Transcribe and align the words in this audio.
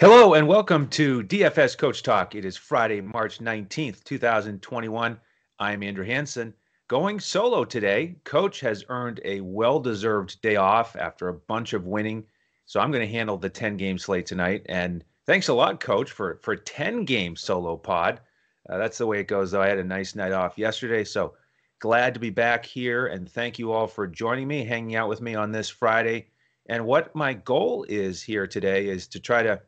Hello 0.00 0.34
and 0.34 0.48
welcome 0.48 0.88
to 0.88 1.22
DFS 1.22 1.78
Coach 1.78 2.02
Talk. 2.02 2.34
It 2.34 2.44
is 2.44 2.56
Friday, 2.56 3.00
March 3.00 3.38
19th, 3.38 4.02
2021. 4.02 5.20
I'm 5.60 5.82
Andrew 5.84 6.04
Hanson. 6.04 6.52
Going 6.88 7.20
solo 7.20 7.64
today, 7.64 8.16
Coach 8.24 8.58
has 8.58 8.84
earned 8.88 9.20
a 9.24 9.40
well 9.42 9.78
deserved 9.78 10.42
day 10.42 10.56
off 10.56 10.96
after 10.96 11.28
a 11.28 11.34
bunch 11.34 11.74
of 11.74 11.86
winning. 11.86 12.24
So 12.66 12.80
I'm 12.80 12.90
going 12.90 13.06
to 13.06 13.12
handle 13.12 13.36
the 13.36 13.48
10 13.48 13.76
game 13.76 13.96
slate 13.96 14.26
tonight. 14.26 14.66
And 14.68 15.04
thanks 15.26 15.46
a 15.46 15.54
lot, 15.54 15.78
Coach, 15.78 16.10
for, 16.10 16.40
for 16.42 16.56
10 16.56 17.04
game 17.04 17.36
solo 17.36 17.76
pod. 17.76 18.20
Uh, 18.68 18.78
that's 18.78 18.98
the 18.98 19.06
way 19.06 19.20
it 19.20 19.28
goes, 19.28 19.52
though. 19.52 19.62
I 19.62 19.68
had 19.68 19.78
a 19.78 19.84
nice 19.84 20.16
night 20.16 20.32
off 20.32 20.58
yesterday. 20.58 21.04
So 21.04 21.34
glad 21.78 22.14
to 22.14 22.20
be 22.20 22.30
back 22.30 22.66
here. 22.66 23.06
And 23.06 23.30
thank 23.30 23.60
you 23.60 23.70
all 23.70 23.86
for 23.86 24.08
joining 24.08 24.48
me, 24.48 24.64
hanging 24.64 24.96
out 24.96 25.08
with 25.08 25.20
me 25.20 25.36
on 25.36 25.52
this 25.52 25.70
Friday. 25.70 26.30
And 26.66 26.84
what 26.84 27.14
my 27.14 27.32
goal 27.32 27.86
is 27.88 28.24
here 28.24 28.48
today 28.48 28.88
is 28.88 29.06
to 29.06 29.20
try 29.20 29.44
to 29.44 29.60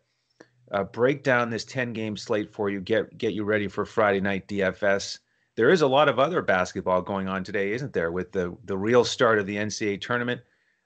uh, 0.73 0.84
break 0.84 1.23
down 1.23 1.51
this 1.51 1.65
10 1.65 1.93
game 1.93 2.16
slate 2.16 2.52
for 2.52 2.70
you, 2.70 2.80
get 2.80 3.16
get 3.19 3.34
you 3.34 3.45
ready 3.45 3.69
for 3.69 3.84
Friday 3.84 4.20
night 4.20 4.48
DFS. 4.48 5.19
There 5.56 5.70
is 5.70 5.83
a 5.83 5.87
lot 5.87 6.09
of 6.09 6.19
other 6.19 6.42
basketball 6.42 7.02
going 7.02 7.29
on 7.29 7.45
today, 7.45 7.73
isn't 7.73 7.92
there? 7.92 8.12
With 8.12 8.33
the 8.33 8.56
the 8.65 8.77
real 8.77 9.05
start 9.05 9.39
of 9.39 9.47
the 9.47 9.56
NCAA 9.56 10.01
tournament. 10.01 10.41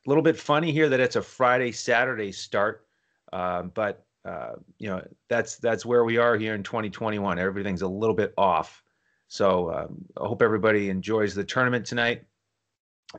A 0.07 0.09
little 0.09 0.23
bit 0.23 0.39
funny 0.39 0.73
here 0.73 0.89
that 0.89 1.01
it's 1.01 1.17
a 1.17 1.23
Friday 1.23 1.73
Saturday 1.73 2.33
start, 2.33 2.87
uh, 3.33 3.63
but 3.63 4.07
uh, 4.25 4.53
you 4.79 4.89
know 4.89 5.03
that's 5.29 5.57
that's 5.57 5.87
where 5.87 6.05
we 6.05 6.19
are 6.19 6.37
here 6.37 6.55
in 6.55 6.63
2021. 6.63 7.39
Everything's 7.39 7.83
a 7.83 7.89
little 7.89 8.15
bit 8.15 8.33
off. 8.37 8.83
So 9.29 9.73
um, 9.73 10.05
I 10.21 10.27
hope 10.27 10.43
everybody 10.43 10.91
enjoys 10.91 11.35
the 11.35 11.45
tournament 11.45 11.87
tonight, 11.87 12.25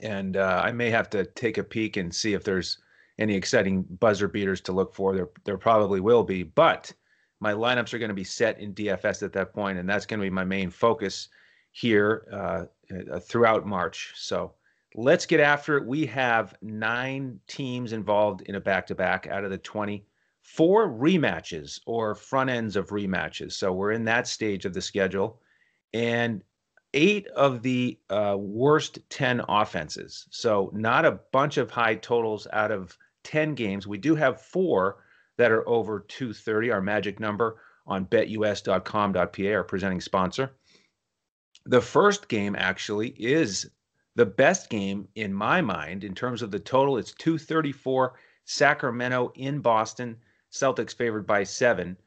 and 0.02 0.38
uh, 0.38 0.62
I 0.64 0.72
may 0.72 0.90
have 0.90 1.10
to 1.12 1.26
take 1.26 1.58
a 1.58 1.64
peek 1.64 1.98
and 1.98 2.14
see 2.14 2.34
if 2.34 2.44
there's 2.44 2.78
any 3.22 3.36
exciting 3.36 3.84
buzzer 3.84 4.28
beaters 4.28 4.62
to 4.62 4.72
look 4.72 4.94
for. 4.96 5.16
There, 5.16 5.30
there 5.46 5.58
probably 5.58 6.00
will 6.00 6.24
be, 6.24 6.42
but 6.42 6.92
my 7.40 7.54
lineups 7.54 7.94
are 7.94 8.00
going 8.00 8.10
to 8.10 8.16
be 8.16 8.24
set 8.24 8.60
in 8.60 8.74
DFS 8.74 9.22
at 9.24 9.32
that 9.34 9.54
point, 9.54 9.78
and 9.78 9.88
that's 9.88 10.08
going 10.08 10.20
to 10.20 10.26
be 10.26 10.30
my 10.32 10.44
main 10.44 10.72
focus 10.72 11.30
here 11.72 12.26
uh, 12.34 13.20
throughout 13.20 13.66
March. 13.66 14.14
So 14.16 14.54
let's 14.96 15.28
get 15.28 15.40
after 15.40 15.78
it. 15.78 15.86
We 15.86 16.06
have 16.08 16.56
nine 16.62 17.40
teams 17.48 17.94
involved 17.94 18.42
in 18.42 18.56
a 18.56 18.60
back-to-back 18.60 19.28
out 19.28 19.44
of 19.44 19.52
the 19.52 19.58
20, 19.60 20.04
four 20.42 20.90
rematches 20.90 21.80
or 21.86 22.16
front 22.16 22.50
ends 22.50 22.76
of 22.76 22.90
rematches. 22.90 23.54
So 23.54 23.72
we're 23.72 23.92
in 23.92 24.06
that 24.06 24.28
stage 24.28 24.66
of 24.66 24.74
the 24.74 24.82
schedule, 24.82 25.40
and 25.94 26.44
eight 26.94 27.28
of 27.28 27.62
the 27.62 27.98
uh, 28.10 28.36
worst 28.38 29.00
10 29.10 29.42
offenses. 29.48 30.28
So 30.30 30.72
not 30.74 31.06
a 31.06 31.20
bunch 31.32 31.58
of 31.58 31.72
high 31.72 31.96
totals 31.96 32.48
out 32.52 32.72
of 32.72 32.98
10 33.24 33.56
games. 33.56 33.88
We 33.88 33.98
do 33.98 34.16
have 34.16 34.42
four 34.42 35.04
that 35.38 35.52
are 35.52 35.68
over 35.68 36.00
230, 36.00 36.72
our 36.72 36.82
magic 36.82 37.20
number 37.20 37.58
on 37.88 38.06
betus.com.pa, 38.06 39.54
our 39.54 39.64
presenting 39.64 40.02
sponsor. 40.02 40.52
The 41.66 41.82
first 41.82 42.28
game 42.28 42.56
actually 42.56 43.10
is 43.18 43.70
the 44.16 44.26
best 44.26 44.70
game 44.70 45.08
in 45.16 45.34
my 45.34 45.62
mind 45.62 46.04
in 46.04 46.14
terms 46.14 46.42
of 46.42 46.52
the 46.52 46.60
total. 46.60 46.98
It's 46.98 47.14
234 47.14 48.14
Sacramento 48.46 49.32
in 49.36 49.60
Boston. 49.60 50.18
Celtics 50.52 50.96
favored 50.96 51.26
by 51.26 51.44
seven. 51.44 51.98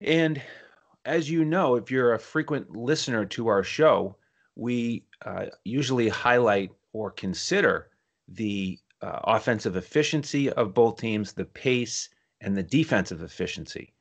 And 0.00 0.42
as 1.04 1.30
you 1.30 1.44
know, 1.44 1.76
if 1.76 1.90
you're 1.90 2.14
a 2.14 2.18
frequent 2.18 2.76
listener 2.76 3.24
to 3.26 3.48
our 3.48 3.62
show, 3.62 4.16
we 4.56 5.06
uh, 5.24 5.46
usually 5.64 6.08
highlight 6.08 6.70
or 6.92 7.10
consider 7.10 7.88
the 8.28 8.78
uh, 9.02 9.18
offensive 9.24 9.76
efficiency 9.76 10.50
of 10.50 10.74
both 10.74 11.00
teams, 11.00 11.32
the 11.32 11.44
pace, 11.44 12.08
and 12.40 12.56
the 12.56 12.62
defensive 12.62 13.22
efficiency. 13.22 13.92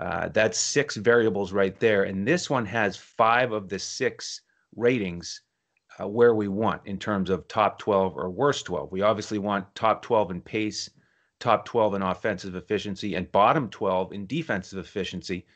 Uh, 0.00 0.28
that's 0.28 0.58
six 0.58 0.96
variables 0.96 1.52
right 1.52 1.78
there. 1.80 2.04
And 2.04 2.26
this 2.26 2.48
one 2.48 2.64
has 2.66 2.96
five 2.96 3.52
of 3.52 3.68
the 3.68 3.78
six 3.78 4.42
ratings 4.76 5.42
uh, 6.00 6.06
where 6.06 6.34
we 6.34 6.48
want 6.48 6.82
in 6.86 6.98
terms 6.98 7.30
of 7.30 7.48
top 7.48 7.78
12 7.78 8.16
or 8.16 8.30
worst 8.30 8.66
12. 8.66 8.92
We 8.92 9.02
obviously 9.02 9.38
want 9.38 9.74
top 9.74 10.02
12 10.02 10.30
in 10.30 10.40
pace, 10.40 10.88
top 11.40 11.64
12 11.64 11.94
in 11.94 12.02
offensive 12.02 12.54
efficiency, 12.54 13.16
and 13.16 13.30
bottom 13.32 13.68
12 13.68 14.12
in 14.12 14.26
defensive 14.26 14.78
efficiency. 14.78 15.46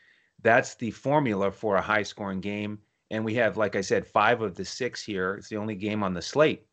That's 0.41 0.75
the 0.75 0.91
formula 0.91 1.51
for 1.51 1.77
a 1.77 1.81
high 1.81 2.03
scoring 2.03 2.41
game. 2.41 2.79
And 3.11 3.23
we 3.23 3.35
have, 3.35 3.57
like 3.57 3.75
I 3.75 3.81
said, 3.81 4.05
five 4.05 4.41
of 4.41 4.55
the 4.55 4.65
six 4.65 5.03
here. 5.03 5.35
It's 5.35 5.47
the 5.47 5.57
only 5.57 5.75
game 5.75 6.03
on 6.03 6.13
the 6.13 6.21
slate 6.21 6.65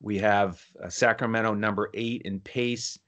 we 0.00 0.18
have 0.18 0.64
uh, 0.82 0.88
Sacramento 0.88 1.54
number 1.54 1.90
eight 1.94 2.22
in 2.22 2.40
pace, 2.40 2.98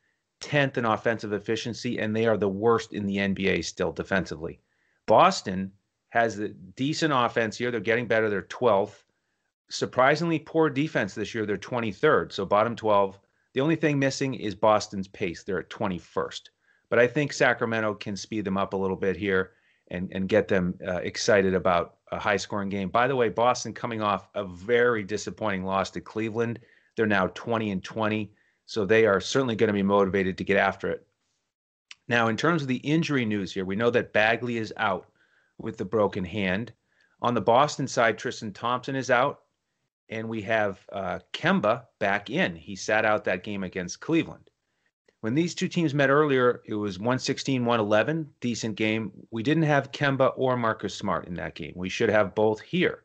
10th 0.40 0.78
in 0.78 0.84
offensive 0.84 1.32
efficiency, 1.32 1.98
and 1.98 2.14
they 2.14 2.26
are 2.26 2.36
the 2.36 2.48
worst 2.48 2.92
in 2.92 3.06
the 3.06 3.16
NBA 3.16 3.64
still 3.64 3.92
defensively. 3.92 4.60
Boston 5.06 5.72
has 6.10 6.38
a 6.38 6.48
decent 6.48 7.12
offense 7.14 7.56
here. 7.56 7.70
They're 7.70 7.80
getting 7.80 8.06
better. 8.06 8.28
They're 8.28 8.42
12th. 8.42 9.04
Surprisingly 9.68 10.38
poor 10.38 10.68
defense 10.68 11.14
this 11.14 11.34
year. 11.34 11.46
They're 11.46 11.56
23rd. 11.56 12.32
So 12.32 12.44
bottom 12.44 12.74
12. 12.74 13.18
The 13.52 13.60
only 13.60 13.76
thing 13.76 13.98
missing 13.98 14.34
is 14.34 14.54
Boston's 14.54 15.08
pace. 15.08 15.42
They're 15.44 15.60
at 15.60 15.70
21st. 15.70 16.42
But 16.88 16.98
I 16.98 17.06
think 17.06 17.32
Sacramento 17.32 17.94
can 17.94 18.16
speed 18.16 18.44
them 18.44 18.56
up 18.56 18.72
a 18.72 18.76
little 18.76 18.96
bit 18.96 19.16
here 19.16 19.52
and, 19.90 20.10
and 20.12 20.28
get 20.28 20.48
them 20.48 20.74
uh, 20.86 20.96
excited 20.96 21.54
about 21.54 21.96
a 22.10 22.18
high 22.18 22.36
scoring 22.36 22.68
game. 22.68 22.88
By 22.88 23.06
the 23.06 23.16
way, 23.16 23.28
Boston 23.28 23.72
coming 23.72 24.02
off 24.02 24.28
a 24.34 24.44
very 24.44 25.04
disappointing 25.04 25.64
loss 25.64 25.90
to 25.90 26.00
Cleveland 26.00 26.58
they're 27.00 27.06
now 27.06 27.28
20 27.28 27.70
and 27.70 27.82
20. 27.82 28.30
So 28.66 28.84
they 28.84 29.06
are 29.06 29.22
certainly 29.22 29.56
going 29.56 29.68
to 29.68 29.72
be 29.72 29.82
motivated 29.82 30.36
to 30.36 30.44
get 30.44 30.58
after 30.58 30.90
it. 30.90 31.06
Now, 32.08 32.28
in 32.28 32.36
terms 32.36 32.60
of 32.60 32.68
the 32.68 32.76
injury 32.76 33.24
news 33.24 33.54
here, 33.54 33.64
we 33.64 33.74
know 33.74 33.88
that 33.88 34.12
Bagley 34.12 34.58
is 34.58 34.74
out 34.76 35.06
with 35.56 35.78
the 35.78 35.86
broken 35.86 36.24
hand. 36.24 36.74
On 37.22 37.32
the 37.32 37.40
Boston 37.40 37.88
side, 37.88 38.18
Tristan 38.18 38.52
Thompson 38.52 38.94
is 38.94 39.10
out, 39.10 39.44
and 40.10 40.28
we 40.28 40.42
have 40.42 40.78
uh, 40.92 41.20
Kemba 41.32 41.86
back 42.00 42.28
in. 42.28 42.54
He 42.54 42.76
sat 42.76 43.06
out 43.06 43.24
that 43.24 43.44
game 43.44 43.64
against 43.64 44.00
Cleveland. 44.00 44.50
When 45.22 45.34
these 45.34 45.54
two 45.54 45.68
teams 45.68 45.94
met 45.94 46.10
earlier, 46.10 46.60
it 46.66 46.74
was 46.74 46.98
116 46.98 47.64
111, 47.64 48.28
decent 48.42 48.76
game. 48.76 49.10
We 49.30 49.42
didn't 49.42 49.62
have 49.62 49.90
Kemba 49.90 50.34
or 50.36 50.58
Marcus 50.58 50.94
Smart 50.94 51.28
in 51.28 51.34
that 51.36 51.54
game. 51.54 51.72
We 51.76 51.88
should 51.88 52.10
have 52.10 52.34
both 52.34 52.60
here. 52.60 53.04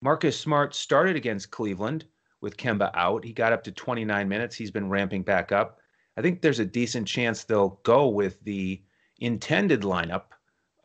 Marcus 0.00 0.40
Smart 0.40 0.74
started 0.74 1.14
against 1.14 1.50
Cleveland 1.50 2.06
with 2.44 2.58
Kemba 2.58 2.90
out. 2.94 3.24
He 3.24 3.32
got 3.32 3.54
up 3.54 3.64
to 3.64 3.72
29 3.72 4.28
minutes. 4.28 4.54
He's 4.54 4.70
been 4.70 4.90
ramping 4.90 5.22
back 5.22 5.50
up. 5.50 5.80
I 6.16 6.22
think 6.22 6.42
there's 6.42 6.60
a 6.60 6.64
decent 6.64 7.08
chance 7.08 7.42
they'll 7.42 7.80
go 7.82 8.06
with 8.06 8.38
the 8.44 8.82
intended 9.18 9.80
lineup, 9.80 10.24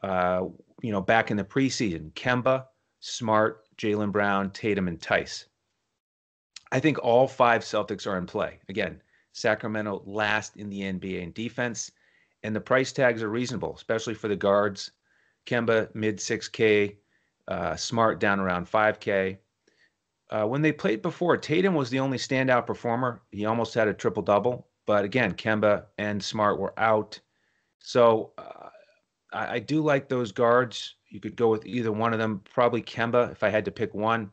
uh, 0.01 0.45
you 0.81 0.91
know, 0.91 1.01
back 1.01 1.29
in 1.29 1.37
the 1.37 1.43
preseason. 1.43 2.13
Kemba, 2.13 2.65
Smart, 3.01 3.65
Jaylen 3.77 4.11
Brown, 4.11 4.51
Tatum, 4.51 4.87
and 4.87 4.99
Theis. 4.99 5.45
I 6.71 6.79
think 6.79 6.97
all 6.99 7.27
five 7.27 7.61
Celtics 7.61 8.07
are 8.07 8.17
in 8.17 8.25
play. 8.25 8.59
Again, 8.69 9.01
Sacramento 9.33 10.01
last 10.05 10.55
in 10.55 10.69
the 10.69 10.81
NBA 10.81 11.21
in 11.21 11.33
defense, 11.33 11.91
and 12.43 12.55
the 12.55 12.61
price 12.61 12.93
tags 12.93 13.21
are 13.21 13.29
reasonable, 13.29 13.75
especially 13.75 14.13
for 14.13 14.29
the 14.29 14.35
guards. 14.35 14.91
Kemba 15.45 15.93
mid 15.93 16.17
6K, 16.19 16.95
uh, 17.49 17.75
Smart 17.75 18.19
down 18.19 18.39
around 18.39 18.65
5K. 18.65 19.39
Uh, 20.29 20.45
when 20.45 20.61
they 20.61 20.71
played 20.71 21.01
before, 21.01 21.37
Tatum 21.37 21.73
was 21.73 21.89
the 21.89 21.99
only 21.99 22.17
standout 22.17 22.67
performer. 22.67 23.21
He 23.31 23.45
almost 23.45 23.73
had 23.73 23.87
a 23.87 23.93
triple 23.93 24.21
double, 24.21 24.67
but 24.85 25.03
again, 25.03 25.33
Kemba 25.33 25.85
and 25.97 26.23
Smart 26.23 26.59
were 26.59 26.77
out. 26.77 27.19
So 27.79 28.33
uh, 28.37 28.69
I, 29.33 29.55
I, 29.55 29.59
do 29.59 29.81
like 29.81 30.07
those 30.07 30.31
guards. 30.31 30.95
You 31.09 31.19
could 31.19 31.35
go 31.35 31.49
with 31.49 31.65
either 31.65 31.91
one 31.91 32.13
of 32.13 32.19
them. 32.19 32.41
Probably 32.53 32.81
Kemba 32.81 33.31
if 33.31 33.41
I 33.41 33.49
had 33.49 33.65
to 33.65 33.71
pick 33.71 33.93
one, 33.95 34.31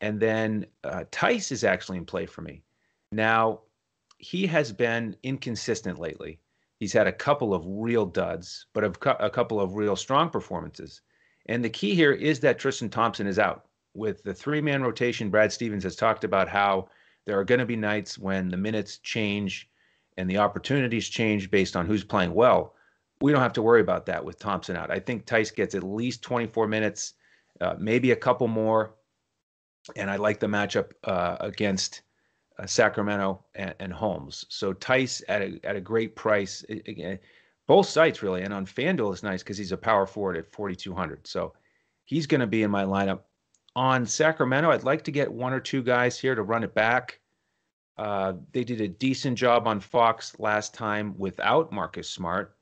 and 0.00 0.20
then 0.20 0.66
uh, 0.84 1.04
Theis 1.10 1.50
is 1.50 1.64
actually 1.64 1.98
in 1.98 2.04
play 2.04 2.26
for 2.26 2.42
me. 2.42 2.62
Now 3.10 3.60
he 4.18 4.46
has 4.46 4.72
been 4.72 5.16
inconsistent 5.24 5.98
lately. 5.98 6.38
He's 6.78 6.92
had 6.92 7.08
a 7.08 7.12
couple 7.12 7.52
of 7.54 7.64
real 7.66 8.06
duds, 8.06 8.66
but 8.72 8.84
a 8.84 9.30
couple 9.30 9.60
of 9.60 9.74
real 9.74 9.96
strong 9.96 10.30
performances. 10.30 11.00
And 11.46 11.64
the 11.64 11.70
key 11.70 11.94
here 11.94 12.12
is 12.12 12.40
that 12.40 12.58
Tristan 12.58 12.88
Thompson 12.88 13.26
is 13.26 13.38
out 13.38 13.66
with 13.94 14.22
the 14.22 14.34
three 14.34 14.60
man 14.60 14.82
rotation, 14.82 15.30
Brad 15.30 15.52
Stevens 15.52 15.84
has 15.84 15.96
talked 15.96 16.24
about 16.24 16.48
how 16.48 16.88
there 17.24 17.38
are 17.38 17.44
going 17.44 17.60
to 17.60 17.66
be 17.66 17.76
nights 17.76 18.18
when 18.18 18.48
the 18.48 18.56
minutes 18.56 18.98
change 18.98 19.68
and 20.16 20.28
the 20.28 20.38
opportunities 20.38 21.08
change 21.08 21.50
based 21.50 21.76
on 21.76 21.86
who's 21.86 22.04
playing 22.04 22.34
well. 22.34 22.74
We 23.20 23.32
don't 23.32 23.40
have 23.40 23.52
to 23.54 23.62
worry 23.62 23.80
about 23.80 24.06
that 24.06 24.24
with 24.24 24.38
Thompson 24.38 24.76
out. 24.76 24.90
I 24.90 24.98
think 24.98 25.26
Theis 25.26 25.54
gets 25.54 25.74
at 25.74 25.84
least 25.84 26.22
24 26.22 26.66
minutes, 26.66 27.14
uh, 27.60 27.74
maybe 27.78 28.10
a 28.10 28.16
couple 28.16 28.48
more. 28.48 28.94
And 29.96 30.10
I 30.10 30.16
like 30.16 30.40
the 30.40 30.48
matchup 30.48 30.92
uh, 31.04 31.36
against 31.40 32.02
uh, 32.58 32.66
Sacramento 32.66 33.44
and, 33.54 33.74
and, 33.78 33.92
Holmes. 33.92 34.44
So 34.48 34.74
Theis 34.74 35.22
at 35.28 35.42
a, 35.42 35.60
at 35.64 35.76
a 35.76 35.80
great 35.80 36.14
price. 36.16 36.64
Again, 36.68 37.18
both 37.66 37.86
sites 37.86 38.22
really. 38.22 38.42
And 38.42 38.52
on 38.52 38.66
FanDuel 38.66 39.14
is 39.14 39.22
nice 39.22 39.42
because 39.42 39.58
he's 39.58 39.72
a 39.72 39.76
power 39.76 40.06
forward 40.06 40.36
at 40.36 40.52
4,200. 40.52 41.26
So 41.26 41.54
he's 42.04 42.26
going 42.26 42.40
to 42.40 42.46
be 42.46 42.64
in 42.64 42.70
my 42.70 42.84
lineup 42.84 43.20
on 43.74 44.06
Sacramento, 44.06 44.70
I'd 44.70 44.84
like 44.84 45.02
to 45.04 45.10
get 45.10 45.32
one 45.32 45.52
or 45.52 45.60
two 45.60 45.82
guys 45.82 46.18
here 46.18 46.34
to 46.34 46.42
run 46.42 46.64
it 46.64 46.74
back. 46.74 47.20
Uh, 47.96 48.34
they 48.52 48.64
did 48.64 48.80
a 48.80 48.88
decent 48.88 49.38
job 49.38 49.66
on 49.66 49.80
Fox 49.80 50.38
last 50.38 50.74
time 50.74 51.14
without 51.16 51.72
Marcus 51.72 52.08
Smart. 52.08 52.56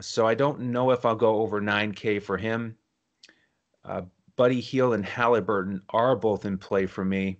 So 0.00 0.26
I 0.26 0.34
don't 0.34 0.60
know 0.60 0.90
if 0.90 1.04
I'll 1.04 1.14
go 1.14 1.36
over 1.36 1.60
9K 1.60 2.22
for 2.22 2.36
him. 2.36 2.76
Uh, 3.84 4.02
Buddy 4.36 4.60
Hield 4.60 4.94
and 4.94 5.04
Halliburton 5.04 5.80
are 5.90 6.16
both 6.16 6.44
in 6.44 6.58
play 6.58 6.86
for 6.86 7.04
me. 7.04 7.38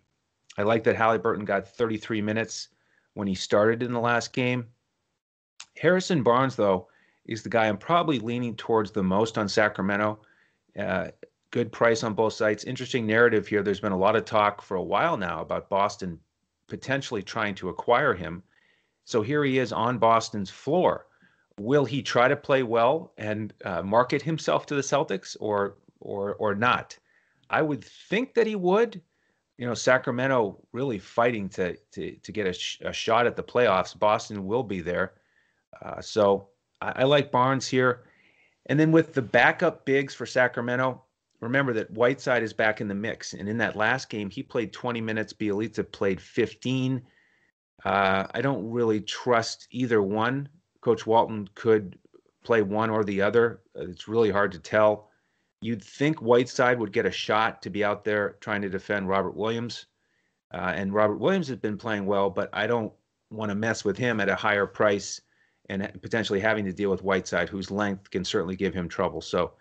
I 0.57 0.63
like 0.63 0.85
that 0.85 0.97
Halliburton 0.97 1.45
got 1.45 1.69
33 1.69 2.23
minutes 2.23 2.69
when 3.15 3.27
he 3.27 3.35
started 3.35 3.83
in 3.83 3.93
the 3.93 4.01
last 4.01 4.33
game. 4.33 4.69
Harrison 5.77 6.23
Barnes, 6.23 6.55
though, 6.55 6.89
is 7.27 7.43
the 7.43 7.49
guy 7.49 7.67
I'm 7.67 7.79
probably 7.79 8.21
leaning 8.21 8.55
towards 8.55 8.93
the 8.93 9.03
most 9.03 9.37
on 9.37 9.49
Sacramento. 9.49 10.21
Uh, 10.79 11.09
good 11.55 11.71
price 11.71 12.03
on 12.03 12.15
both 12.15 12.33
sites. 12.33 12.65
Interesting 12.65 13.07
narrative 13.07 13.47
here. 13.47 13.63
There's 13.63 13.79
been 13.79 13.93
a 13.93 13.97
lot 13.97 14.17
of 14.17 14.25
talk 14.25 14.61
for 14.61 14.77
a 14.77 14.83
while 14.83 15.17
now 15.17 15.41
about 15.41 15.69
Boston 15.69 16.19
potentially 16.67 17.23
trying 17.23 17.55
to 17.55 17.69
acquire 17.69 18.13
him. 18.13 18.43
So 19.05 19.23
here 19.23 19.45
he 19.45 19.61
is 19.61 19.73
on 19.73 19.99
Boston's 19.99 20.51
floor. 20.51 21.07
Will 21.61 21.85
he 21.85 22.03
try 22.03 22.27
to 22.27 22.35
play 22.35 22.65
well 22.65 23.13
and 23.19 23.55
uh, 23.65 23.83
market 23.83 24.21
himself 24.21 24.67
to 24.67 24.75
the 24.75 24.81
Celtics, 24.81 25.37
or 25.39 25.77
or 26.01 26.35
or 26.41 26.57
not? 26.57 26.99
I 27.51 27.63
would 27.63 27.85
think 27.85 28.35
that 28.35 28.49
he 28.49 28.57
would. 28.57 29.01
You 29.57 29.69
know, 29.69 29.75
Sacramento 29.75 30.59
really 30.73 30.99
fighting 30.99 31.49
to 31.51 31.77
to 31.93 32.17
to 32.17 32.33
get 32.33 32.49
a, 32.49 32.53
sh- 32.53 32.81
a 32.81 32.93
shot 32.93 33.29
at 33.29 33.37
the 33.37 33.45
playoffs. 33.45 33.97
Boston 33.97 34.45
will 34.45 34.65
be 34.65 34.81
there, 34.81 35.13
uh, 35.81 36.01
so 36.01 36.49
I, 36.81 37.03
I 37.03 37.05
like 37.05 37.31
Barnes 37.31 37.69
here. 37.69 38.03
And 38.67 38.81
then 38.81 38.91
with 38.91 39.15
the 39.15 39.23
backup 39.23 39.85
bigs 39.85 40.15
for 40.15 40.27
Sacramento, 40.27 41.05
remember 41.41 41.73
that 41.75 41.91
Whiteside 41.91 42.43
is 42.43 42.53
back 42.53 42.81
in 42.81 42.89
the 42.89 42.95
mix. 42.95 43.35
And 43.35 43.49
in 43.49 43.59
that 43.59 43.77
last 43.77 44.09
game, 44.09 44.31
he 44.31 44.43
played 44.43 44.73
20 44.73 45.01
minutes. 45.01 45.33
Bjelica 45.33 45.91
played 45.91 46.21
15. 46.21 47.03
Uh, 47.85 48.27
I 48.31 48.41
don't 48.41 48.71
really 48.71 49.01
trust 49.01 49.69
either 49.71 50.03
one. 50.03 50.49
Coach 50.81 51.07
Walton 51.07 51.49
could 51.55 51.99
play 52.45 52.63
one 52.63 52.91
or 52.91 53.05
the 53.05 53.23
other. 53.23 53.63
It's 53.75 54.09
really 54.09 54.31
hard 54.31 54.53
to 54.53 54.59
tell. 54.59 55.11
You'd 55.61 55.83
think 55.83 56.21
Whiteside 56.21 56.79
would 56.79 56.93
get 56.93 57.07
a 57.07 57.11
shot 57.11 57.63
to 57.63 57.71
be 57.71 57.85
out 57.85 58.05
there 58.05 58.37
trying 58.41 58.63
to 58.63 58.69
defend 58.69 59.09
Robert 59.09 59.35
Williams. 59.35 59.87
Uh, 60.53 60.73
and 60.75 60.93
Robert 60.93 61.17
Williams 61.17 61.49
has 61.49 61.57
been 61.57 61.79
playing 61.79 62.07
well, 62.07 62.31
but 62.31 62.51
I 62.53 62.67
don't 62.67 62.93
want 63.31 63.51
to 63.51 63.57
mess 63.57 63.85
with 63.85 63.97
him 63.97 64.21
at 64.21 64.29
a 64.29 64.37
higher 64.37 64.67
price 64.67 65.21
and 65.69 65.91
potentially 66.03 66.39
having 66.39 66.65
to 66.67 66.73
deal 66.73 66.91
with 66.91 67.03
Whiteside, 67.03 67.49
whose 67.49 67.71
length 67.71 68.11
can 68.11 68.25
certainly 68.25 68.57
give 68.57 68.75
him 68.75 68.89
trouble. 68.89 69.21
So, 69.21 69.55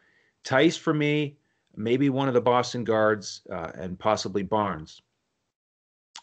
Theis 0.44 0.78
for 0.78 0.94
me, 0.94 1.38
maybe 1.76 2.10
one 2.10 2.28
of 2.28 2.34
the 2.34 2.42
Boston 2.42 2.84
guards, 2.84 3.42
uh, 3.52 3.72
and 3.76 3.98
possibly 4.00 4.44
Barnes. 4.44 5.02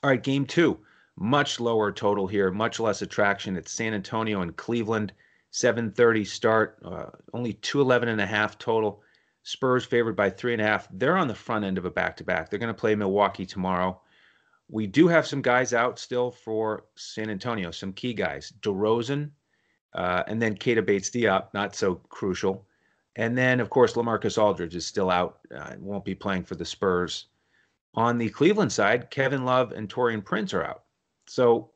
All 0.03 0.11
right, 0.11 0.23
game 0.23 0.47
two 0.47 0.79
much 1.21 1.61
lower 1.61 1.93
total 1.93 2.27
here, 2.27 2.51
much 2.51 2.81
less 2.81 3.03
attraction. 3.03 3.57
It's 3.57 3.71
San 3.71 3.93
Antonio 3.93 4.41
and 4.41 4.57
Cleveland, 4.57 5.13
7:30 5.51 6.25
start, 6.25 6.79
uh, 6.83 7.11
only 7.35 7.53
211 7.53 8.09
and 8.09 8.21
a 8.21 8.27
half 8.27 8.59
total. 8.59 9.03
Spurs 9.43 9.85
favored 9.85 10.17
by 10.17 10.31
three 10.31 10.55
and 10.55 10.63
a 10.63 10.67
half. 10.67 10.89
They're 10.91 11.17
on 11.17 11.29
the 11.29 11.35
front 11.35 11.65
end 11.65 11.79
of 11.79 11.85
a 11.85 11.91
back-to-back. 11.91 12.49
They're 12.49 12.59
going 12.59 12.75
to 12.75 12.81
play 12.81 12.95
Milwaukee 12.95 13.47
tomorrow. 13.47 14.01
We 14.69 14.87
do 14.87 15.09
have 15.09 15.27
some 15.27 15.43
guys 15.43 15.75
out 15.75 15.99
still 15.99 16.31
for 16.31 16.85
San 16.95 17.31
Antonio, 17.31 17.71
some 17.71 17.93
key 17.93 18.15
guys. 18.15 18.53
DeRozan, 18.61 19.31
uh, 19.95 20.23
and 20.27 20.41
then 20.41 20.57
Keita 20.57 20.85
Bates-Diop, 20.85 21.53
not 21.53 21.75
so 21.75 21.97
crucial. 21.97 22.67
And 23.21 23.37
then, 23.37 23.61
of 23.61 23.69
course, 23.69 23.97
Lamarcus 23.97 24.39
Aldridge 24.39 24.75
is 24.75 24.87
still 24.87 25.11
out, 25.11 25.41
uh, 25.55 25.75
won't 25.79 26.07
be 26.07 26.15
playing 26.15 26.45
for 26.45 26.55
the 26.55 26.65
Spurs. 26.65 27.27
On 27.95 28.17
the 28.17 28.31
Cleveland 28.31 28.73
side, 28.73 29.11
Kevin 29.11 29.45
Love 29.45 29.73
and 29.73 29.91
Taurean 29.91 30.25
Prince 30.25 30.55
are 30.55 30.65
out. 30.65 30.85
So 31.27 31.71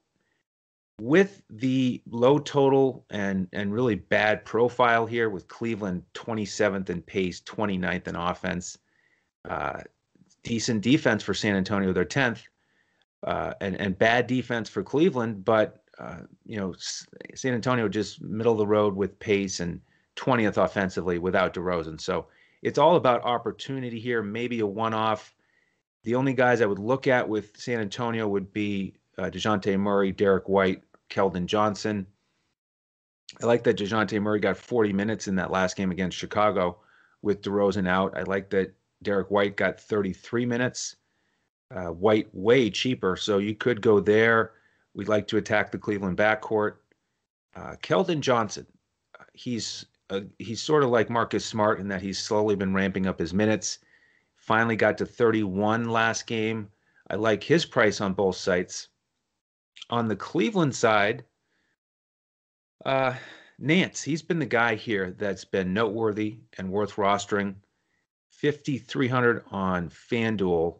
with 0.98 1.42
the 1.50 2.00
low 2.08 2.38
total 2.38 3.04
and 3.10 3.46
and 3.52 3.74
really 3.74 3.94
bad 3.94 4.46
profile 4.46 5.04
here 5.04 5.28
with 5.28 5.46
Cleveland 5.46 6.04
27th 6.14 6.88
in 6.88 7.02
pace, 7.02 7.42
29th 7.42 8.08
in 8.08 8.16
offense, 8.16 8.78
uh, 9.46 9.80
decent 10.44 10.80
defense 10.80 11.22
for 11.22 11.34
San 11.34 11.56
Antonio, 11.56 11.92
they're 11.92 12.06
10th, 12.06 12.40
uh, 13.26 13.52
and 13.60 13.78
and 13.78 13.98
bad 13.98 14.26
defense 14.26 14.70
for 14.70 14.82
Cleveland, 14.82 15.44
but 15.44 15.82
uh, 15.98 16.20
you 16.46 16.56
know 16.56 16.74
San 17.34 17.52
Antonio 17.52 17.86
just 17.86 18.22
middle 18.22 18.52
of 18.52 18.58
the 18.58 18.66
road 18.66 18.96
with 18.96 19.18
pace 19.18 19.60
and 19.60 19.82
20th 20.16 20.56
offensively 20.56 21.18
without 21.18 21.54
DeRozan. 21.54 22.00
So 22.00 22.26
it's 22.62 22.78
all 22.78 22.96
about 22.96 23.24
opportunity 23.24 24.00
here, 24.00 24.22
maybe 24.22 24.60
a 24.60 24.66
one-off. 24.66 25.34
The 26.02 26.14
only 26.14 26.34
guys 26.34 26.60
I 26.60 26.66
would 26.66 26.78
look 26.78 27.06
at 27.06 27.28
with 27.28 27.56
San 27.56 27.80
Antonio 27.80 28.28
would 28.28 28.52
be 28.52 28.94
uh, 29.18 29.24
DeJounte 29.24 29.78
Murray, 29.78 30.12
Derrick 30.12 30.48
White, 30.48 30.82
Keldon 31.10 31.46
Johnson. 31.46 32.06
I 33.42 33.46
like 33.46 33.64
that 33.64 33.78
DeJounte 33.78 34.20
Murray 34.20 34.40
got 34.40 34.56
40 34.56 34.92
minutes 34.92 35.28
in 35.28 35.36
that 35.36 35.50
last 35.50 35.76
game 35.76 35.90
against 35.90 36.16
Chicago 36.16 36.78
with 37.22 37.42
DeRozan 37.42 37.88
out. 37.88 38.16
I 38.16 38.22
like 38.22 38.50
that 38.50 38.74
Derrick 39.02 39.30
White 39.30 39.56
got 39.56 39.80
33 39.80 40.46
minutes. 40.46 40.96
Uh, 41.74 41.86
White 41.86 42.28
way 42.32 42.70
cheaper, 42.70 43.16
so 43.16 43.38
you 43.38 43.54
could 43.54 43.80
go 43.80 43.98
there. 43.98 44.52
We'd 44.94 45.08
like 45.08 45.26
to 45.28 45.38
attack 45.38 45.72
the 45.72 45.78
Cleveland 45.78 46.16
backcourt. 46.16 46.74
Uh, 47.56 47.74
Keldon 47.82 48.20
Johnson, 48.20 48.66
he's 49.32 49.86
uh, 50.10 50.20
he's 50.38 50.62
sort 50.62 50.82
of 50.82 50.90
like 50.90 51.10
Marcus 51.10 51.44
Smart 51.44 51.80
in 51.80 51.88
that 51.88 52.02
he's 52.02 52.18
slowly 52.18 52.56
been 52.56 52.74
ramping 52.74 53.06
up 53.06 53.18
his 53.18 53.32
minutes. 53.32 53.78
Finally 54.36 54.76
got 54.76 54.98
to 54.98 55.06
31 55.06 55.88
last 55.88 56.26
game. 56.26 56.68
I 57.10 57.16
like 57.16 57.42
his 57.42 57.64
price 57.64 58.00
on 58.00 58.12
both 58.12 58.36
sites. 58.36 58.88
On 59.90 60.08
the 60.08 60.16
Cleveland 60.16 60.74
side, 60.74 61.24
uh, 62.84 63.14
Nance, 63.58 64.02
he's 64.02 64.22
been 64.22 64.38
the 64.38 64.46
guy 64.46 64.74
here 64.74 65.12
that's 65.12 65.44
been 65.44 65.72
noteworthy 65.72 66.40
and 66.58 66.70
worth 66.70 66.96
rostering. 66.96 67.56
5,300 68.30 69.44
on 69.50 69.88
FanDuel. 69.88 70.78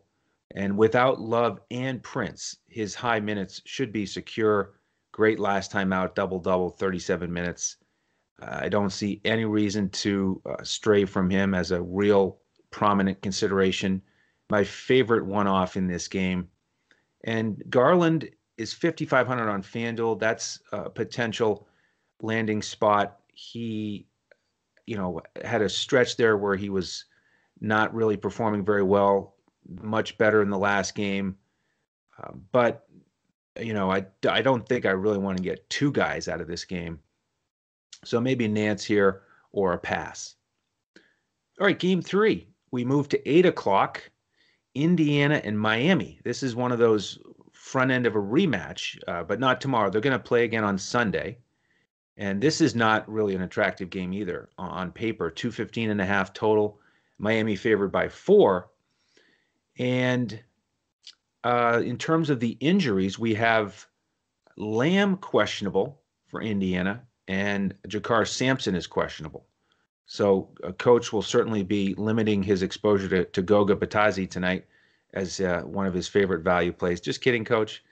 And 0.55 0.77
without 0.77 1.21
Love 1.21 1.61
and 1.71 2.03
Prince, 2.03 2.59
his 2.69 2.95
high 2.95 3.21
minutes 3.21 3.63
should 3.65 3.93
be 3.93 4.07
secure. 4.07 4.75
Great 5.13 5.39
last 5.39 5.71
time 5.71 5.93
out, 5.93 6.15
double 6.15 6.39
double, 6.39 6.71
37 6.71 7.33
minutes. 7.33 7.77
I 8.41 8.69
don't 8.69 8.91
see 8.91 9.21
any 9.25 9.45
reason 9.45 9.89
to 9.91 10.43
uh, 10.47 10.63
stray 10.63 11.05
from 11.05 11.31
him 11.31 11.55
as 11.55 11.71
a 11.71 11.83
real 11.83 12.39
prominent 12.71 13.23
consideration. 13.23 14.03
My 14.51 14.65
favorite 14.65 15.25
one 15.25 15.47
off 15.47 15.77
in 15.77 15.87
this 15.87 16.09
game. 16.09 16.49
And 17.25 17.63
Garland 17.71 18.29
is 18.59 18.73
5500 18.73 19.49
on 19.49 19.63
FanDuel. 19.63 20.19
That's 20.19 20.61
a 20.73 20.91
potential 20.91 21.67
landing 22.21 22.63
spot. 22.63 23.21
He, 23.33 24.07
you 24.87 24.97
know, 24.97 25.21
had 25.45 25.63
a 25.63 25.69
stretch 25.69 26.17
there 26.17 26.37
where 26.37 26.57
he 26.57 26.69
was 26.69 27.05
not 27.61 27.95
really 27.95 28.17
performing 28.17 28.65
very 28.65 28.83
well, 28.83 29.37
much 29.81 30.19
better 30.19 30.43
in 30.43 30.51
the 30.51 30.59
last 30.59 30.95
game. 30.95 31.37
Uh, 32.23 32.33
but, 32.53 32.87
you 33.61 33.73
know, 33.73 33.91
I, 33.91 34.07
I 34.29 34.43
don't 34.43 34.69
think 34.69 34.85
I 34.85 34.91
really 34.91 35.19
want 35.19 35.39
to 35.39 35.43
get 35.43 35.69
two 35.71 35.91
guys 35.91 36.29
out 36.29 36.41
of 36.41 36.49
this 36.49 36.65
game. 36.65 37.01
So 38.05 38.21
maybe 38.21 38.49
Nance 38.49 38.85
here 38.85 39.23
or 39.53 39.73
a 39.73 39.79
pass. 39.79 40.37
All 41.61 41.67
right, 41.67 41.79
game 41.79 42.03
three. 42.03 42.49
We 42.71 42.85
move 42.85 43.09
to 43.11 43.29
eight 43.29 43.47
o'clock. 43.47 44.11
Indiana 44.75 45.41
and 45.45 45.59
Miami. 45.59 46.19
This 46.25 46.43
is 46.43 46.57
one 46.57 46.73
of 46.73 46.79
those 46.79 47.19
front 47.53 47.91
end 47.91 48.07
of 48.07 48.17
a 48.17 48.21
rematch, 48.21 48.99
uh, 49.07 49.23
but 49.23 49.39
not 49.41 49.61
tomorrow. 49.61 49.89
They're 49.89 50.01
going 50.01 50.13
to 50.13 50.19
play 50.19 50.45
again 50.45 50.65
on 50.65 50.79
Sunday. 50.79 51.39
And 52.17 52.41
this 52.41 52.61
is 52.61 52.75
not 52.75 53.09
really 53.11 53.35
an 53.35 53.43
attractive 53.43 53.91
game 53.91 54.13
either 54.13 54.49
on 54.59 54.93
paper. 54.93 55.31
215 55.31 55.91
and 55.91 56.01
a 56.01 56.05
half 56.05 56.33
total. 56.33 56.81
Miami 57.19 57.57
favored 57.57 57.91
by 57.91 58.09
four. 58.09 58.71
And 59.79 60.41
uh, 61.43 61.83
in 61.85 61.99
terms 61.99 62.31
of 62.31 62.41
the 62.41 62.57
injuries, 62.61 63.19
we 63.19 63.35
have 63.35 63.87
Lamb 64.57 65.17
questionable 65.17 66.01
for 66.27 66.41
Indiana, 66.41 67.03
and 67.29 67.75
JaKarr 67.89 68.27
Sampson 68.29 68.75
is 68.75 68.87
questionable. 68.87 69.47
So 70.07 70.51
a 70.63 70.73
coach 70.73 71.13
will 71.13 71.23
certainly 71.23 71.63
be 71.63 71.95
limiting 71.95 72.43
his 72.43 72.63
exposure 72.63 73.09
to, 73.09 73.25
to 73.25 73.43
Goga 73.43 73.75
Bitadze 73.75 74.29
tonight 74.29 74.67
as 75.15 75.41
uh, 75.41 75.63
one 75.63 75.87
of 75.87 75.95
his 75.95 76.09
favorite 76.09 76.43
value 76.43 76.73
plays. 76.73 77.01
Just 77.01 77.21
kidding, 77.21 77.45
coach. 77.45 77.83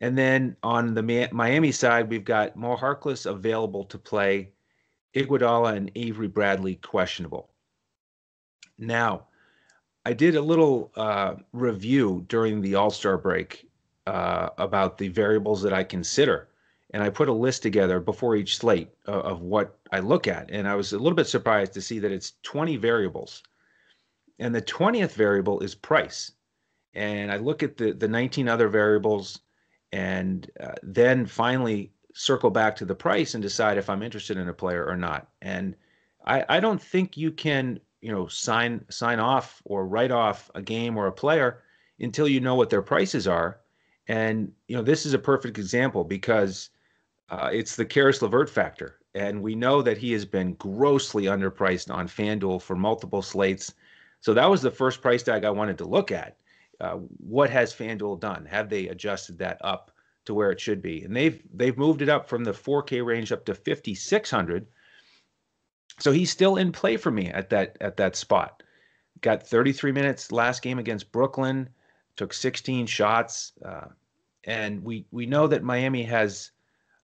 And 0.00 0.16
then 0.16 0.56
on 0.62 0.94
the 0.94 1.28
Miami 1.32 1.70
side, 1.70 2.08
we've 2.08 2.24
got 2.24 2.56
Mo 2.56 2.76
Harkless 2.76 3.26
available 3.26 3.84
to 3.84 3.98
play, 3.98 4.50
Iguodala 5.14 5.76
and 5.76 5.90
Avery 5.94 6.28
Bradley 6.28 6.76
questionable. 6.76 7.50
Now, 8.78 9.26
I 10.04 10.12
did 10.12 10.34
a 10.34 10.42
little 10.42 10.90
uh, 10.96 11.34
review 11.52 12.24
during 12.28 12.60
the 12.60 12.74
All 12.74 12.90
Star 12.90 13.16
break 13.16 13.68
uh, 14.06 14.48
about 14.58 14.98
the 14.98 15.08
variables 15.08 15.62
that 15.62 15.72
I 15.72 15.84
consider, 15.84 16.48
and 16.92 17.02
I 17.02 17.10
put 17.10 17.28
a 17.28 17.32
list 17.32 17.62
together 17.62 18.00
before 18.00 18.36
each 18.36 18.58
slate 18.58 18.90
uh, 19.08 19.12
of 19.12 19.40
what 19.40 19.78
I 19.90 20.00
look 20.00 20.28
at, 20.28 20.50
and 20.50 20.68
I 20.68 20.74
was 20.74 20.92
a 20.92 20.98
little 20.98 21.16
bit 21.16 21.26
surprised 21.26 21.72
to 21.74 21.82
see 21.82 21.98
that 22.00 22.12
it's 22.12 22.34
20 22.42 22.76
variables, 22.76 23.42
and 24.38 24.54
the 24.54 24.62
20th 24.62 25.12
variable 25.12 25.60
is 25.60 25.74
price 25.74 26.32
and 26.94 27.32
I 27.32 27.36
look 27.36 27.62
at 27.62 27.76
the 27.76 27.92
the 27.92 28.08
19 28.08 28.48
other 28.48 28.68
variables, 28.68 29.40
and 29.92 30.50
uh, 30.60 30.74
then 30.82 31.26
finally 31.26 31.92
circle 32.14 32.50
back 32.50 32.76
to 32.76 32.84
the 32.84 32.94
price 32.94 33.34
and 33.34 33.42
decide 33.42 33.78
if 33.78 33.88
I'm 33.88 34.02
interested 34.02 34.36
in 34.36 34.48
a 34.48 34.52
player 34.54 34.84
or 34.84 34.96
not. 34.96 35.28
And 35.40 35.74
I, 36.26 36.44
I 36.48 36.60
don't 36.60 36.80
think 36.80 37.16
you 37.16 37.30
can, 37.30 37.80
you 38.02 38.12
know, 38.12 38.26
sign 38.26 38.84
sign 38.90 39.20
off 39.20 39.62
or 39.64 39.86
write 39.86 40.10
off 40.10 40.50
a 40.54 40.62
game 40.62 40.96
or 40.96 41.06
a 41.06 41.12
player 41.12 41.62
until 42.00 42.28
you 42.28 42.40
know 42.40 42.54
what 42.54 42.70
their 42.70 42.82
prices 42.82 43.26
are. 43.26 43.60
And 44.08 44.52
you 44.68 44.76
know, 44.76 44.82
this 44.82 45.06
is 45.06 45.14
a 45.14 45.18
perfect 45.18 45.58
example 45.58 46.04
because 46.04 46.70
uh, 47.32 47.48
it's 47.50 47.76
the 47.76 47.84
Caris 47.84 48.20
LeVert 48.20 48.50
factor, 48.50 48.98
and 49.14 49.40
we 49.40 49.54
know 49.54 49.80
that 49.80 49.96
he 49.96 50.12
has 50.12 50.26
been 50.26 50.52
grossly 50.54 51.24
underpriced 51.24 51.92
on 51.92 52.06
FanDuel 52.06 52.60
for 52.60 52.76
multiple 52.76 53.22
slates. 53.22 53.72
So 54.20 54.34
that 54.34 54.50
was 54.50 54.60
the 54.60 54.70
first 54.70 55.00
price 55.00 55.22
tag 55.22 55.42
I 55.46 55.50
wanted 55.50 55.78
to 55.78 55.86
look 55.86 56.12
at. 56.12 56.36
Uh, 56.78 56.96
what 57.26 57.48
has 57.48 57.72
FanDuel 57.72 58.20
done? 58.20 58.44
Have 58.44 58.68
they 58.68 58.88
adjusted 58.88 59.38
that 59.38 59.56
up 59.62 59.90
to 60.26 60.34
where 60.34 60.50
it 60.50 60.60
should 60.60 60.82
be? 60.82 61.04
And 61.04 61.16
they've 61.16 61.42
they've 61.54 61.78
moved 61.78 62.02
it 62.02 62.10
up 62.10 62.28
from 62.28 62.44
the 62.44 62.52
4K 62.52 63.02
range 63.02 63.32
up 63.32 63.46
to 63.46 63.54
5600. 63.54 64.66
So 66.00 66.12
he's 66.12 66.30
still 66.30 66.56
in 66.56 66.70
play 66.70 66.98
for 66.98 67.10
me 67.10 67.28
at 67.28 67.48
that 67.48 67.78
at 67.80 67.96
that 67.96 68.14
spot. 68.14 68.62
Got 69.22 69.46
33 69.46 69.90
minutes 69.90 70.32
last 70.32 70.60
game 70.60 70.78
against 70.78 71.10
Brooklyn, 71.10 71.70
took 72.16 72.34
16 72.34 72.86
shots, 72.86 73.52
uh, 73.64 73.86
and 74.44 74.84
we 74.84 75.06
we 75.12 75.24
know 75.24 75.46
that 75.46 75.62
Miami 75.62 76.02
has 76.02 76.50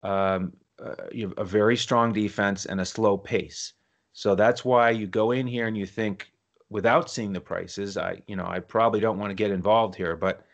um, 0.02 0.52
uh, 0.82 0.94
a 1.36 1.44
very 1.44 1.76
strong 1.76 2.12
defense 2.12 2.66
and 2.66 2.80
a 2.80 2.84
slow 2.84 3.16
pace. 3.16 3.74
So 4.12 4.34
that's 4.34 4.64
why 4.64 4.90
you 4.90 5.06
go 5.06 5.30
in 5.30 5.46
here 5.46 5.66
and 5.66 5.76
you 5.76 5.86
think 5.86 6.32
without 6.70 7.10
seeing 7.10 7.32
the 7.32 7.40
prices, 7.40 7.96
I 7.96 8.22
you 8.26 8.36
know 8.36 8.46
I 8.46 8.58
probably 8.60 9.00
don't 9.00 9.18
want 9.18 9.30
to 9.30 9.34
get 9.34 9.50
involved 9.50 9.94
here, 9.94 10.16
but 10.16 10.44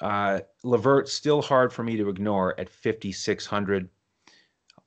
uh, 0.00 0.40
still 1.04 1.42
hard 1.42 1.72
for 1.72 1.82
me 1.82 1.96
to 1.96 2.08
ignore 2.08 2.58
at 2.60 2.68
5600. 2.68 3.88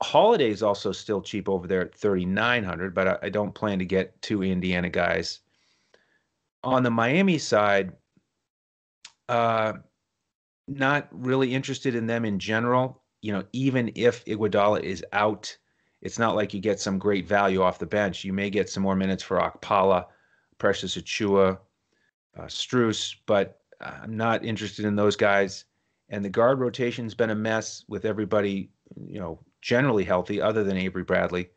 Holiday 0.01 0.49
is 0.49 0.63
also 0.63 0.91
still 0.91 1.21
cheap 1.21 1.49
over 1.49 1.67
there 1.67 1.81
at 1.81 1.95
3900, 1.95 2.93
but 2.93 3.07
I, 3.07 3.17
I 3.23 3.29
don't 3.29 3.53
plan 3.53 3.79
to 3.79 3.85
get 3.85 4.21
two 4.21 4.43
Indiana 4.43 4.89
guys. 4.89 5.39
On 6.63 6.83
the 6.83 6.91
Miami 6.91 7.37
side, 7.37 7.93
uh, 9.27 9.73
not 10.67 11.07
really 11.11 11.53
interested 11.53 11.95
in 11.95 12.05
them 12.05 12.25
in 12.25 12.39
general. 12.39 12.98
You 13.21 13.33
know, 13.33 13.43
even 13.53 13.91
if 13.95 14.23
Iguodala 14.25 14.81
is 14.81 15.03
out, 15.11 15.55
it's 16.01 16.19
not 16.19 16.35
like 16.35 16.53
you 16.53 16.61
get 16.61 16.79
some 16.79 16.97
great 16.97 17.27
value 17.27 17.61
off 17.61 17.79
the 17.79 17.85
bench. 17.85 18.23
You 18.23 18.33
may 18.33 18.49
get 18.49 18.69
some 18.69 18.83
more 18.83 18.95
minutes 18.95 19.23
for 19.23 19.37
Okpala, 19.37 20.05
Precious 20.57 20.95
Achiuwa, 20.95 21.59
uh, 22.37 22.43
Strus, 22.43 23.15
but 23.25 23.61
I'm 23.81 24.15
not 24.15 24.45
interested 24.45 24.85
in 24.85 24.95
those 24.95 25.15
guys. 25.15 25.65
And 26.09 26.23
the 26.23 26.29
guard 26.29 26.59
rotation's 26.59 27.13
been 27.13 27.29
a 27.29 27.35
mess 27.35 27.83
with 27.87 28.05
everybody, 28.05 28.71
you 29.05 29.19
know, 29.19 29.39
generally 29.61 30.03
healthy, 30.03 30.41
other 30.41 30.63
than 30.63 30.77
Avery 30.77 31.03
Bradley. 31.03 31.49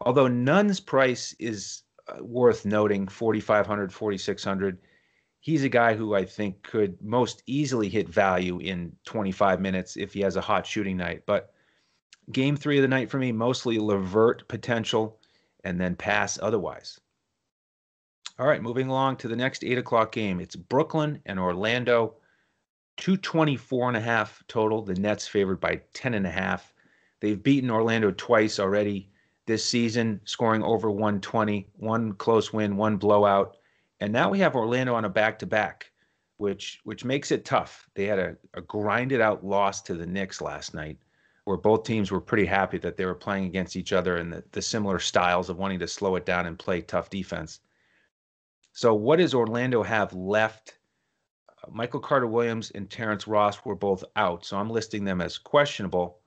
Although 0.00 0.28
Nunn's 0.28 0.80
price 0.80 1.34
is 1.38 1.82
uh, 2.08 2.22
worth 2.22 2.64
noting 2.64 3.08
4,500, 3.08 3.92
4,600. 3.92 4.78
He's 5.48 5.64
a 5.64 5.70
guy 5.70 5.94
who 5.94 6.14
I 6.14 6.26
think 6.26 6.62
could 6.62 7.00
most 7.00 7.42
easily 7.46 7.88
hit 7.88 8.06
value 8.06 8.58
in 8.58 8.94
25 9.06 9.62
minutes 9.62 9.96
if 9.96 10.12
he 10.12 10.20
has 10.20 10.36
a 10.36 10.42
hot 10.42 10.66
shooting 10.66 10.98
night. 10.98 11.22
But 11.24 11.54
game 12.30 12.54
three 12.54 12.76
of 12.76 12.82
the 12.82 12.88
night 12.88 13.08
for 13.08 13.16
me, 13.16 13.32
mostly 13.32 13.78
LeVert 13.78 14.46
potential 14.46 15.18
and 15.64 15.80
then 15.80 15.96
pass 15.96 16.38
otherwise. 16.42 17.00
All 18.38 18.46
right, 18.46 18.60
moving 18.60 18.90
along 18.90 19.16
to 19.16 19.28
the 19.28 19.36
next 19.36 19.64
eight 19.64 19.78
o'clock 19.78 20.12
game. 20.12 20.38
It's 20.38 20.54
Brooklyn 20.54 21.22
and 21.24 21.40
Orlando. 21.40 22.16
224 22.98 23.88
and 23.88 23.96
a 23.96 24.00
half 24.00 24.42
total. 24.48 24.82
The 24.82 24.96
Nets 24.96 25.26
favored 25.26 25.60
by 25.60 25.80
10 25.94 26.12
and 26.12 26.26
a 26.26 26.30
half. 26.30 26.74
They've 27.20 27.42
beaten 27.42 27.70
Orlando 27.70 28.10
twice 28.10 28.58
already 28.60 29.08
this 29.46 29.64
season, 29.64 30.20
scoring 30.26 30.62
over 30.62 30.90
120, 30.90 31.68
one 31.76 32.12
close 32.12 32.52
win, 32.52 32.76
one 32.76 32.98
blowout. 32.98 33.56
And 34.00 34.12
now 34.12 34.30
we 34.30 34.38
have 34.38 34.54
Orlando 34.54 34.94
on 34.94 35.04
a 35.04 35.08
back 35.08 35.38
to 35.40 35.46
back, 35.46 35.90
which 36.36 36.80
which 36.84 37.04
makes 37.04 37.32
it 37.32 37.44
tough. 37.44 37.88
They 37.94 38.04
had 38.04 38.18
a, 38.18 38.36
a 38.54 38.60
grinded 38.60 39.20
out 39.20 39.44
loss 39.44 39.82
to 39.82 39.94
the 39.94 40.06
Knicks 40.06 40.40
last 40.40 40.72
night, 40.72 40.98
where 41.44 41.56
both 41.56 41.82
teams 41.84 42.10
were 42.10 42.20
pretty 42.20 42.46
happy 42.46 42.78
that 42.78 42.96
they 42.96 43.06
were 43.06 43.14
playing 43.14 43.46
against 43.46 43.74
each 43.74 43.92
other 43.92 44.18
and 44.18 44.32
the, 44.32 44.44
the 44.52 44.62
similar 44.62 44.98
styles 44.98 45.48
of 45.50 45.56
wanting 45.58 45.80
to 45.80 45.88
slow 45.88 46.14
it 46.14 46.26
down 46.26 46.46
and 46.46 46.58
play 46.58 46.80
tough 46.80 47.10
defense. 47.10 47.60
So, 48.72 48.94
what 48.94 49.16
does 49.16 49.34
Orlando 49.34 49.82
have 49.82 50.12
left? 50.12 50.78
Uh, 51.48 51.70
Michael 51.72 52.00
Carter 52.00 52.28
Williams 52.28 52.70
and 52.70 52.88
Terrence 52.88 53.26
Ross 53.26 53.64
were 53.64 53.74
both 53.74 54.04
out, 54.14 54.44
so 54.44 54.56
I'm 54.56 54.70
listing 54.70 55.04
them 55.04 55.20
as 55.20 55.38
questionable. 55.38 56.20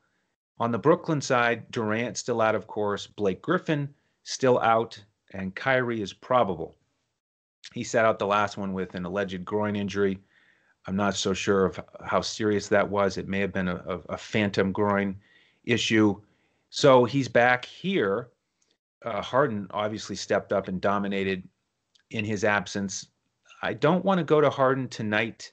On 0.59 0.71
the 0.71 0.77
Brooklyn 0.77 1.21
side, 1.21 1.71
Durant 1.71 2.17
still 2.17 2.41
out, 2.41 2.55
of 2.55 2.67
course. 2.67 3.07
Blake 3.07 3.41
Griffin 3.41 3.93
still 4.23 4.59
out, 4.59 5.01
and 5.31 5.55
Kyrie 5.55 6.01
is 6.01 6.11
probable. 6.11 6.75
He 7.73 7.83
sat 7.83 8.05
out 8.05 8.19
the 8.19 8.27
last 8.27 8.57
one 8.57 8.73
with 8.73 8.95
an 8.95 9.05
alleged 9.05 9.45
groin 9.45 9.75
injury. 9.75 10.19
I'm 10.87 10.95
not 10.95 11.15
so 11.15 11.33
sure 11.33 11.65
of 11.65 11.79
how 12.03 12.21
serious 12.21 12.67
that 12.69 12.89
was. 12.89 13.17
It 13.17 13.27
may 13.27 13.39
have 13.39 13.53
been 13.53 13.67
a, 13.67 14.01
a, 14.09 14.17
phantom 14.17 14.71
groin 14.71 15.15
issue. 15.63 16.19
So 16.69 17.05
he's 17.05 17.27
back 17.27 17.65
here. 17.65 18.29
Uh, 19.05 19.21
Harden 19.21 19.67
obviously 19.71 20.15
stepped 20.15 20.51
up 20.51 20.67
and 20.67 20.81
dominated 20.81 21.47
in 22.09 22.25
his 22.25 22.43
absence. 22.43 23.07
I 23.61 23.73
don't 23.73 24.03
want 24.03 24.17
to 24.17 24.23
go 24.23 24.41
to 24.41 24.49
Harden 24.49 24.87
tonight. 24.87 25.51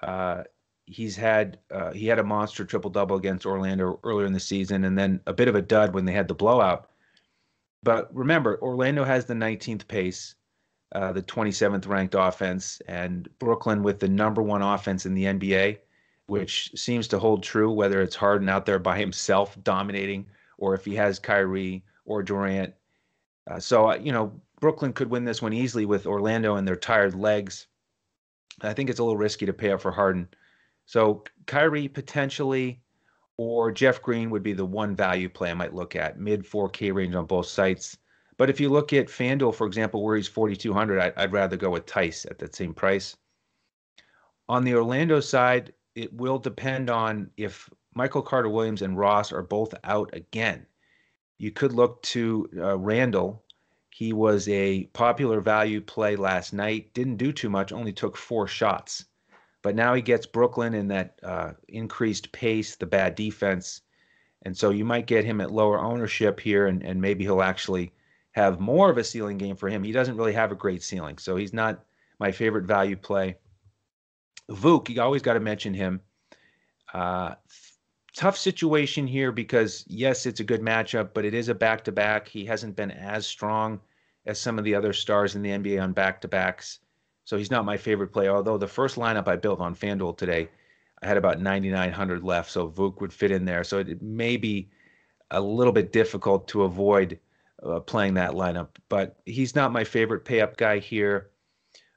Uh, 0.00 0.42
he's 0.86 1.14
had 1.14 1.58
uh, 1.70 1.92
he 1.92 2.06
had 2.06 2.18
a 2.18 2.24
monster 2.24 2.64
triple 2.64 2.90
double 2.90 3.16
against 3.16 3.46
Orlando 3.46 4.00
earlier 4.02 4.26
in 4.26 4.32
the 4.32 4.40
season, 4.40 4.84
and 4.84 4.98
then 4.98 5.20
a 5.26 5.32
bit 5.32 5.48
of 5.48 5.54
a 5.54 5.62
dud 5.62 5.94
when 5.94 6.04
they 6.04 6.12
had 6.12 6.28
the 6.28 6.34
blowout. 6.34 6.90
But 7.82 8.14
remember, 8.14 8.60
Orlando 8.60 9.04
has 9.04 9.24
the 9.24 9.34
19th 9.34 9.86
pace, 9.88 10.34
uh, 10.92 11.12
the 11.12 11.22
27th 11.22 11.86
ranked 11.86 12.14
offense, 12.18 12.80
and 12.88 13.28
Brooklyn 13.38 13.82
with 13.82 14.00
the 14.00 14.08
number 14.08 14.42
one 14.42 14.62
offense 14.62 15.06
in 15.06 15.14
the 15.14 15.24
NBA, 15.24 15.78
which 16.26 16.72
seems 16.74 17.06
to 17.08 17.18
hold 17.18 17.42
true 17.42 17.70
whether 17.70 18.02
it's 18.02 18.16
Harden 18.16 18.48
out 18.48 18.66
there 18.66 18.78
by 18.78 18.98
himself 19.06 19.56
dominating 19.62 20.26
or 20.58 20.74
if 20.74 20.84
he 20.84 20.94
has 20.96 21.18
Kyrie 21.18 21.84
or 22.04 22.22
Durant. 22.22 22.74
Uh, 23.50 23.60
so 23.60 23.90
uh, 23.90 23.94
you 23.96 24.12
know, 24.12 24.32
Brooklyn 24.60 24.92
could 24.92 25.10
win 25.10 25.24
this 25.24 25.40
one 25.40 25.52
easily 25.52 25.86
with 25.86 26.06
Orlando 26.06 26.56
and 26.56 26.66
their 26.66 26.76
tired 26.76 27.14
legs. 27.14 27.66
I 28.60 28.74
think 28.74 28.90
it's 28.90 28.98
a 28.98 29.02
little 29.02 29.16
risky 29.16 29.46
to 29.46 29.52
pay 29.52 29.70
up 29.70 29.80
for 29.80 29.90
Harden. 29.90 30.28
So 30.84 31.24
Kyrie 31.46 31.88
potentially 31.88 32.82
or 33.36 33.72
Jeff 33.72 34.02
Green 34.02 34.28
would 34.28 34.42
be 34.42 34.52
the 34.52 34.66
one 34.66 34.94
value 34.94 35.28
play 35.28 35.50
I 35.50 35.54
might 35.54 35.74
look 35.74 35.96
at, 35.96 36.18
mid 36.18 36.44
4K 36.44 36.92
range 36.92 37.14
on 37.14 37.24
both 37.24 37.46
sites. 37.46 37.96
But 38.40 38.48
if 38.48 38.58
you 38.58 38.70
look 38.70 38.94
at 38.94 39.08
FanDuel, 39.08 39.54
for 39.54 39.66
example, 39.66 40.02
where 40.02 40.16
he's 40.16 40.26
4,200, 40.26 40.98
I, 40.98 41.12
I'd 41.22 41.34
rather 41.34 41.58
go 41.58 41.68
with 41.68 41.84
Theis 41.84 42.24
at 42.24 42.38
that 42.38 42.56
same 42.56 42.72
price. 42.72 43.14
On 44.48 44.64
the 44.64 44.74
Orlando 44.76 45.20
side, 45.20 45.74
it 45.94 46.10
will 46.14 46.38
depend 46.38 46.88
on 46.88 47.30
if 47.36 47.68
Michael 47.94 48.22
Carter 48.22 48.48
Williams 48.48 48.80
and 48.80 48.96
Ross 48.96 49.30
are 49.30 49.42
both 49.42 49.74
out 49.84 50.08
again. 50.14 50.64
You 51.36 51.50
could 51.50 51.74
look 51.74 52.00
to 52.04 52.48
uh, 52.56 52.78
Randle 52.78 53.44
he 53.90 54.14
was 54.14 54.48
a 54.48 54.84
popular 54.94 55.42
value 55.42 55.82
play 55.82 56.16
last 56.16 56.54
night. 56.54 56.94
Didn't 56.94 57.18
do 57.18 57.34
too 57.34 57.50
much, 57.50 57.72
only 57.72 57.92
took 57.92 58.16
four 58.16 58.46
shots. 58.46 59.04
But 59.60 59.74
now 59.74 59.92
he 59.92 60.00
gets 60.00 60.24
Brooklyn 60.24 60.72
in 60.72 60.88
that 60.88 61.18
uh, 61.22 61.52
increased 61.68 62.32
pace, 62.32 62.76
the 62.76 62.86
bad 62.86 63.14
defense. 63.16 63.82
And 64.40 64.56
so 64.56 64.70
you 64.70 64.86
might 64.86 65.06
get 65.06 65.26
him 65.26 65.42
at 65.42 65.50
lower 65.50 65.78
ownership 65.78 66.40
here, 66.40 66.66
and, 66.66 66.82
and 66.82 67.02
maybe 67.02 67.24
he'll 67.24 67.42
actually 67.42 67.92
have 68.32 68.60
more 68.60 68.90
of 68.90 68.98
a 68.98 69.04
ceiling 69.04 69.38
game 69.38 69.56
for 69.56 69.68
him. 69.68 69.82
He 69.82 69.92
doesn't 69.92 70.16
really 70.16 70.32
have 70.32 70.52
a 70.52 70.56
great 70.56 70.82
ceiling, 70.82 71.18
so 71.18 71.36
he's 71.36 71.52
not 71.52 71.84
my 72.18 72.30
favorite 72.30 72.64
value 72.64 72.96
play. 72.96 73.36
Vuk, 74.50 74.88
you 74.88 75.00
always 75.00 75.22
got 75.22 75.34
to 75.34 75.40
mention 75.40 75.74
him. 75.74 76.00
Uh, 76.92 77.34
tough 78.14 78.36
situation 78.36 79.06
here 79.06 79.32
because 79.32 79.84
yes, 79.88 80.26
it's 80.26 80.40
a 80.40 80.44
good 80.44 80.60
matchup, 80.60 81.10
but 81.14 81.24
it 81.24 81.34
is 81.34 81.48
a 81.48 81.54
back 81.54 81.84
to 81.84 81.92
back. 81.92 82.28
He 82.28 82.44
hasn't 82.44 82.76
been 82.76 82.90
as 82.90 83.26
strong 83.26 83.80
as 84.26 84.40
some 84.40 84.58
of 84.58 84.64
the 84.64 84.74
other 84.74 84.92
stars 84.92 85.36
in 85.36 85.42
the 85.42 85.50
NBA 85.50 85.82
on 85.82 85.92
back 85.92 86.20
to 86.20 86.28
backs. 86.28 86.80
So 87.24 87.36
he's 87.36 87.50
not 87.50 87.64
my 87.64 87.76
favorite 87.76 88.12
player. 88.12 88.34
Although 88.34 88.58
the 88.58 88.66
first 88.66 88.96
lineup 88.96 89.28
I 89.28 89.36
built 89.36 89.60
on 89.60 89.74
FanDuel 89.74 90.16
today, 90.16 90.48
I 91.02 91.06
had 91.06 91.16
about 91.16 91.40
9,900 91.40 92.24
left. 92.24 92.50
So 92.50 92.68
Vuk 92.68 93.00
would 93.00 93.12
fit 93.12 93.30
in 93.30 93.44
there. 93.44 93.64
So 93.64 93.78
it 93.78 94.02
may 94.02 94.36
be 94.36 94.68
a 95.30 95.40
little 95.40 95.72
bit 95.72 95.92
difficult 95.92 96.48
to 96.48 96.64
avoid 96.64 97.18
uh, 97.64 97.80
playing 97.80 98.14
that 98.14 98.32
lineup. 98.32 98.68
But 98.88 99.16
he's 99.26 99.54
not 99.54 99.72
my 99.72 99.84
favorite 99.84 100.24
pay 100.24 100.40
up 100.40 100.56
guy 100.56 100.78
here. 100.78 101.30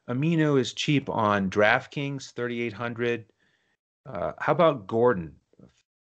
Aminu 0.08 0.60
is 0.60 0.74
cheap 0.74 1.08
on 1.08 1.48
DraftKings, 1.50 2.32
3,800. 2.34 3.24
Uh, 4.06 4.32
how 4.38 4.52
about 4.52 4.86
Gordon? 4.86 5.34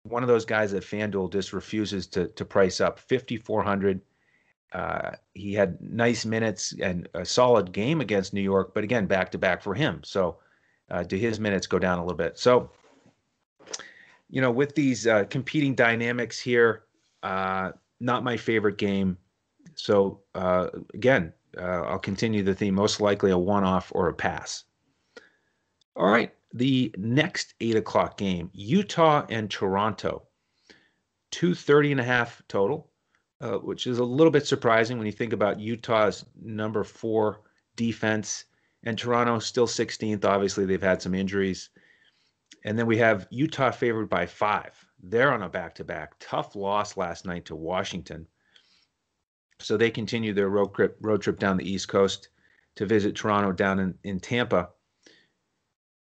One 0.04 0.24
of 0.24 0.28
those 0.28 0.44
guys 0.44 0.72
that 0.72 0.82
FanDuel 0.82 1.30
just 1.30 1.52
refuses 1.52 2.08
to 2.08 2.26
to 2.28 2.44
price 2.44 2.80
up, 2.80 2.98
5,400. 2.98 4.00
Uh, 4.72 5.12
he 5.34 5.52
had 5.52 5.80
nice 5.80 6.24
minutes 6.24 6.74
and 6.80 7.08
a 7.14 7.24
solid 7.24 7.72
game 7.72 8.00
against 8.00 8.32
New 8.32 8.40
York, 8.40 8.72
but 8.74 8.82
again, 8.82 9.06
back 9.06 9.30
to 9.30 9.38
back 9.38 9.62
for 9.62 9.74
him. 9.74 10.00
So, 10.02 10.38
uh, 10.90 11.02
do 11.02 11.16
his 11.16 11.38
minutes 11.38 11.66
go 11.66 11.78
down 11.78 11.98
a 11.98 12.02
little 12.02 12.16
bit? 12.16 12.38
So, 12.38 12.70
you 14.30 14.40
know, 14.40 14.50
with 14.50 14.74
these 14.74 15.06
uh, 15.06 15.24
competing 15.24 15.74
dynamics 15.74 16.40
here, 16.40 16.84
uh, 17.22 17.72
not 18.00 18.24
my 18.24 18.36
favorite 18.36 18.78
game. 18.78 19.18
So 19.74 20.20
uh, 20.34 20.68
again, 20.94 21.32
uh, 21.56 21.82
I'll 21.82 21.98
continue 21.98 22.42
the 22.42 22.54
theme. 22.54 22.74
Most 22.74 23.00
likely 23.00 23.30
a 23.30 23.38
one-off 23.38 23.92
or 23.94 24.08
a 24.08 24.14
pass. 24.14 24.64
All 25.94 26.06
right, 26.06 26.32
the 26.54 26.94
next 26.96 27.54
eight 27.60 27.76
o'clock 27.76 28.16
game: 28.16 28.50
Utah 28.52 29.26
and 29.28 29.50
Toronto. 29.50 30.22
Two 31.30 31.54
thirty 31.54 31.92
and 31.92 32.00
a 32.00 32.04
half 32.04 32.42
total, 32.48 32.90
uh, 33.40 33.58
which 33.58 33.86
is 33.86 33.98
a 33.98 34.04
little 34.04 34.30
bit 34.30 34.46
surprising 34.46 34.98
when 34.98 35.06
you 35.06 35.12
think 35.12 35.32
about 35.32 35.60
Utah's 35.60 36.24
number 36.40 36.84
four 36.84 37.42
defense 37.76 38.44
and 38.84 38.98
Toronto 38.98 39.38
still 39.38 39.66
16th. 39.66 40.24
Obviously, 40.24 40.64
they've 40.64 40.82
had 40.82 41.00
some 41.02 41.14
injuries. 41.14 41.70
And 42.64 42.78
then 42.78 42.86
we 42.86 42.98
have 42.98 43.26
Utah 43.30 43.70
favored 43.70 44.08
by 44.08 44.26
five. 44.26 44.72
They're 45.02 45.32
on 45.32 45.42
a 45.42 45.48
back 45.48 45.74
to 45.76 45.84
back. 45.84 46.14
Tough 46.20 46.54
loss 46.54 46.96
last 46.96 47.26
night 47.26 47.44
to 47.46 47.56
Washington. 47.56 48.26
So 49.62 49.76
they 49.76 49.90
continue 49.90 50.32
their 50.32 50.48
road 50.48 50.74
trip, 50.74 50.96
road 51.00 51.22
trip 51.22 51.38
down 51.38 51.56
the 51.56 51.70
East 51.70 51.88
Coast 51.88 52.28
to 52.74 52.86
visit 52.86 53.14
Toronto 53.14 53.52
down 53.52 53.78
in, 53.78 53.94
in 54.04 54.20
Tampa. 54.20 54.70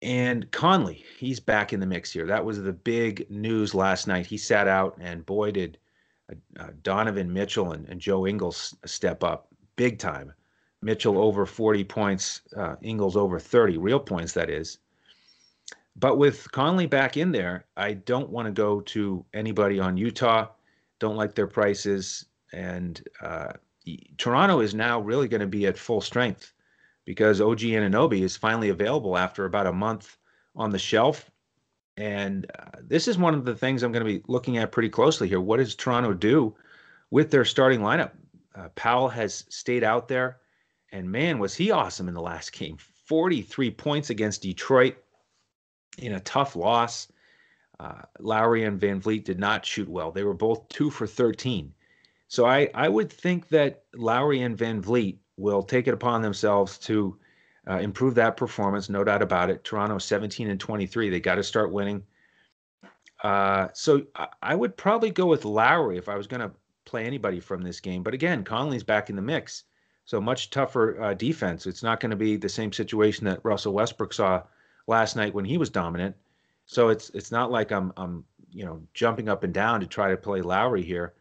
And 0.01 0.50
Conley, 0.51 1.04
he's 1.18 1.39
back 1.39 1.74
in 1.74 1.80
the 1.80 1.86
mix 1.86 2.12
here. 2.12 2.25
That 2.25 2.46
was 2.46 2.62
the 2.62 2.72
big 2.72 3.30
news 3.30 3.75
last 3.75 4.08
night. 4.08 4.25
He 4.25 4.38
sat 4.38 4.68
out, 4.68 4.98
and 5.00 5.25
boy, 5.25 5.51
did 5.51 5.78
uh, 6.32 6.36
uh 6.62 6.70
Donovan 6.84 7.34
Mitchell 7.34 7.74
and, 7.74 7.88
and 7.89 8.00
Joe 8.00 8.25
Ingles 8.25 8.75
step 8.86 9.24
up 9.24 9.50
big 9.75 10.00
time. 10.00 10.34
Mitchell 10.82 11.18
over 11.18 11.46
40 11.46 11.84
points, 11.84 12.42
uh, 12.56 12.75
Ingles 12.82 13.18
over 13.18 13.39
30, 13.39 13.78
real 13.78 14.00
points, 14.00 14.34
that 14.34 14.50
is. 14.50 14.78
But 15.98 16.18
with 16.18 16.50
Conley 16.51 16.86
back 16.86 17.18
in 17.18 17.34
there, 17.34 17.66
I 17.75 17.94
don't 17.94 18.30
want 18.30 18.46
to 18.46 18.54
go 18.54 18.80
to 18.82 19.25
anybody 19.34 19.80
on 19.82 19.98
Utah. 19.98 20.48
Don't 21.00 21.18
like 21.18 21.36
their 21.36 21.48
prices. 21.48 22.25
And 22.53 23.01
uh, 23.22 23.53
Toronto 24.18 24.60
is 24.60 24.74
now 24.74 25.00
really 25.00 25.27
going 25.27 25.41
to 25.41 25.48
be 25.48 25.68
at 25.68 25.77
full 25.77 26.01
strength 26.01 26.53
because 27.06 27.41
OG 27.41 27.60
Anunoby 27.60 28.22
is 28.22 28.38
finally 28.38 28.70
available 28.70 29.18
after 29.18 29.46
about 29.46 29.68
a 29.68 29.74
month 29.74 30.18
on 30.56 30.70
the 30.70 30.79
shelf. 30.79 31.29
And 31.98 32.50
uh, 32.58 32.79
this 32.82 33.08
is 33.08 33.18
one 33.18 33.34
of 33.34 33.46
the 33.46 33.56
things 33.56 33.84
I'm 33.84 33.91
going 33.91 34.06
to 34.06 34.20
be 34.20 34.24
looking 34.27 34.58
at 34.58 34.72
pretty 34.72 34.89
closely 34.89 35.27
here. 35.27 35.41
What 35.41 35.58
does 35.58 35.75
Toronto 35.75 36.13
do 36.13 36.56
with 37.12 37.32
their 37.32 37.46
starting 37.46 37.82
lineup? 37.82 38.12
Uh, 38.56 38.70
Powell 38.75 39.10
has 39.10 39.46
stayed 39.50 39.84
out 39.84 40.08
there. 40.08 40.38
And 40.91 41.12
man, 41.12 41.39
was 41.39 41.56
he 41.56 41.72
awesome 41.72 42.08
in 42.08 42.13
the 42.13 42.22
last 42.22 42.51
game. 42.51 42.77
43 43.06 43.72
points 43.72 44.10
against 44.10 44.44
Detroit 44.44 44.96
in 45.98 46.13
a 46.13 46.20
tough 46.20 46.56
loss. 46.56 47.12
Uh, 47.79 48.01
Lowry 48.20 48.65
and 48.65 48.79
VanVleet 48.79 49.24
did 49.24 49.39
not 49.39 49.65
shoot 49.65 49.88
well. 49.88 50.12
They 50.12 50.24
were 50.24 50.34
both 50.34 50.68
two 50.70 50.89
for 50.89 51.08
13. 51.08 51.74
So 52.30 52.46
I, 52.46 52.70
I 52.76 52.88
would 52.88 53.12
think 53.12 53.50
that 53.50 53.84
Lowry 53.96 54.42
and 54.44 54.56
VanVleet 54.56 55.18
will 55.36 55.64
take 55.64 55.88
it 55.88 55.96
upon 55.96 56.22
themselves 56.22 56.78
to 56.78 57.18
uh, 57.68 57.78
improve 57.78 58.14
that 58.16 58.38
performance, 58.38 58.88
no 58.88 59.04
doubt 59.04 59.24
about 59.24 59.50
it. 59.50 59.64
Toronto 59.64 59.98
17 59.98 60.48
and 60.48 60.60
23. 60.60 61.10
They 61.10 61.20
got 61.20 61.36
to 61.36 61.44
start 61.44 61.72
winning. 61.72 62.04
Uh, 63.24 63.70
so 63.74 64.04
I, 64.16 64.28
I, 64.44 64.56
would 64.56 64.78
probably 64.78 65.10
go 65.10 65.26
with 65.26 65.44
Lowry 65.44 65.98
if 65.98 66.08
I 66.08 66.16
was 66.16 66.28
going 66.28 66.42
to 66.42 66.52
play 66.86 67.06
anybody 67.06 67.40
from 67.40 67.64
this 67.64 67.80
game. 67.80 68.04
But 68.04 68.14
again, 68.14 68.44
Conley's 68.44 68.84
back 68.84 69.10
in 69.10 69.16
the 69.16 69.22
mix. 69.24 69.64
So 70.06 70.22
much 70.22 70.52
tougher 70.52 71.02
uh, 71.02 71.14
defense. 71.16 71.66
It's 71.66 71.84
not 71.84 72.00
going 72.00 72.12
to 72.12 72.16
be 72.16 72.38
the 72.38 72.48
same 72.48 72.72
situation 72.72 73.26
that 73.26 73.42
Russell 73.44 73.74
Westbrook 73.74 74.14
saw 74.14 74.44
last 74.86 75.16
night 75.16 75.34
when 75.34 75.46
he 75.46 75.58
was 75.58 75.70
dominant. 75.70 76.16
So 76.66 76.90
it's 76.90 77.10
it's 77.12 77.32
not 77.32 77.52
like 77.52 77.72
I'm 77.72 77.92
I'm 77.98 78.24
you 78.52 78.66
know 78.66 78.82
jumping 78.94 79.30
up 79.30 79.44
and 79.44 79.54
down 79.54 79.80
to 79.82 79.88
try 79.88 80.10
to 80.10 80.18
play 80.18 80.42
Lowry 80.42 80.84
here. 80.84 81.13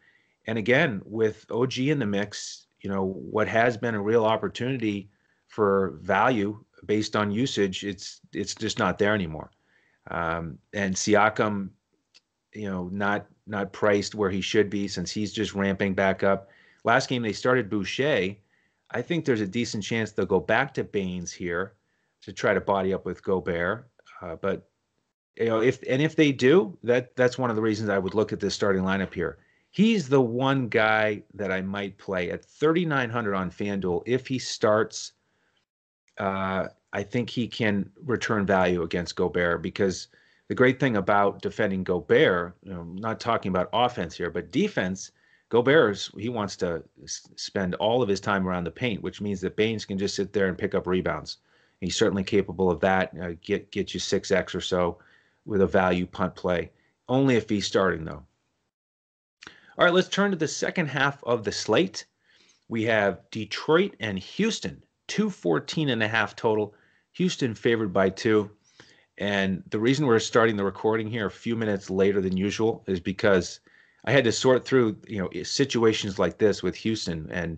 And 0.48 0.58
again, 0.58 1.02
with 1.04 1.44
OG 1.50 1.78
in 1.78 1.98
the 1.98 2.06
mix, 2.06 2.66
you 2.80 2.90
know 2.90 3.04
what 3.04 3.46
has 3.48 3.76
been 3.76 3.94
a 3.94 4.02
real 4.02 4.24
opportunity 4.24 5.10
for 5.46 5.98
value 6.00 6.64
based 6.86 7.16
on 7.16 7.30
usage, 7.30 7.84
it's 7.84 8.20
it's 8.32 8.54
just 8.54 8.78
not 8.78 8.98
there 8.98 9.14
anymore. 9.14 9.50
Um, 10.10 10.58
and 10.72 10.94
Siakam, 10.94 11.68
you 12.54 12.70
know, 12.70 12.88
not 12.90 13.26
not 13.46 13.72
priced 13.74 14.14
where 14.14 14.30
he 14.30 14.40
should 14.40 14.70
be 14.70 14.88
since 14.88 15.10
he's 15.10 15.32
just 15.32 15.54
ramping 15.54 15.94
back 15.94 16.22
up. 16.22 16.48
Last 16.82 17.08
game 17.08 17.22
they 17.22 17.32
started 17.32 17.68
Boucher 17.68 18.36
I 18.90 19.02
think 19.02 19.26
there's 19.26 19.42
a 19.42 19.46
decent 19.46 19.84
chance 19.84 20.12
they'll 20.12 20.24
go 20.24 20.40
back 20.40 20.72
to 20.74 20.84
Baynes 20.84 21.30
here 21.30 21.74
to 22.22 22.32
try 22.32 22.54
to 22.54 22.60
body 22.60 22.94
up 22.94 23.04
with 23.04 23.22
Gobert. 23.22 23.86
Uh, 24.22 24.36
but 24.36 24.66
you 25.36 25.44
know, 25.44 25.60
if 25.60 25.82
and 25.86 26.00
if 26.00 26.16
they 26.16 26.32
do, 26.32 26.78
that 26.84 27.14
that's 27.16 27.36
one 27.36 27.50
of 27.50 27.56
the 27.56 27.62
reasons 27.62 27.90
I 27.90 27.98
would 27.98 28.14
look 28.14 28.32
at 28.32 28.40
this 28.40 28.54
starting 28.54 28.82
lineup 28.82 29.12
here. 29.12 29.36
He's 29.70 30.08
the 30.08 30.20
one 30.20 30.68
guy 30.68 31.22
that 31.34 31.52
I 31.52 31.60
might 31.60 31.98
play 31.98 32.30
at 32.30 32.44
3,900 32.44 33.34
on 33.34 33.50
FanDuel. 33.50 34.02
If 34.06 34.26
he 34.26 34.38
starts, 34.38 35.12
uh, 36.18 36.68
I 36.92 37.02
think 37.02 37.30
he 37.30 37.46
can 37.46 37.90
return 38.04 38.46
value 38.46 38.82
against 38.82 39.16
Gobert 39.16 39.62
because 39.62 40.08
the 40.48 40.54
great 40.54 40.80
thing 40.80 40.96
about 40.96 41.42
defending 41.42 41.84
Gobert, 41.84 42.56
you 42.62 42.72
know, 42.72 42.82
not 42.82 43.20
talking 43.20 43.50
about 43.50 43.68
offense 43.72 44.16
here, 44.16 44.30
but 44.30 44.50
defense, 44.50 45.12
Gobert, 45.50 46.10
he 46.16 46.28
wants 46.28 46.56
to 46.56 46.82
spend 47.06 47.74
all 47.76 48.02
of 48.02 48.08
his 48.08 48.20
time 48.20 48.48
around 48.48 48.64
the 48.64 48.70
paint, 48.70 49.02
which 49.02 49.20
means 49.20 49.40
that 49.42 49.56
Baynes 49.56 49.84
can 49.84 49.98
just 49.98 50.16
sit 50.16 50.32
there 50.32 50.48
and 50.48 50.58
pick 50.58 50.74
up 50.74 50.86
rebounds. 50.86 51.38
He's 51.80 51.96
certainly 51.96 52.24
capable 52.24 52.70
of 52.70 52.80
that. 52.80 53.12
Uh, 53.20 53.32
get 53.40 53.70
get 53.70 53.94
you 53.94 54.00
six 54.00 54.30
x 54.30 54.54
or 54.54 54.60
so 54.60 54.98
with 55.46 55.60
a 55.60 55.66
value 55.66 56.06
punt 56.06 56.34
play. 56.34 56.70
Only 57.08 57.36
if 57.36 57.48
he's 57.48 57.66
starting 57.66 58.04
though. 58.04 58.24
All 59.78 59.84
right, 59.84 59.94
let's 59.94 60.08
turn 60.08 60.32
to 60.32 60.36
the 60.36 60.48
second 60.48 60.88
half 60.88 61.22
of 61.22 61.44
the 61.44 61.52
slate. 61.52 62.04
We 62.68 62.82
have 62.86 63.20
Detroit 63.30 63.94
and 64.00 64.18
Houston, 64.18 64.82
214 65.06 65.88
and 65.88 66.02
a 66.02 66.08
half 66.08 66.34
total. 66.34 66.74
Houston 67.12 67.54
favored 67.54 67.92
by 67.92 68.10
two. 68.10 68.50
And 69.18 69.62
the 69.70 69.78
reason 69.78 70.06
we're 70.06 70.18
starting 70.18 70.56
the 70.56 70.64
recording 70.64 71.06
here 71.06 71.26
a 71.26 71.30
few 71.30 71.54
minutes 71.54 71.90
later 71.90 72.20
than 72.20 72.36
usual 72.36 72.82
is 72.88 72.98
because 72.98 73.60
I 74.04 74.10
had 74.10 74.24
to 74.24 74.32
sort 74.32 74.64
through 74.64 74.96
you 75.06 75.18
know 75.18 75.42
situations 75.44 76.18
like 76.18 76.38
this 76.38 76.60
with 76.60 76.74
Houston, 76.74 77.28
and 77.30 77.56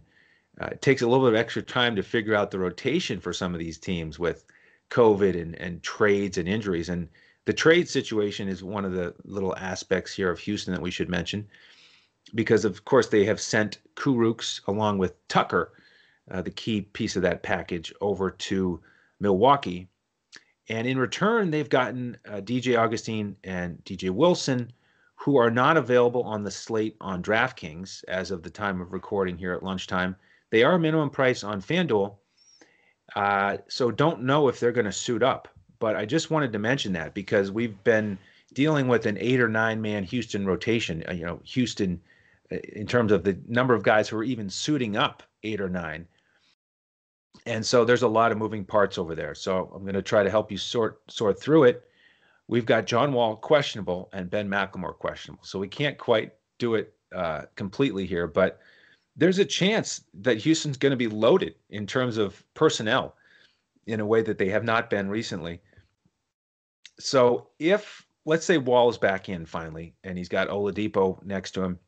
uh, 0.61 0.67
it 0.73 0.83
takes 0.83 1.01
a 1.01 1.09
little 1.09 1.25
bit 1.25 1.33
of 1.33 1.41
extra 1.41 1.63
time 1.63 1.97
to 1.97 2.03
figure 2.03 2.35
out 2.35 2.51
the 2.51 2.59
rotation 2.59 3.19
for 3.19 3.33
some 3.33 3.55
of 3.55 3.61
these 3.61 3.79
teams 3.79 4.19
with 4.19 4.45
COVID 4.91 5.41
and 5.41 5.55
and 5.55 5.83
trades 5.83 6.37
and 6.37 6.47
injuries. 6.47 6.91
And 6.91 7.09
the 7.47 7.55
trade 7.55 7.89
situation 7.89 8.47
is 8.47 8.63
one 8.63 8.85
of 8.85 8.93
the 8.93 9.15
little 9.25 9.57
aspects 9.57 10.13
here 10.13 10.31
of 10.31 10.39
Houston 10.41 10.75
that 10.75 10.83
we 10.83 10.91
should 10.91 11.09
mention, 11.09 11.49
because 12.35 12.65
of 12.65 12.85
course 12.85 13.09
they 13.09 13.25
have 13.25 13.41
sent 13.41 13.79
Kurucs 13.97 14.67
along 14.67 14.99
with 14.99 15.27
Tucker, 15.29 15.73
uh, 16.31 16.43
the 16.43 16.51
key 16.51 16.83
piece 16.83 17.17
of 17.17 17.23
that 17.23 17.43
package, 17.43 17.93
over 18.01 18.31
to 18.31 18.81
Milwaukee. 19.19 19.89
And 20.69 20.87
in 20.87 20.99
return, 20.99 21.51
they've 21.51 21.69
gotten 21.69 22.17
uh, 22.29 22.37
DJ 22.37 22.79
Augustin 22.79 23.37
and 23.43 23.83
DJ 23.85 24.11
Wilson 24.11 24.73
who 25.21 25.37
are 25.37 25.51
not 25.51 25.77
available 25.77 26.23
on 26.23 26.43
the 26.43 26.51
slate 26.51 26.97
on 26.99 27.23
DraftKings 27.23 28.03
as 28.09 28.31
of 28.31 28.43
the 28.43 28.49
time 28.49 28.81
of 28.81 28.93
recording 28.93 29.37
here 29.37 29.53
at 29.53 29.63
lunchtime. 29.63 30.17
They 30.49 30.63
are 30.63 30.79
minimum 30.79 31.11
price 31.11 31.45
on 31.45 31.61
FanDuel. 31.61 32.17
Uh, 33.15 33.59
so 33.69 33.91
don't 33.91 34.23
know 34.23 34.49
if 34.49 34.59
they're 34.59 34.73
going 34.73 34.87
to 34.87 34.93
suit 34.93 35.23
up. 35.23 35.49
But 35.79 35.95
I 35.95 36.07
just 36.07 36.31
wanted 36.31 36.53
to 36.55 36.59
mention 36.59 36.95
that 36.95 37.13
because 37.13 37.51
we've 37.51 37.83
been 37.85 38.19
dealing 38.55 38.89
with 38.89 39.05
an 39.05 39.19
eight 39.21 39.41
or 39.41 39.49
nine 39.49 39.83
man 39.83 40.05
Houston 40.05 40.47
rotation. 40.47 41.05
Uh, 41.07 41.13
you 41.13 41.27
know, 41.27 41.41
Houston, 41.45 42.01
in 42.51 42.87
terms 42.87 43.13
of 43.13 43.25
the 43.25 43.39
number 43.49 43.75
of 43.75 43.83
guys 43.83 44.09
who 44.09 44.17
are 44.17 44.25
even 44.25 44.51
suiting 44.51 44.97
up 44.97 45.23
eight 45.43 45.61
or 45.61 45.69
nine. 45.69 46.07
And 47.47 47.65
so 47.65 47.85
there's 47.85 48.03
a 48.03 48.09
lot 48.09 48.33
of 48.33 48.39
moving 48.39 48.65
parts 48.65 48.99
over 48.99 49.15
there. 49.15 49.35
So 49.35 49.71
I'm 49.75 49.83
going 49.83 49.95
to 49.95 50.03
try 50.03 50.23
to 50.23 50.31
help 50.31 50.51
you 50.51 50.59
sort 50.59 51.01
sort 51.11 51.41
through 51.41 51.65
it 51.65 51.87
we've 52.51 52.67
got 52.67 52.85
John 52.85 53.13
Wall 53.13 53.37
questionable 53.37 54.11
and 54.13 54.29
Ben 54.29 54.49
McLemore 54.49 54.99
questionable. 54.99 55.45
So 55.45 55.61
we 55.61 55.69
can't 55.69 55.97
quite 55.97 56.33
do 56.59 56.75
it 56.75 56.93
uh, 57.15 57.43
completely 57.55 58.07
here, 58.07 58.27
but 58.27 58.59
there's 59.15 59.39
a 59.39 59.45
chance 59.45 60.03
that 60.15 60.39
Houston's 60.39 60.77
going 60.77 60.91
to 60.91 60.97
be 60.97 61.07
loaded 61.07 61.55
in 61.71 61.87
terms 61.87 62.19
of 62.19 62.43
personnel 62.55 63.15
in 63.87 64.01
a 64.01 64.07
way 64.07 64.21
that 64.23 64.37
they 64.37 64.49
have 64.49 64.65
not 64.65 64.91
been 64.91 65.09
recently. 65.09 65.61
So 66.99 67.51
if 67.61 68.05
let's 68.25 68.45
say 68.45 68.59
Wall 68.59 68.91
is 68.91 68.99
back 68.99 69.29
in 69.29 69.47
finally, 69.47 69.95
and 70.03 70.19
he's 70.19 70.29
got 70.29 70.49
Oladipo 70.49 71.23
next 71.25 71.53
to 71.53 71.63
him, 71.63 71.79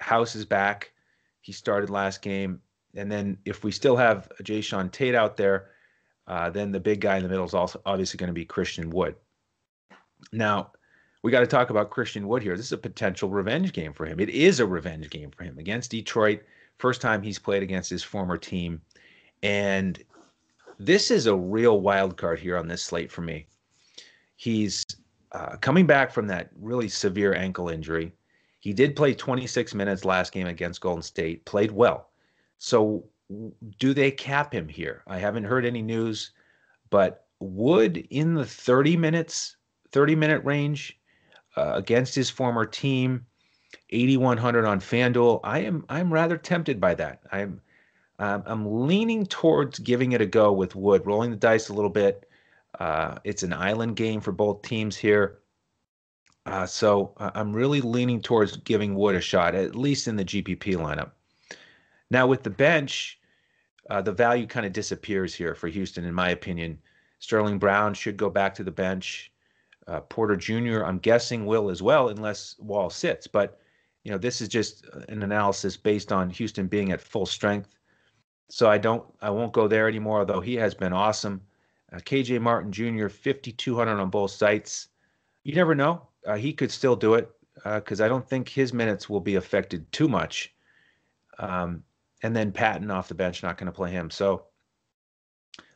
House 0.00 0.34
is 0.34 0.44
back. 0.44 0.92
He 1.40 1.52
started 1.52 1.90
last 1.90 2.22
game, 2.22 2.60
and 2.94 3.10
then 3.10 3.38
if 3.44 3.64
we 3.64 3.70
still 3.70 3.96
have 3.96 4.30
Jae'Sean 4.42 4.90
Tate 4.90 5.14
out 5.14 5.36
there, 5.36 5.70
uh, 6.26 6.50
then 6.50 6.70
the 6.70 6.80
big 6.80 7.00
guy 7.00 7.16
in 7.16 7.22
the 7.22 7.28
middle 7.28 7.46
is 7.46 7.54
also 7.54 7.80
obviously 7.86 8.18
going 8.18 8.28
to 8.28 8.34
be 8.34 8.44
Christian 8.44 8.90
Wood. 8.90 9.16
Now, 10.32 10.72
we 11.22 11.30
got 11.30 11.40
to 11.40 11.46
talk 11.46 11.70
about 11.70 11.90
Christian 11.90 12.28
Wood 12.28 12.42
here. 12.42 12.56
This 12.56 12.66
is 12.66 12.72
a 12.72 12.78
potential 12.78 13.28
revenge 13.28 13.72
game 13.72 13.92
for 13.92 14.06
him. 14.06 14.20
It 14.20 14.30
is 14.30 14.60
a 14.60 14.66
revenge 14.66 15.10
game 15.10 15.30
for 15.30 15.44
him 15.44 15.58
against 15.58 15.90
Detroit. 15.90 16.42
First 16.78 17.00
time 17.00 17.22
he's 17.22 17.38
played 17.38 17.62
against 17.62 17.90
his 17.90 18.02
former 18.02 18.38
team. 18.38 18.80
And 19.42 20.02
this 20.78 21.10
is 21.10 21.26
a 21.26 21.36
real 21.36 21.80
wild 21.80 22.16
card 22.16 22.38
here 22.38 22.56
on 22.56 22.68
this 22.68 22.82
slate 22.82 23.10
for 23.10 23.20
me. 23.20 23.46
He's 24.36 24.84
uh, 25.32 25.56
coming 25.56 25.86
back 25.86 26.10
from 26.10 26.26
that 26.28 26.50
really 26.58 26.88
severe 26.88 27.34
ankle 27.34 27.68
injury, 27.68 28.12
he 28.60 28.72
did 28.72 28.94
play 28.94 29.14
26 29.14 29.74
minutes 29.74 30.04
last 30.04 30.32
game 30.32 30.46
against 30.46 30.80
Golden 30.80 31.02
State, 31.02 31.44
played 31.44 31.72
well. 31.72 32.10
So, 32.58 33.04
do 33.78 33.94
they 33.94 34.10
cap 34.10 34.52
him 34.52 34.68
here? 34.68 35.02
I 35.06 35.18
haven't 35.18 35.44
heard 35.44 35.64
any 35.64 35.82
news, 35.82 36.32
but 36.90 37.26
would 37.40 37.96
in 38.10 38.34
the 38.34 38.44
30 38.44 38.96
minutes, 38.96 39.56
30 39.92 40.14
minute 40.14 40.44
range 40.44 40.98
uh, 41.56 41.72
against 41.74 42.14
his 42.14 42.28
former 42.28 42.66
team, 42.66 43.24
8100 43.90 44.66
on 44.66 44.80
FanDuel, 44.80 45.40
I 45.42 45.60
am 45.60 45.84
I'm 45.88 46.12
rather 46.12 46.36
tempted 46.36 46.80
by 46.80 46.94
that. 46.94 47.22
I'm 47.32 47.60
um, 48.18 48.42
I'm 48.44 48.86
leaning 48.86 49.24
towards 49.24 49.78
giving 49.78 50.12
it 50.12 50.20
a 50.20 50.26
go 50.26 50.52
with 50.52 50.76
Wood, 50.76 51.06
rolling 51.06 51.30
the 51.30 51.36
dice 51.36 51.70
a 51.70 51.72
little 51.72 51.90
bit. 51.90 52.28
Uh, 52.78 53.18
it's 53.24 53.42
an 53.42 53.54
island 53.54 53.96
game 53.96 54.20
for 54.20 54.32
both 54.32 54.60
teams 54.60 54.96
here. 54.96 55.38
Uh, 56.50 56.66
so 56.66 57.14
uh, 57.18 57.30
I'm 57.34 57.52
really 57.52 57.80
leaning 57.80 58.20
towards 58.20 58.56
giving 58.56 58.96
Wood 58.96 59.14
a 59.14 59.20
shot, 59.20 59.54
at 59.54 59.76
least 59.76 60.08
in 60.08 60.16
the 60.16 60.24
GPP 60.24 60.74
lineup. 60.74 61.12
Now, 62.10 62.26
with 62.26 62.42
the 62.42 62.50
bench, 62.50 63.20
uh, 63.88 64.02
the 64.02 64.12
value 64.12 64.48
kind 64.48 64.66
of 64.66 64.72
disappears 64.72 65.32
here 65.32 65.54
for 65.54 65.68
Houston, 65.68 66.04
in 66.04 66.12
my 66.12 66.30
opinion. 66.30 66.78
Sterling 67.20 67.60
Brown 67.60 67.94
should 67.94 68.16
go 68.16 68.28
back 68.28 68.52
to 68.54 68.64
the 68.64 68.70
bench. 68.72 69.32
Uh, 69.86 70.00
Porter 70.00 70.34
Jr., 70.36 70.82
I'm 70.84 70.98
guessing, 70.98 71.46
will 71.46 71.70
as 71.70 71.82
well, 71.82 72.08
unless 72.08 72.58
Wall 72.58 72.90
sits. 72.90 73.28
But, 73.28 73.60
you 74.02 74.10
know, 74.10 74.18
this 74.18 74.40
is 74.40 74.48
just 74.48 74.86
an 75.08 75.22
analysis 75.22 75.76
based 75.76 76.10
on 76.10 76.30
Houston 76.30 76.66
being 76.66 76.90
at 76.90 77.00
full 77.00 77.26
strength. 77.26 77.76
So 78.48 78.68
I 78.68 78.78
don't, 78.78 79.04
I 79.22 79.30
won't 79.30 79.52
go 79.52 79.68
there 79.68 79.86
anymore. 79.86 80.20
Although 80.20 80.40
he 80.40 80.56
has 80.56 80.74
been 80.74 80.92
awesome. 80.92 81.42
Uh, 81.92 81.98
KJ 81.98 82.40
Martin 82.40 82.72
Jr. 82.72 83.06
5200 83.06 84.00
on 84.00 84.10
both 84.10 84.32
sites. 84.32 84.88
You 85.44 85.54
never 85.54 85.76
know. 85.76 86.09
Uh, 86.26 86.36
he 86.36 86.52
could 86.52 86.70
still 86.70 86.96
do 86.96 87.14
it 87.14 87.30
because 87.64 88.00
uh, 88.00 88.04
I 88.04 88.08
don't 88.08 88.28
think 88.28 88.48
his 88.48 88.72
minutes 88.72 89.08
will 89.08 89.20
be 89.20 89.36
affected 89.36 89.90
too 89.92 90.08
much. 90.08 90.54
Um, 91.38 91.82
and 92.22 92.36
then 92.36 92.52
Patton 92.52 92.90
off 92.90 93.08
the 93.08 93.14
bench, 93.14 93.42
not 93.42 93.56
going 93.56 93.66
to 93.66 93.72
play 93.72 93.90
him. 93.90 94.10
So 94.10 94.44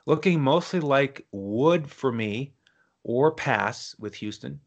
looking 0.06 0.40
mostly 0.40 0.80
like 0.80 1.26
Wood 1.32 1.90
for 1.90 2.12
me 2.12 2.52
or 3.02 3.32
pass 3.32 3.94
with 3.98 4.14
Houston. 4.16 4.60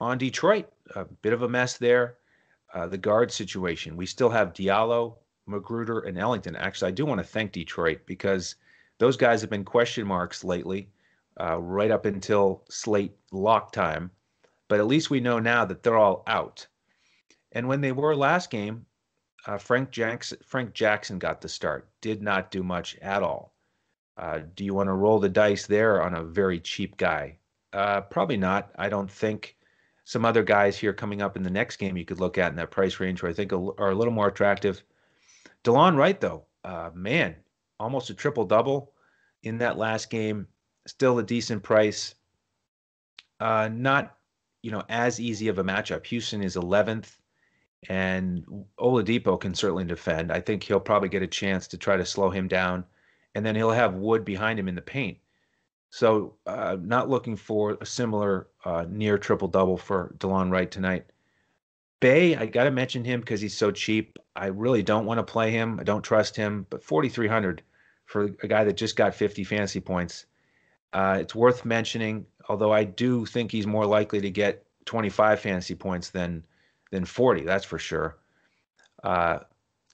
On 0.00 0.18
Detroit, 0.18 0.70
a 0.94 1.04
bit 1.04 1.32
of 1.32 1.42
a 1.42 1.48
mess 1.48 1.78
there. 1.78 2.18
Uh, 2.74 2.88
the 2.88 2.98
guard 2.98 3.30
situation. 3.30 3.96
We 3.96 4.04
still 4.04 4.30
have 4.30 4.52
Diallo, 4.52 5.14
McGruder, 5.48 6.08
and 6.08 6.18
Ellington. 6.18 6.56
Actually, 6.56 6.88
I 6.88 6.94
do 6.94 7.06
want 7.06 7.20
to 7.20 7.24
thank 7.24 7.52
Detroit 7.52 8.00
because 8.04 8.56
those 8.98 9.16
guys 9.16 9.40
have 9.40 9.50
been 9.50 9.64
question 9.64 10.04
marks 10.04 10.42
lately, 10.42 10.88
uh, 11.40 11.60
right 11.60 11.92
up 11.92 12.04
until 12.04 12.64
slate 12.68 13.14
lock 13.30 13.70
time. 13.70 14.10
But 14.74 14.80
at 14.80 14.88
least 14.88 15.08
we 15.08 15.20
know 15.20 15.38
now 15.38 15.64
that 15.66 15.84
they're 15.84 15.96
all 15.96 16.24
out. 16.26 16.66
And 17.52 17.68
when 17.68 17.80
they 17.80 17.92
were 17.92 18.16
last 18.16 18.50
game, 18.50 18.86
uh, 19.46 19.56
Frank 19.56 19.92
Jackson 19.92 20.38
Frank 20.44 20.74
Jackson 20.74 21.20
got 21.20 21.40
the 21.40 21.48
start. 21.48 21.88
Did 22.00 22.20
not 22.20 22.50
do 22.50 22.64
much 22.64 22.96
at 22.96 23.22
all. 23.22 23.54
Uh, 24.16 24.40
do 24.56 24.64
you 24.64 24.74
want 24.74 24.88
to 24.88 24.94
roll 24.94 25.20
the 25.20 25.28
dice 25.28 25.68
there 25.68 26.02
on 26.02 26.14
a 26.14 26.24
very 26.24 26.58
cheap 26.58 26.96
guy? 26.96 27.38
Uh, 27.72 28.00
probably 28.00 28.36
not. 28.36 28.72
I 28.76 28.88
don't 28.88 29.08
think. 29.08 29.56
Some 30.02 30.24
other 30.24 30.42
guys 30.42 30.76
here 30.76 30.92
coming 30.92 31.22
up 31.22 31.36
in 31.36 31.44
the 31.44 31.50
next 31.50 31.76
game 31.76 31.96
you 31.96 32.04
could 32.04 32.18
look 32.18 32.36
at 32.36 32.50
in 32.50 32.56
that 32.56 32.72
price 32.72 32.98
range 32.98 33.22
where 33.22 33.30
I 33.30 33.32
think 33.32 33.52
are 33.52 33.90
a 33.92 33.94
little 33.94 34.12
more 34.12 34.26
attractive. 34.26 34.82
Delon 35.62 35.96
Wright, 35.96 36.20
though, 36.20 36.46
uh, 36.64 36.90
man, 36.94 37.36
almost 37.78 38.10
a 38.10 38.14
triple 38.14 38.44
double 38.44 38.92
in 39.44 39.58
that 39.58 39.78
last 39.78 40.10
game. 40.10 40.48
Still 40.88 41.20
a 41.20 41.22
decent 41.22 41.62
price. 41.62 42.16
Uh, 43.38 43.68
not, 43.72 44.16
you 44.64 44.70
know, 44.70 44.82
as 44.88 45.20
easy 45.20 45.48
of 45.48 45.58
a 45.58 45.62
matchup. 45.62 46.06
Houston 46.06 46.42
is 46.42 46.56
11th, 46.56 47.18
and 47.90 48.46
Oladipo 48.78 49.38
can 49.38 49.54
certainly 49.54 49.84
defend. 49.84 50.32
I 50.32 50.40
think 50.40 50.62
he'll 50.62 50.80
probably 50.80 51.10
get 51.10 51.22
a 51.22 51.26
chance 51.26 51.68
to 51.68 51.76
try 51.76 51.98
to 51.98 52.06
slow 52.06 52.30
him 52.30 52.48
down, 52.48 52.86
and 53.34 53.44
then 53.44 53.56
he'll 53.56 53.72
have 53.72 53.92
Wood 53.92 54.24
behind 54.24 54.58
him 54.58 54.66
in 54.66 54.74
the 54.74 54.80
paint. 54.80 55.18
So, 55.90 56.36
uh, 56.46 56.78
not 56.80 57.10
looking 57.10 57.36
for 57.36 57.76
a 57.78 57.84
similar 57.84 58.48
uh, 58.64 58.86
near 58.88 59.18
triple 59.18 59.48
double 59.48 59.76
for 59.76 60.14
Delon 60.16 60.50
Wright 60.50 60.70
tonight. 60.70 61.04
Bey, 62.00 62.34
I 62.34 62.46
got 62.46 62.64
to 62.64 62.70
mention 62.70 63.04
him 63.04 63.20
because 63.20 63.42
he's 63.42 63.56
so 63.56 63.70
cheap. 63.70 64.18
I 64.34 64.46
really 64.46 64.82
don't 64.82 65.04
want 65.04 65.18
to 65.18 65.30
play 65.30 65.50
him. 65.50 65.78
I 65.78 65.82
don't 65.82 66.02
trust 66.02 66.36
him, 66.36 66.66
but 66.70 66.82
4,300 66.82 67.62
for 68.06 68.30
a 68.42 68.48
guy 68.48 68.64
that 68.64 68.78
just 68.78 68.96
got 68.96 69.14
50 69.14 69.44
fantasy 69.44 69.80
points. 69.80 70.24
Uh, 70.94 71.18
it's 71.20 71.34
worth 71.34 71.66
mentioning, 71.66 72.24
although 72.48 72.72
I 72.72 72.84
do 72.84 73.26
think 73.26 73.50
he's 73.50 73.66
more 73.66 73.86
likely 73.86 74.20
to 74.20 74.30
get 74.30 74.64
25 74.86 75.40
fantasy 75.40 75.74
points 75.74 76.10
than 76.10 76.44
than 76.90 77.04
40. 77.04 77.42
That's 77.42 77.64
for 77.64 77.78
sure. 77.78 78.18
Uh, 79.02 79.40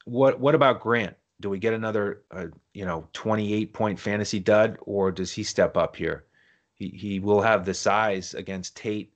what 0.04 0.40
what 0.40 0.54
about 0.54 0.80
Grant? 0.80 1.16
Do 1.40 1.48
we 1.48 1.58
get 1.58 1.72
another 1.72 2.22
uh, 2.30 2.46
you 2.74 2.84
know 2.84 3.08
28 3.12 3.72
point 3.72 3.98
fantasy 3.98 4.38
dud, 4.38 4.78
or 4.82 5.10
does 5.10 5.32
he 5.32 5.42
step 5.42 5.76
up 5.76 5.96
here? 5.96 6.24
He 6.74 6.88
he 6.88 7.20
will 7.20 7.40
have 7.40 7.64
the 7.64 7.74
size 7.74 8.34
against 8.34 8.76
Tate, 8.76 9.12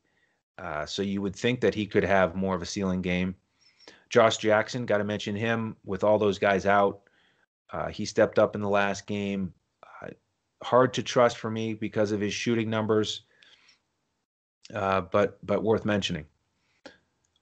uh, 0.58 0.86
so 0.86 1.02
you 1.02 1.20
would 1.22 1.36
think 1.36 1.60
that 1.60 1.74
he 1.74 1.86
could 1.86 2.04
have 2.04 2.34
more 2.34 2.54
of 2.54 2.62
a 2.62 2.66
ceiling 2.66 3.02
game. 3.02 3.34
Josh 4.08 4.36
Jackson, 4.36 4.86
got 4.86 4.98
to 4.98 5.04
mention 5.04 5.34
him 5.34 5.76
with 5.84 6.04
all 6.04 6.18
those 6.18 6.38
guys 6.38 6.66
out. 6.66 7.00
Uh, 7.70 7.88
he 7.88 8.04
stepped 8.04 8.38
up 8.38 8.54
in 8.54 8.60
the 8.60 8.68
last 8.68 9.06
game. 9.06 9.52
Hard 10.62 10.94
to 10.94 11.02
trust 11.02 11.38
for 11.38 11.50
me 11.50 11.74
because 11.74 12.12
of 12.12 12.20
his 12.20 12.32
shooting 12.32 12.70
numbers, 12.70 13.22
uh, 14.72 15.02
but 15.02 15.44
but 15.44 15.62
worth 15.62 15.84
mentioning. 15.84 16.26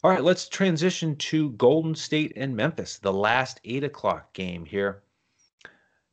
All 0.05 0.11
right, 0.11 0.25
let's 0.25 0.49
transition 0.49 1.15
to 1.17 1.51
Golden 1.51 1.95
State 1.95 2.33
and 2.35 2.57
Memphis, 2.57 2.99
the 2.99 3.13
last 3.13 3.61
eight 3.65 3.85
o'clock 3.85 4.33
game 4.33 4.65
here. 4.65 5.03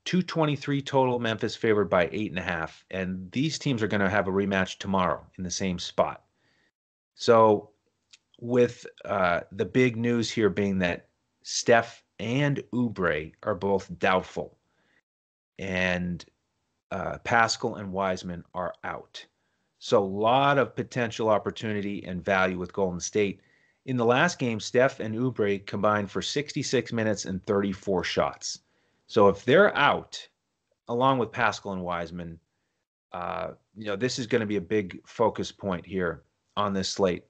223 0.06 0.82
total, 0.82 1.20
Memphis 1.20 1.56
favored 1.56 1.90
by 1.90 2.08
eight 2.12 2.30
and 2.30 2.40
a 2.40 2.44
half. 2.44 2.86
And 2.92 3.32
these 3.32 3.58
teams 3.58 3.82
are 3.82 3.88
going 3.88 4.02
to 4.02 4.10
have 4.10 4.28
a 4.28 4.32
rematch 4.32 4.78
tomorrow 4.78 5.26
in 5.38 5.44
the 5.44 5.52
same 5.52 5.80
spot. 5.80 6.24
So, 7.16 7.72
with 8.40 8.86
uh, 9.06 9.42
the 9.52 9.66
big 9.66 9.98
news 9.98 10.32
here 10.32 10.50
being 10.50 10.80
that 10.80 11.10
Steph 11.44 12.04
and 12.20 12.64
Oubre 12.74 13.34
are 13.44 13.56
both 13.56 13.98
doubtful, 14.00 14.58
and 15.58 16.24
uh, 16.92 17.18
Paschall 17.24 17.80
and 17.80 17.92
Wiseman 17.92 18.44
are 18.54 18.74
out. 18.84 19.26
So, 19.80 20.04
a 20.04 20.06
lot 20.06 20.58
of 20.58 20.76
potential 20.76 21.30
opportunity 21.30 22.04
and 22.04 22.24
value 22.24 22.58
with 22.58 22.74
Golden 22.74 23.00
State. 23.00 23.42
In 23.86 23.96
the 23.96 24.06
last 24.06 24.40
game, 24.40 24.60
Steph 24.60 25.00
and 25.00 25.16
Oubre 25.16 25.66
combined 25.66 26.12
for 26.12 26.22
66 26.22 26.92
minutes 26.92 27.26
and 27.26 27.46
34 27.46 28.04
shots. 28.04 28.60
So, 29.08 29.30
if 29.30 29.46
they're 29.46 29.76
out, 29.78 30.28
along 30.90 31.20
with 31.20 31.32
Paschall 31.32 31.74
and 31.74 31.84
Wiseman, 31.84 32.40
uh, 33.14 33.52
you 33.76 33.86
know, 33.86 33.96
this 33.96 34.20
is 34.20 34.28
going 34.28 34.42
to 34.42 34.46
be 34.46 34.58
a 34.58 34.62
big 34.62 35.00
focus 35.06 35.52
point 35.52 35.86
here 35.86 36.24
on 36.58 36.74
this 36.74 36.90
slate. 36.90 37.24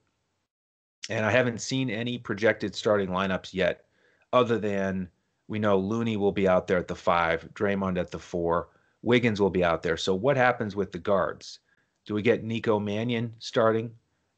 And 1.08 1.24
I 1.24 1.30
haven't 1.30 1.60
seen 1.60 1.88
any 1.88 2.18
projected 2.18 2.74
starting 2.74 3.08
lineups 3.08 3.54
yet 3.54 3.84
other 4.32 4.58
than 4.58 5.08
we 5.48 5.58
know 5.58 5.78
Looney 5.78 6.16
will 6.16 6.32
be 6.32 6.48
out 6.48 6.66
there 6.66 6.78
at 6.78 6.88
the 6.88 6.94
five, 6.94 7.48
Draymond 7.54 7.98
at 7.98 8.10
the 8.10 8.18
four, 8.18 8.68
Wiggins 9.02 9.40
will 9.40 9.50
be 9.50 9.64
out 9.64 9.82
there. 9.82 9.96
So 9.96 10.14
what 10.14 10.36
happens 10.36 10.76
with 10.76 10.92
the 10.92 10.98
guards? 10.98 11.60
Do 12.06 12.14
we 12.14 12.22
get 12.22 12.44
Nico 12.44 12.78
Mannion 12.78 13.34
starting? 13.38 13.90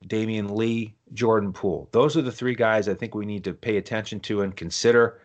Damion 0.09 0.57
Lee, 0.57 0.95
Jordan 1.15 1.53
Poole. 1.53 1.89
Those 1.93 2.17
are 2.17 2.23
the 2.23 2.33
three 2.33 2.55
guys 2.55 2.89
I 2.89 2.95
think 2.95 3.15
we 3.15 3.27
need 3.27 3.45
to 3.45 3.53
pay 3.53 3.77
attention 3.77 4.21
to 4.21 4.43
and 4.43 4.55
consider. 4.57 5.21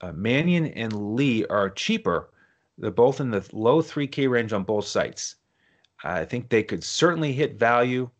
Uh, 0.00 0.12
Mannion 0.12 0.66
and 0.66 1.14
Lee 1.14 1.44
are 1.46 1.70
cheaper. 1.70 2.30
They're 2.76 2.90
both 2.90 3.20
in 3.20 3.30
the 3.30 3.48
low 3.52 3.82
3K 3.82 4.28
range 4.28 4.52
on 4.52 4.64
both 4.64 4.86
sites. 4.86 5.36
I 6.02 6.24
think 6.24 6.48
they 6.48 6.62
could 6.62 6.84
certainly 6.84 7.32
hit 7.32 7.58
value. 7.58 8.10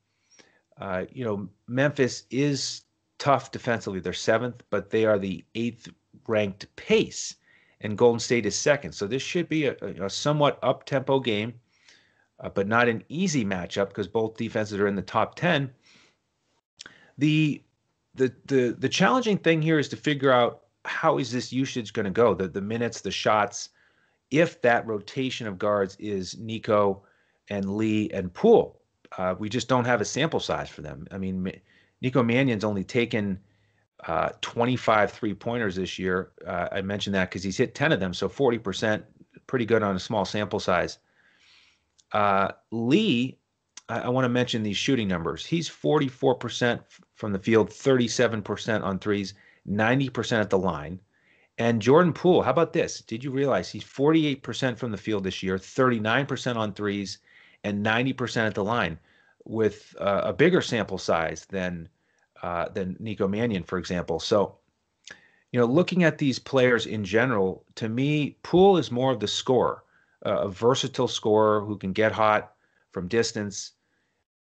Uh, 0.80 1.04
you 1.12 1.24
know, 1.24 1.48
Memphis 1.68 2.24
is 2.30 2.82
tough 3.18 3.50
defensively. 3.50 4.00
They're 4.00 4.12
seventh, 4.12 4.62
but 4.70 4.90
they 4.90 5.04
are 5.04 5.18
the 5.18 5.44
eighth 5.54 5.88
ranked 6.26 6.74
pace, 6.76 7.36
and 7.84 7.98
Golden 7.98 8.18
State 8.18 8.46
is 8.46 8.56
second. 8.56 8.92
So 8.92 9.06
this 9.06 9.22
should 9.22 9.48
be 9.48 9.66
a, 9.66 9.76
a 9.82 10.10
somewhat 10.10 10.58
up 10.62 10.84
tempo 10.86 11.20
game, 11.20 11.54
uh, 12.40 12.48
but 12.48 12.66
not 12.66 12.88
an 12.88 13.04
easy 13.08 13.44
matchup 13.44 13.88
because 13.88 14.08
both 14.08 14.36
defenses 14.36 14.80
are 14.80 14.88
in 14.88 14.96
the 14.96 15.02
top 15.02 15.36
ten. 15.36 15.70
The 17.18 17.62
the 18.14 18.32
the 18.46 18.74
the 18.78 18.88
challenging 18.88 19.38
thing 19.38 19.62
here 19.62 19.78
is 19.78 19.88
to 19.90 19.96
figure 19.96 20.32
out 20.32 20.62
how 20.86 21.18
is 21.18 21.30
this 21.30 21.52
usage 21.52 21.92
going 21.92 22.04
to 22.04 22.10
go 22.10 22.34
the 22.34 22.48
the 22.48 22.60
minutes 22.60 23.00
the 23.00 23.10
shots 23.10 23.70
if 24.30 24.60
that 24.62 24.86
rotation 24.86 25.46
of 25.46 25.58
guards 25.58 25.96
is 25.98 26.38
Nico 26.38 27.02
and 27.48 27.76
Lee 27.76 28.10
and 28.10 28.32
Poole 28.32 28.80
uh, 29.16 29.34
we 29.38 29.48
just 29.48 29.68
don't 29.68 29.86
have 29.86 30.00
a 30.00 30.04
sample 30.04 30.40
size 30.40 30.68
for 30.68 30.82
them 30.82 31.06
I 31.10 31.18
mean 31.18 31.50
Nico 32.02 32.22
Mannion's 32.22 32.64
only 32.64 32.84
taken 32.84 33.38
uh, 34.06 34.30
25 34.40 35.12
three 35.12 35.34
pointers 35.34 35.76
this 35.76 35.98
year. 35.98 36.32
Uh, 36.46 36.68
I 36.72 36.82
mentioned 36.82 37.14
that 37.14 37.30
because 37.30 37.42
he's 37.42 37.56
hit 37.56 37.74
10 37.74 37.92
of 37.92 38.00
them, 38.00 38.12
so 38.12 38.28
40%, 38.28 39.02
pretty 39.46 39.64
good 39.64 39.82
on 39.82 39.96
a 39.96 40.00
small 40.00 40.24
sample 40.24 40.60
size. 40.60 40.98
Uh, 42.12 42.52
Lee, 42.70 43.38
I, 43.88 44.00
I 44.00 44.08
want 44.08 44.24
to 44.24 44.28
mention 44.28 44.62
these 44.62 44.76
shooting 44.76 45.08
numbers. 45.08 45.46
He's 45.46 45.68
44% 45.68 46.80
from 47.14 47.32
the 47.32 47.38
field, 47.38 47.70
37% 47.70 48.82
on 48.82 48.98
threes, 48.98 49.34
90% 49.68 50.40
at 50.40 50.50
the 50.50 50.58
line. 50.58 51.00
And 51.56 51.80
Jordan 51.80 52.12
Poole, 52.12 52.42
how 52.42 52.50
about 52.50 52.72
this? 52.72 53.00
Did 53.00 53.22
you 53.22 53.30
realize 53.30 53.70
he's 53.70 53.84
48% 53.84 54.76
from 54.76 54.90
the 54.90 54.96
field 54.98 55.24
this 55.24 55.42
year, 55.42 55.56
39% 55.56 56.56
on 56.56 56.72
threes, 56.72 57.18
and 57.62 57.84
90% 57.84 58.46
at 58.46 58.54
the 58.54 58.64
line, 58.64 58.98
with 59.44 59.94
uh, 60.00 60.22
a 60.24 60.32
bigger 60.32 60.60
sample 60.60 60.98
size 60.98 61.46
than 61.46 61.88
uh, 62.44 62.68
than 62.68 62.94
Nico 63.00 63.26
Mannion, 63.26 63.62
for 63.62 63.78
example. 63.78 64.20
So, 64.20 64.56
you 65.50 65.58
know, 65.58 65.64
looking 65.64 66.04
at 66.04 66.18
these 66.18 66.38
players 66.38 66.84
in 66.84 67.02
general, 67.02 67.64
to 67.76 67.88
me, 67.88 68.36
Poole 68.42 68.76
is 68.76 68.90
more 68.90 69.10
of 69.10 69.18
the 69.18 69.26
scorer, 69.26 69.82
a 70.20 70.46
versatile 70.46 71.08
scorer 71.08 71.62
who 71.62 71.78
can 71.78 71.94
get 71.94 72.12
hot 72.12 72.52
from 72.92 73.08
distance. 73.08 73.72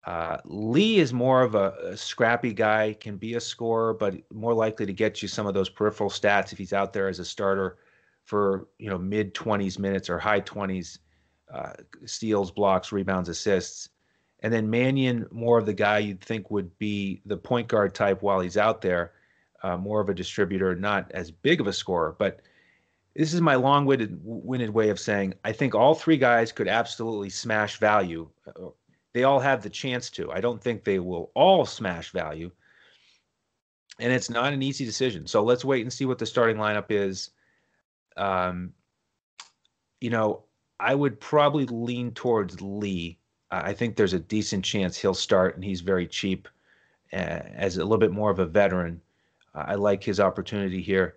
Uh, 0.03 0.37
Lee 0.45 0.97
is 0.97 1.13
more 1.13 1.43
of 1.43 1.53
a, 1.53 1.73
a, 1.91 1.95
scrappy 1.95 2.53
guy, 2.53 2.97
can 2.99 3.17
be 3.17 3.35
a 3.35 3.39
scorer, 3.39 3.93
but 3.93 4.15
more 4.33 4.55
likely 4.55 4.87
to 4.87 4.93
get 4.93 5.21
you 5.21 5.27
some 5.27 5.45
of 5.45 5.53
those 5.53 5.69
peripheral 5.69 6.09
stats 6.09 6.51
if 6.51 6.57
he's 6.57 6.73
out 6.73 6.93
there 6.93 7.07
as 7.07 7.19
a 7.19 7.25
starter 7.25 7.77
for 8.23 8.67
you 8.79 8.89
know 8.89 8.97
mid 8.97 9.35
20s 9.35 9.77
minutes 9.77 10.09
or 10.09 10.17
high 10.17 10.41
20s, 10.41 10.97
uh, 11.53 11.73
steals, 12.05 12.49
blocks, 12.49 12.91
rebounds, 12.91 13.29
assists. 13.29 13.89
And 14.41 14.51
then 14.51 14.69
Mannion, 14.69 15.27
more 15.31 15.59
of 15.59 15.65
the 15.65 15.73
guy 15.73 15.99
you'd 15.99 16.21
think 16.21 16.49
would 16.49 16.77
be 16.79 17.21
the 17.25 17.37
point 17.37 17.67
guard 17.67 17.93
type 17.93 18.21
while 18.21 18.39
he's 18.39 18.57
out 18.57 18.81
there, 18.81 19.13
uh, 19.61 19.77
more 19.77 20.01
of 20.01 20.09
a 20.09 20.15
distributor, 20.15 20.75
not 20.75 21.11
as 21.11 21.29
big 21.29 21.61
of 21.61 21.67
a 21.67 21.73
scorer. 21.73 22.15
But 22.17 22.41
this 23.15 23.33
is 23.33 23.41
my 23.41 23.55
long-winded 23.55 24.73
way 24.73 24.89
of 24.89 24.99
saying 24.99 25.35
I 25.43 25.51
think 25.51 25.75
all 25.75 25.93
three 25.93 26.17
guys 26.17 26.51
could 26.51 26.67
absolutely 26.67 27.29
smash 27.29 27.77
value 27.77 28.29
uh, 28.47 28.69
they 29.13 29.23
all 29.23 29.39
have 29.39 29.61
the 29.61 29.69
chance 29.69 30.09
to. 30.11 30.31
I 30.31 30.39
don't 30.39 30.61
think 30.61 30.83
they 30.83 30.99
will 30.99 31.31
all 31.35 31.65
smash 31.65 32.11
value. 32.11 32.51
And 33.99 34.11
it's 34.11 34.29
not 34.29 34.53
an 34.53 34.63
easy 34.63 34.85
decision. 34.85 35.27
So 35.27 35.43
let's 35.43 35.65
wait 35.65 35.81
and 35.81 35.91
see 35.91 36.05
what 36.05 36.17
the 36.17 36.25
starting 36.25 36.57
lineup 36.57 36.85
is. 36.89 37.31
Um, 38.17 38.73
you 39.99 40.09
know, 40.09 40.45
I 40.79 40.95
would 40.95 41.19
probably 41.19 41.65
lean 41.65 42.11
towards 42.11 42.61
Lee. 42.61 43.19
I 43.51 43.73
think 43.73 43.95
there's 43.95 44.13
a 44.13 44.19
decent 44.19 44.63
chance 44.63 44.97
he'll 44.97 45.13
start, 45.13 45.55
and 45.55 45.63
he's 45.63 45.81
very 45.81 46.07
cheap 46.07 46.47
uh, 47.11 47.41
as 47.55 47.77
a 47.77 47.83
little 47.83 47.97
bit 47.97 48.11
more 48.11 48.31
of 48.31 48.39
a 48.39 48.45
veteran. 48.45 49.01
I 49.53 49.75
like 49.75 50.03
his 50.03 50.21
opportunity 50.21 50.81
here. 50.81 51.15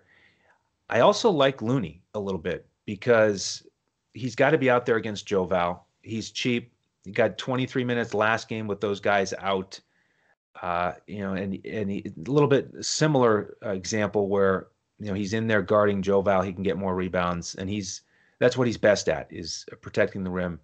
I 0.89 0.99
also 0.99 1.29
like 1.29 1.61
Looney 1.61 2.01
a 2.13 2.19
little 2.19 2.39
bit 2.39 2.65
because 2.85 3.65
he's 4.13 4.35
got 4.35 4.51
to 4.51 4.57
be 4.57 4.69
out 4.69 4.85
there 4.85 4.97
against 4.97 5.25
Joe 5.25 5.45
Val. 5.45 5.87
He's 6.01 6.31
cheap. 6.31 6.73
He 7.05 7.11
got 7.11 7.37
23 7.37 7.83
minutes 7.85 8.13
last 8.13 8.49
game 8.49 8.67
with 8.67 8.81
those 8.81 8.99
guys 8.99 9.33
out. 9.39 9.79
Uh, 10.61 10.93
you 11.07 11.19
know, 11.19 11.33
and 11.33 11.65
and 11.65 11.89
he, 11.89 12.03
a 12.05 12.31
little 12.31 12.47
bit 12.47 12.69
similar 12.81 13.57
example 13.61 14.27
where 14.27 14.67
you 14.99 15.07
know 15.07 15.13
he's 15.13 15.33
in 15.33 15.47
there 15.47 15.61
guarding 15.61 16.01
Joe 16.01 16.21
Val. 16.21 16.41
He 16.41 16.53
can 16.53 16.63
get 16.63 16.77
more 16.77 16.95
rebounds, 16.95 17.55
and 17.55 17.69
he's 17.69 18.01
that's 18.39 18.57
what 18.57 18.67
he's 18.67 18.77
best 18.77 19.09
at 19.09 19.27
is 19.31 19.65
protecting 19.81 20.23
the 20.23 20.29
rim. 20.29 20.59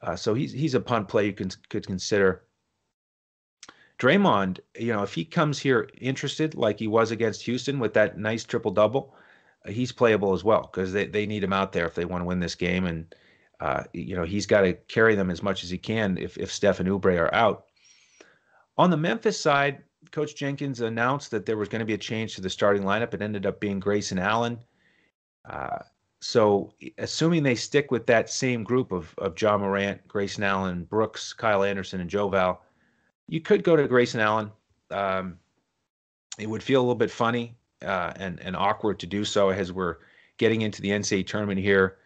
Uh, 0.00 0.16
so 0.16 0.34
he's 0.34 0.52
he's 0.52 0.74
a 0.74 0.80
punt 0.80 1.08
play 1.08 1.26
you 1.26 1.32
can 1.32 1.50
could 1.68 1.86
consider. 1.86 2.44
Draymond, 3.98 4.60
you 4.78 4.92
know, 4.92 5.02
if 5.02 5.12
he 5.12 5.24
comes 5.24 5.58
here 5.58 5.88
interested 6.00 6.54
like 6.54 6.78
he 6.78 6.86
was 6.86 7.10
against 7.10 7.42
Houston 7.42 7.80
with 7.80 7.94
that 7.94 8.16
nice 8.16 8.44
triple 8.44 8.70
double, 8.70 9.12
uh, 9.66 9.70
he's 9.72 9.90
playable 9.90 10.32
as 10.34 10.44
well 10.44 10.70
because 10.72 10.92
they, 10.92 11.06
they 11.06 11.26
need 11.26 11.42
him 11.42 11.52
out 11.52 11.72
there 11.72 11.86
if 11.86 11.96
they 11.96 12.04
want 12.04 12.20
to 12.20 12.26
win 12.26 12.38
this 12.38 12.54
game. 12.54 12.84
And 12.86 13.12
uh, 13.60 13.84
you 13.92 14.14
know, 14.14 14.22
he's 14.22 14.46
got 14.46 14.60
to 14.60 14.72
carry 14.72 15.16
them 15.16 15.30
as 15.30 15.42
much 15.42 15.64
as 15.64 15.70
he 15.70 15.78
can 15.78 16.16
if, 16.16 16.36
if 16.38 16.52
Steph 16.52 16.78
and 16.78 16.88
Oubre 16.88 17.18
are 17.18 17.34
out. 17.34 17.64
On 18.76 18.90
the 18.90 18.96
Memphis 18.96 19.40
side, 19.40 19.82
Coach 20.12 20.36
Jenkins 20.36 20.80
announced 20.80 21.32
that 21.32 21.44
there 21.44 21.56
was 21.56 21.68
going 21.68 21.80
to 21.80 21.84
be 21.84 21.94
a 21.94 21.98
change 21.98 22.36
to 22.36 22.40
the 22.40 22.50
starting 22.50 22.84
lineup. 22.84 23.12
It 23.14 23.22
ended 23.22 23.46
up 23.46 23.58
being 23.58 23.80
Grayson 23.80 24.20
Allen. 24.20 24.60
Uh, 25.44 25.80
so, 26.20 26.74
assuming 26.98 27.42
they 27.42 27.54
stick 27.54 27.90
with 27.90 28.06
that 28.06 28.28
same 28.28 28.64
group 28.64 28.90
of, 28.90 29.14
of 29.18 29.40
Ja 29.40 29.56
Morant, 29.56 30.06
Grayson 30.08 30.42
Allen, 30.42 30.84
Brooks, 30.84 31.32
Kyle 31.32 31.62
Anderson, 31.62 32.00
and 32.00 32.10
Joe 32.10 32.28
Val, 32.28 32.62
you 33.28 33.40
could 33.40 33.62
go 33.62 33.76
to 33.76 33.86
Grayson 33.86 34.20
Allen. 34.20 34.50
Um, 34.90 35.38
it 36.38 36.48
would 36.48 36.62
feel 36.62 36.80
a 36.80 36.82
little 36.82 36.94
bit 36.94 37.10
funny 37.10 37.56
uh, 37.82 38.12
and, 38.16 38.40
and 38.40 38.56
awkward 38.56 38.98
to 39.00 39.06
do 39.06 39.24
so 39.24 39.50
as 39.50 39.72
we're 39.72 39.96
getting 40.38 40.62
into 40.62 40.82
the 40.82 40.90
NCAA 40.90 41.26
tournament 41.26 41.60
here 41.60 41.98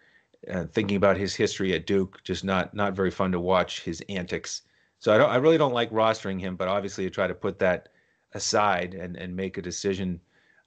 uh, 0.51 0.65
thinking 0.65 0.97
about 0.97 1.17
his 1.17 1.35
history 1.35 1.73
at 1.75 1.87
Duke, 1.87 2.21
just 2.25 2.45
not 2.45 2.75
not 2.75 2.95
very 2.95 3.11
fun 3.11 3.33
to 3.33 3.41
watch 3.41 3.83
his 3.83 4.03
antics. 4.09 4.63
So 4.99 5.15
I 5.15 5.19
don't, 5.19 5.31
I 5.31 5.37
really 5.37 5.59
don't 5.59 5.75
like 5.75 5.91
rostering 5.91 6.41
him, 6.41 6.57
but 6.57 6.69
obviously 6.69 7.07
I 7.07 7.09
try 7.11 7.27
to 7.27 7.35
put 7.35 7.59
that 7.61 7.91
aside 8.33 8.95
and 8.95 9.17
and 9.17 9.37
make 9.37 9.57
a 9.57 9.63
decision 9.63 10.21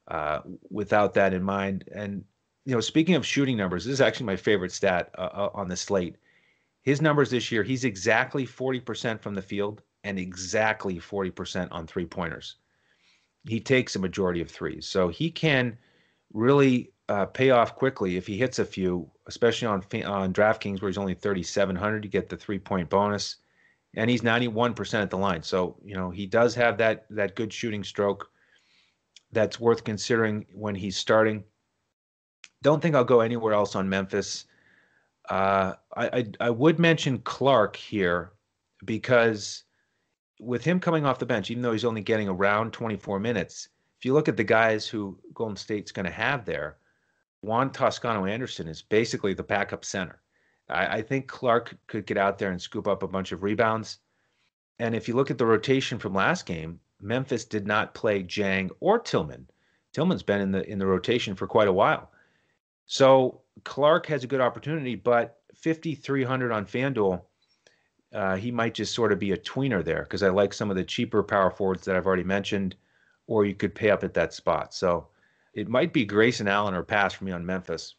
uh, 0.08 0.40
without 0.70 1.14
that 1.16 1.34
in 1.34 1.44
mind. 1.44 1.90
And 1.94 2.24
you 2.66 2.74
know, 2.74 2.82
speaking 2.82 3.16
of 3.16 3.26
shooting 3.26 3.58
numbers, 3.58 3.86
this 3.86 3.94
is 3.94 4.02
actually 4.02 4.26
my 4.26 4.36
favorite 4.36 4.72
stat 4.72 5.12
uh, 5.18 5.30
uh 5.34 5.50
on 5.54 5.68
the 5.68 5.78
slate. 5.78 6.18
His 6.82 7.02
numbers 7.02 7.30
this 7.30 7.52
year, 7.52 7.64
he's 7.64 7.84
exactly 7.84 8.46
40% 8.46 9.20
from 9.20 9.34
the 9.34 9.42
field 9.42 9.82
and 10.04 10.20
exactly 10.20 10.96
40% 10.96 11.68
on 11.72 11.88
three 11.88 12.06
pointers. 12.06 12.58
He 13.48 13.60
takes 13.60 13.96
a 13.96 14.00
majority 14.00 14.42
of 14.42 14.50
threes, 14.50 14.88
so 14.88 15.08
he 15.08 15.32
can 15.32 15.78
really 16.34 16.92
uh, 17.10 17.26
pay 17.26 17.52
off 17.52 17.76
quickly 17.76 18.18
if 18.18 18.26
he 18.26 18.38
hits 18.38 18.60
a 18.60 18.66
few, 18.66 19.10
especially 19.28 19.68
on 19.68 19.84
on 20.06 20.34
DraftKings 20.34 20.82
where 20.82 20.90
he's 20.90 20.98
only 20.98 21.14
3,700. 21.14 22.04
You 22.04 22.10
get 22.10 22.30
the 22.30 22.38
three 22.38 22.60
point 22.60 22.90
bonus, 22.90 23.38
and 23.96 24.10
he's 24.10 24.22
91% 24.22 25.02
at 25.02 25.10
the 25.10 25.18
line. 25.18 25.44
So 25.44 25.78
you 25.84 25.96
know 25.96 26.10
he 26.10 26.26
does 26.26 26.56
have 26.56 26.78
that 26.80 27.06
that 27.12 27.36
good 27.36 27.54
shooting 27.54 27.84
stroke. 27.84 28.30
That's 29.32 29.60
worth 29.60 29.84
considering 29.84 30.46
when 30.54 30.76
he's 30.76 30.98
starting. 30.98 31.44
Don't 32.66 32.82
think 32.82 32.96
I'll 32.96 33.04
go 33.04 33.20
anywhere 33.20 33.54
else 33.54 33.76
on 33.76 33.88
Memphis. 33.90 34.46
Uh, 35.30 35.74
I, 35.96 36.08
I 36.08 36.26
I 36.40 36.50
would 36.50 36.80
mention 36.80 37.20
Clarke 37.20 37.76
here 37.76 38.32
because 38.84 39.66
with 40.40 40.64
him 40.64 40.80
coming 40.80 41.06
off 41.06 41.20
the 41.20 41.28
bench, 41.28 41.52
even 41.52 41.62
though 41.62 41.74
he's 41.74 41.86
only 41.86 42.02
getting 42.02 42.28
around 42.28 42.74
24 42.74 43.20
minutes, 43.20 43.70
if 44.00 44.04
you 44.04 44.14
look 44.14 44.28
at 44.28 44.36
the 44.36 44.44
guys 44.44 44.88
who 44.88 45.16
Golden 45.36 45.56
State's 45.56 45.92
going 45.92 46.08
to 46.08 46.12
have 46.12 46.44
there, 46.44 46.78
Juan 47.42 47.70
Toscano 47.70 48.26
Anderson 48.26 48.68
is 48.68 48.82
basically 48.82 49.36
the 49.36 49.44
backup 49.44 49.86
center. 49.86 50.24
I, 50.68 50.98
I, 50.98 51.02
think 51.04 51.28
Clarke 51.28 51.78
could 51.86 52.08
get 52.08 52.18
out 52.18 52.40
there 52.40 52.50
and 52.50 52.60
scoop 52.60 52.88
up 52.88 53.04
a 53.04 53.08
bunch 53.08 53.32
of 53.32 53.44
rebounds. 53.44 54.00
And 54.80 54.96
if 54.96 55.08
you 55.08 55.14
look 55.14 55.30
at 55.30 55.38
the 55.38 55.46
rotation 55.46 56.00
from 56.00 56.16
last 56.16 56.48
game, 56.48 56.80
Memphis 57.00 57.46
did 57.46 57.68
not 57.68 57.94
play 57.94 58.24
Dieng 58.24 58.72
or 58.80 58.98
Tillman. 58.98 59.52
Tillman's 59.94 60.24
been 60.24 60.42
in 60.42 60.52
the 60.52 60.68
in 60.68 60.80
the 60.80 60.88
rotation 60.88 61.36
for 61.36 61.46
quite 61.46 61.68
a 61.68 61.74
while. 61.74 62.10
So 62.86 63.42
Clarke 63.64 64.06
has 64.08 64.24
a 64.24 64.28
good 64.28 64.42
opportunity, 64.42 64.96
but 64.96 65.40
5,300 65.56 66.52
on 66.52 66.66
FanDuel, 66.66 67.22
uh, 68.14 68.36
he 68.36 68.52
might 68.52 68.74
just 68.74 68.94
sort 68.94 69.12
of 69.12 69.20
be 69.20 69.32
a 69.32 69.38
tweener 69.38 69.84
there 69.84 70.04
because 70.04 70.24
I 70.24 70.30
like 70.30 70.54
some 70.54 70.70
of 70.70 70.78
the 70.78 70.84
cheaper 70.84 71.24
power 71.24 71.50
forwards 71.50 71.86
that 71.86 71.96
I've 71.96 72.06
already 72.06 72.24
mentioned, 72.24 72.76
or 73.28 73.46
you 73.46 73.56
could 73.56 73.76
pay 73.76 73.90
up 73.90 74.04
at 74.04 74.14
that 74.14 74.34
spot. 74.34 74.74
So 74.74 75.08
it 75.54 75.68
might 75.68 75.94
be 75.94 76.06
Grayson 76.06 76.48
Allen 76.48 76.76
or 76.76 76.84
pass 76.84 77.14
for 77.14 77.24
me 77.24 77.32
on 77.32 77.46
Memphis. 77.46 77.96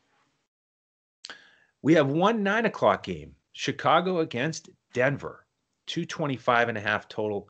We 1.83 1.95
have 1.95 2.09
one 2.09 2.43
nine 2.43 2.67
o'clock 2.67 3.03
game 3.03 3.35
Chicago 3.53 4.21
against 4.21 4.71
Denver, 4.93 5.47
225 5.87 6.69
and 6.69 6.79
a 6.79 6.81
half 6.81 7.09
total. 7.09 7.49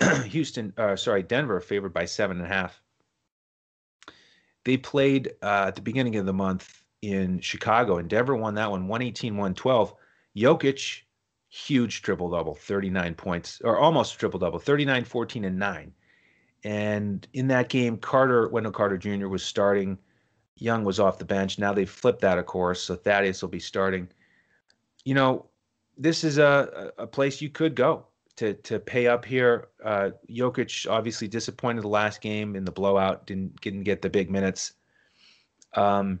Houston, 0.26 0.72
uh, 0.76 0.96
sorry, 0.96 1.22
Denver 1.22 1.60
favored 1.60 1.92
by 1.92 2.04
seven 2.04 2.38
and 2.38 2.46
a 2.46 2.54
half. 2.54 2.80
They 4.68 4.76
played 4.76 5.32
uh, 5.42 5.64
at 5.68 5.76
the 5.76 5.80
beginning 5.80 6.16
of 6.16 6.26
the 6.26 6.34
month 6.34 6.82
in 7.00 7.40
Chicago, 7.40 7.96
and 7.96 8.06
Denver 8.06 8.36
won 8.36 8.54
that 8.56 8.70
one 8.70 8.86
118 8.86 9.32
112. 9.32 9.94
Jokic, 10.36 11.04
huge 11.48 12.02
triple 12.02 12.28
double, 12.28 12.54
39 12.54 13.14
points, 13.14 13.62
or 13.64 13.78
almost 13.78 14.18
triple 14.18 14.38
double, 14.38 14.58
39, 14.58 15.04
14, 15.04 15.46
and 15.46 15.58
9. 15.58 15.92
And 16.64 17.26
in 17.32 17.48
that 17.48 17.70
game, 17.70 17.96
Carter, 17.96 18.48
Wendell 18.48 18.72
Carter 18.72 18.98
Jr. 18.98 19.28
was 19.28 19.42
starting. 19.42 19.96
Young 20.56 20.84
was 20.84 21.00
off 21.00 21.16
the 21.16 21.24
bench. 21.24 21.58
Now 21.58 21.72
they've 21.72 21.88
flipped 21.88 22.20
that, 22.20 22.36
of 22.36 22.44
course. 22.44 22.82
So 22.82 22.94
Thaddeus 22.94 23.40
will 23.40 23.48
be 23.48 23.58
starting. 23.58 24.06
You 25.02 25.14
know, 25.14 25.46
this 25.96 26.24
is 26.24 26.36
a, 26.36 26.92
a 26.98 27.06
place 27.06 27.40
you 27.40 27.48
could 27.48 27.74
go 27.74 28.04
to 28.38 28.54
to 28.54 28.78
pay 28.78 29.08
up 29.08 29.24
here. 29.24 29.68
Uh, 29.84 30.10
Jokic 30.30 30.88
obviously 30.88 31.28
disappointed 31.28 31.82
the 31.82 31.88
last 31.88 32.20
game 32.20 32.54
in 32.56 32.64
the 32.64 32.72
blowout. 32.72 33.26
Didn't 33.26 33.60
didn't 33.60 33.82
get 33.82 34.00
the 34.00 34.10
big 34.10 34.30
minutes. 34.30 34.72
Um. 35.74 36.20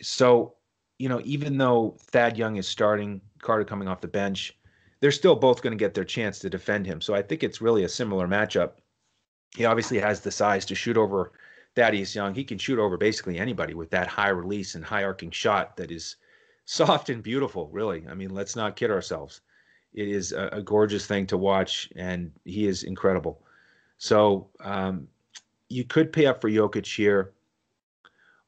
So, 0.00 0.54
you 0.98 1.08
know, 1.08 1.20
even 1.24 1.58
though 1.58 1.96
Thad 2.00 2.36
Young 2.38 2.56
is 2.56 2.68
starting, 2.68 3.20
Carter 3.40 3.64
coming 3.64 3.88
off 3.88 4.00
the 4.00 4.08
bench, 4.08 4.56
they're 5.00 5.10
still 5.10 5.34
both 5.34 5.60
going 5.62 5.72
to 5.72 5.84
get 5.84 5.94
their 5.94 6.04
chance 6.04 6.38
to 6.40 6.50
defend 6.50 6.86
him. 6.86 7.00
So 7.00 7.14
I 7.14 7.22
think 7.22 7.42
it's 7.42 7.60
really 7.60 7.82
a 7.82 7.88
similar 7.88 8.28
matchup. 8.28 8.72
He 9.56 9.64
obviously 9.64 9.98
has 9.98 10.20
the 10.20 10.30
size 10.30 10.64
to 10.66 10.76
shoot 10.76 10.96
over 10.96 11.32
Thaddeus 11.74 12.14
Young. 12.14 12.34
He 12.34 12.44
can 12.44 12.58
shoot 12.58 12.78
over 12.78 12.96
basically 12.96 13.38
anybody 13.38 13.74
with 13.74 13.90
that 13.90 14.06
high 14.06 14.28
release 14.28 14.76
and 14.76 14.84
high 14.84 15.02
arcing 15.02 15.32
shot 15.32 15.76
that 15.78 15.90
is 15.90 16.16
soft 16.64 17.10
and 17.10 17.22
beautiful, 17.22 17.68
really. 17.70 18.06
I 18.08 18.14
mean, 18.14 18.30
let's 18.30 18.54
not 18.54 18.76
kid 18.76 18.90
ourselves. 18.90 19.40
It 19.92 20.08
is 20.08 20.32
a, 20.32 20.48
a 20.52 20.62
gorgeous 20.62 21.06
thing 21.06 21.26
to 21.26 21.36
watch, 21.36 21.90
and 21.96 22.30
he 22.44 22.66
is 22.66 22.84
incredible. 22.84 23.42
So 23.98 24.48
um, 24.60 25.08
you 25.68 25.84
could 25.84 26.12
pay 26.12 26.26
up 26.26 26.40
for 26.40 26.50
Jokic 26.50 26.86
here. 26.86 27.32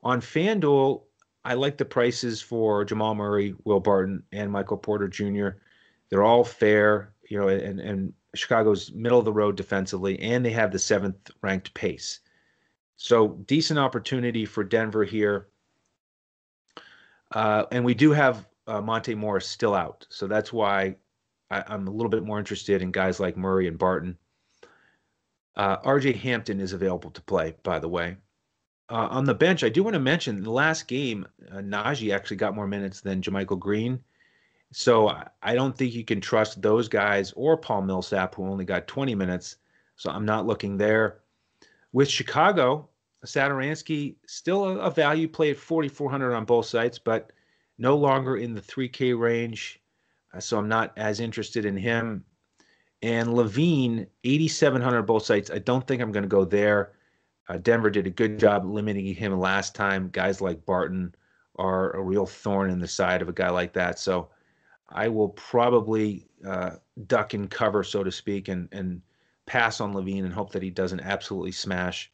On 0.02 0.20
FanDuel, 0.20 1.02
I 1.44 1.54
like 1.54 1.76
the 1.76 1.84
prices 1.84 2.40
for 2.40 2.84
Jamal 2.84 3.14
Murray, 3.14 3.54
Will 3.64 3.80
Barton, 3.80 4.22
and 4.32 4.50
Michael 4.50 4.76
Porter 4.76 5.08
Jr. 5.08 5.48
They're 6.08 6.22
all 6.22 6.44
fair, 6.44 7.12
you 7.28 7.38
know, 7.38 7.48
and, 7.48 7.80
and 7.80 8.12
Chicago's 8.34 8.92
middle 8.92 9.18
of 9.18 9.24
the 9.24 9.32
road 9.32 9.56
defensively, 9.56 10.18
and 10.20 10.44
they 10.44 10.50
have 10.50 10.72
the 10.72 10.78
seventh 10.78 11.30
ranked 11.42 11.72
pace. 11.74 12.20
So 12.96 13.28
decent 13.46 13.78
opportunity 13.78 14.44
for 14.44 14.62
Denver 14.62 15.04
here. 15.04 15.48
Uh, 17.32 17.64
and 17.72 17.84
we 17.84 17.94
do 17.94 18.12
have 18.12 18.46
uh, 18.66 18.80
Monte 18.80 19.14
Morris 19.14 19.46
still 19.46 19.74
out. 19.74 20.06
So 20.10 20.26
that's 20.26 20.52
why 20.52 20.96
I, 21.50 21.74
am 21.74 21.88
a 21.88 21.90
little 21.90 22.10
bit 22.10 22.24
more 22.24 22.38
interested 22.38 22.82
in 22.82 22.92
guys 22.92 23.20
like 23.20 23.36
Murray 23.36 23.66
and 23.66 23.78
Barton. 23.78 24.16
Uh, 25.56 25.78
RJ 25.78 26.16
Hampton 26.16 26.60
is 26.60 26.72
available 26.72 27.10
to 27.10 27.20
play, 27.22 27.54
by 27.62 27.78
the 27.78 27.88
way. 27.88 28.16
Uh, 28.88 29.08
on 29.10 29.24
the 29.24 29.34
bench, 29.34 29.62
I 29.62 29.68
do 29.68 29.82
want 29.82 29.94
to 29.94 30.00
mention 30.00 30.42
the 30.42 30.50
last 30.50 30.88
game, 30.88 31.26
uh, 31.52 31.56
Nnaji 31.56 32.14
actually 32.14 32.38
got 32.38 32.54
more 32.54 32.66
minutes 32.66 33.00
than 33.00 33.22
JaMychal 33.22 33.58
Green. 33.58 34.02
So 34.72 35.12
I 35.42 35.54
don't 35.54 35.76
think 35.76 35.94
you 35.94 36.04
can 36.04 36.20
trust 36.20 36.62
those 36.62 36.88
guys 36.88 37.32
or 37.32 37.56
Paul 37.56 37.82
Millsap, 37.82 38.34
who 38.34 38.44
only 38.44 38.64
got 38.64 38.86
20 38.86 39.14
minutes. 39.14 39.56
So 39.96 40.10
I'm 40.10 40.24
not 40.24 40.46
looking 40.46 40.76
there. 40.76 41.20
With 41.92 42.08
Chicago, 42.08 42.88
Satoransky 43.26 44.14
still 44.26 44.64
a, 44.64 44.78
a 44.78 44.90
value 44.90 45.28
play 45.28 45.50
at 45.50 45.56
4,400 45.56 46.34
on 46.34 46.44
both 46.44 46.66
sites, 46.66 46.98
but 46.98 47.32
no 47.78 47.96
longer 47.96 48.36
in 48.36 48.54
the 48.54 48.60
3K 48.60 49.18
range. 49.18 49.79
Uh, 50.32 50.40
so 50.40 50.58
I'm 50.58 50.68
not 50.68 50.92
as 50.96 51.20
interested 51.20 51.64
in 51.64 51.76
him. 51.76 52.24
And 53.02 53.30
LaVine, 53.30 54.06
8,700 54.24 55.02
both 55.02 55.24
sites. 55.24 55.50
I 55.50 55.58
don't 55.58 55.86
think 55.86 56.02
I'm 56.02 56.12
going 56.12 56.22
to 56.22 56.28
go 56.28 56.44
there. 56.44 56.92
Uh, 57.48 57.56
Denver 57.58 57.90
did 57.90 58.06
a 58.06 58.10
good 58.10 58.38
job 58.38 58.64
limiting 58.64 59.14
him 59.14 59.38
last 59.38 59.74
time. 59.74 60.10
Guys 60.12 60.40
like 60.40 60.64
Barton 60.66 61.14
are 61.56 61.92
a 61.92 62.02
real 62.02 62.26
thorn 62.26 62.70
in 62.70 62.78
the 62.78 62.86
side 62.86 63.22
of 63.22 63.28
a 63.28 63.32
guy 63.32 63.50
like 63.50 63.72
that. 63.72 63.98
So 63.98 64.28
I 64.90 65.08
will 65.08 65.30
probably 65.30 66.28
uh, 66.46 66.76
duck 67.06 67.34
and 67.34 67.50
cover, 67.50 67.82
so 67.82 68.04
to 68.04 68.12
speak, 68.12 68.48
and 68.48 68.68
and 68.72 69.02
pass 69.46 69.80
on 69.80 69.92
LaVine 69.92 70.24
and 70.24 70.32
hope 70.32 70.52
that 70.52 70.62
he 70.62 70.70
doesn't 70.70 71.00
absolutely 71.00 71.52
smash. 71.52 72.12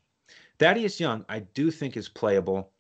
Thaddeus 0.59 0.99
Young, 0.99 1.25
I 1.29 1.41
do 1.41 1.71
think 1.71 1.97
is 1.97 2.09
playable 2.09 2.71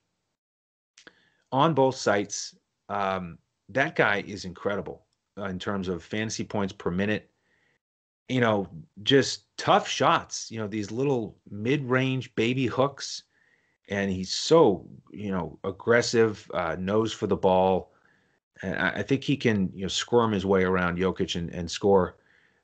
on 1.52 1.74
both 1.74 1.96
sites. 1.96 2.56
Um, 2.88 3.38
that 3.68 3.96
guy 3.96 4.22
is 4.26 4.44
incredible 4.44 5.05
in 5.36 5.58
terms 5.58 5.88
of 5.88 6.02
fantasy 6.02 6.44
points 6.44 6.72
per 6.72 6.90
minute. 6.90 7.30
You 8.28 8.40
know, 8.40 8.68
just 9.02 9.56
tough 9.56 9.88
shots. 9.88 10.50
You 10.50 10.58
know, 10.58 10.66
these 10.66 10.90
little 10.90 11.36
mid-range 11.50 12.34
baby 12.34 12.66
hooks, 12.66 13.22
and 13.88 14.10
he's 14.10 14.32
so 14.32 14.86
you 15.12 15.30
know 15.30 15.58
aggressive, 15.62 16.50
uh, 16.54 16.76
nose 16.78 17.12
for 17.12 17.26
the 17.28 17.36
ball, 17.36 17.92
and 18.62 18.76
I, 18.76 18.90
I 18.96 19.02
think 19.02 19.22
he 19.22 19.36
can 19.36 19.70
you 19.74 19.82
know 19.82 19.88
squirm 19.88 20.32
his 20.32 20.44
way 20.44 20.64
around 20.64 20.98
Jokic 20.98 21.36
and, 21.36 21.50
and 21.50 21.70
score. 21.70 22.16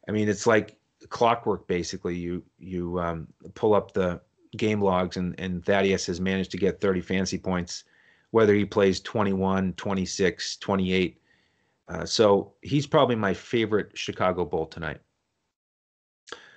I 0.08 0.12
mean, 0.12 0.28
it's 0.28 0.46
like 0.46 0.76
clockwork 1.10 1.68
basically. 1.68 2.16
You 2.16 2.42
you 2.58 2.98
um, 2.98 3.28
pull 3.54 3.74
up 3.74 3.92
the 3.92 4.20
game 4.56 4.80
logs, 4.80 5.16
and, 5.16 5.38
and 5.38 5.64
Thaddeus 5.64 6.06
has 6.06 6.20
managed 6.20 6.50
to 6.52 6.56
get 6.56 6.80
30 6.80 7.00
fantasy 7.00 7.38
points, 7.38 7.84
whether 8.32 8.54
he 8.54 8.64
plays 8.64 9.00
21, 9.00 9.74
26, 9.74 10.56
28. 10.56 11.21
Uh, 11.92 12.06
so 12.06 12.54
he's 12.62 12.86
probably 12.86 13.16
my 13.16 13.34
favorite 13.34 13.90
Chicago 13.94 14.44
Bull 14.44 14.66
tonight. 14.66 14.98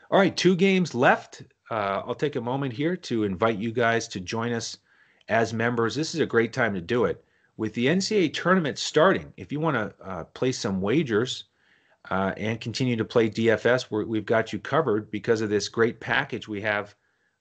All 0.10 0.20
right, 0.20 0.36
two 0.36 0.56
games 0.56 0.96
left. 0.96 1.44
Uh, 1.70 2.04
I'll 2.06 2.16
take 2.16 2.38
a 2.38 2.42
moment 2.42 2.72
here 2.72 2.96
to 2.96 3.24
invite 3.24 3.58
you 3.58 3.72
guys 3.72 4.08
to 4.10 4.20
join 4.22 4.54
us 4.54 4.78
as 5.28 5.54
members. 5.54 5.94
This 5.96 6.14
is 6.14 6.22
a 6.22 6.26
great 6.26 6.54
time 6.54 6.74
to 6.74 6.82
do 6.82 7.06
it. 7.06 7.24
With 7.58 7.74
the 7.74 7.88
NCAA 7.88 8.34
tournament 8.34 8.78
starting, 8.78 9.34
if 9.36 9.52
you 9.52 9.60
want 9.60 9.76
to 9.76 10.06
uh, 10.06 10.24
place 10.26 10.60
some 10.60 10.80
wagers 10.80 11.46
uh, 12.12 12.34
and 12.38 12.62
continue 12.62 12.96
to 12.96 13.06
play 13.06 13.30
DFS, 13.30 13.90
we 13.90 14.18
have 14.18 14.26
got 14.26 14.54
you 14.54 14.60
covered 14.60 15.12
because 15.12 15.42
of 15.42 15.50
this 15.50 15.68
great 15.68 16.00
package 16.00 16.48
we 16.48 16.62
have 16.62 16.96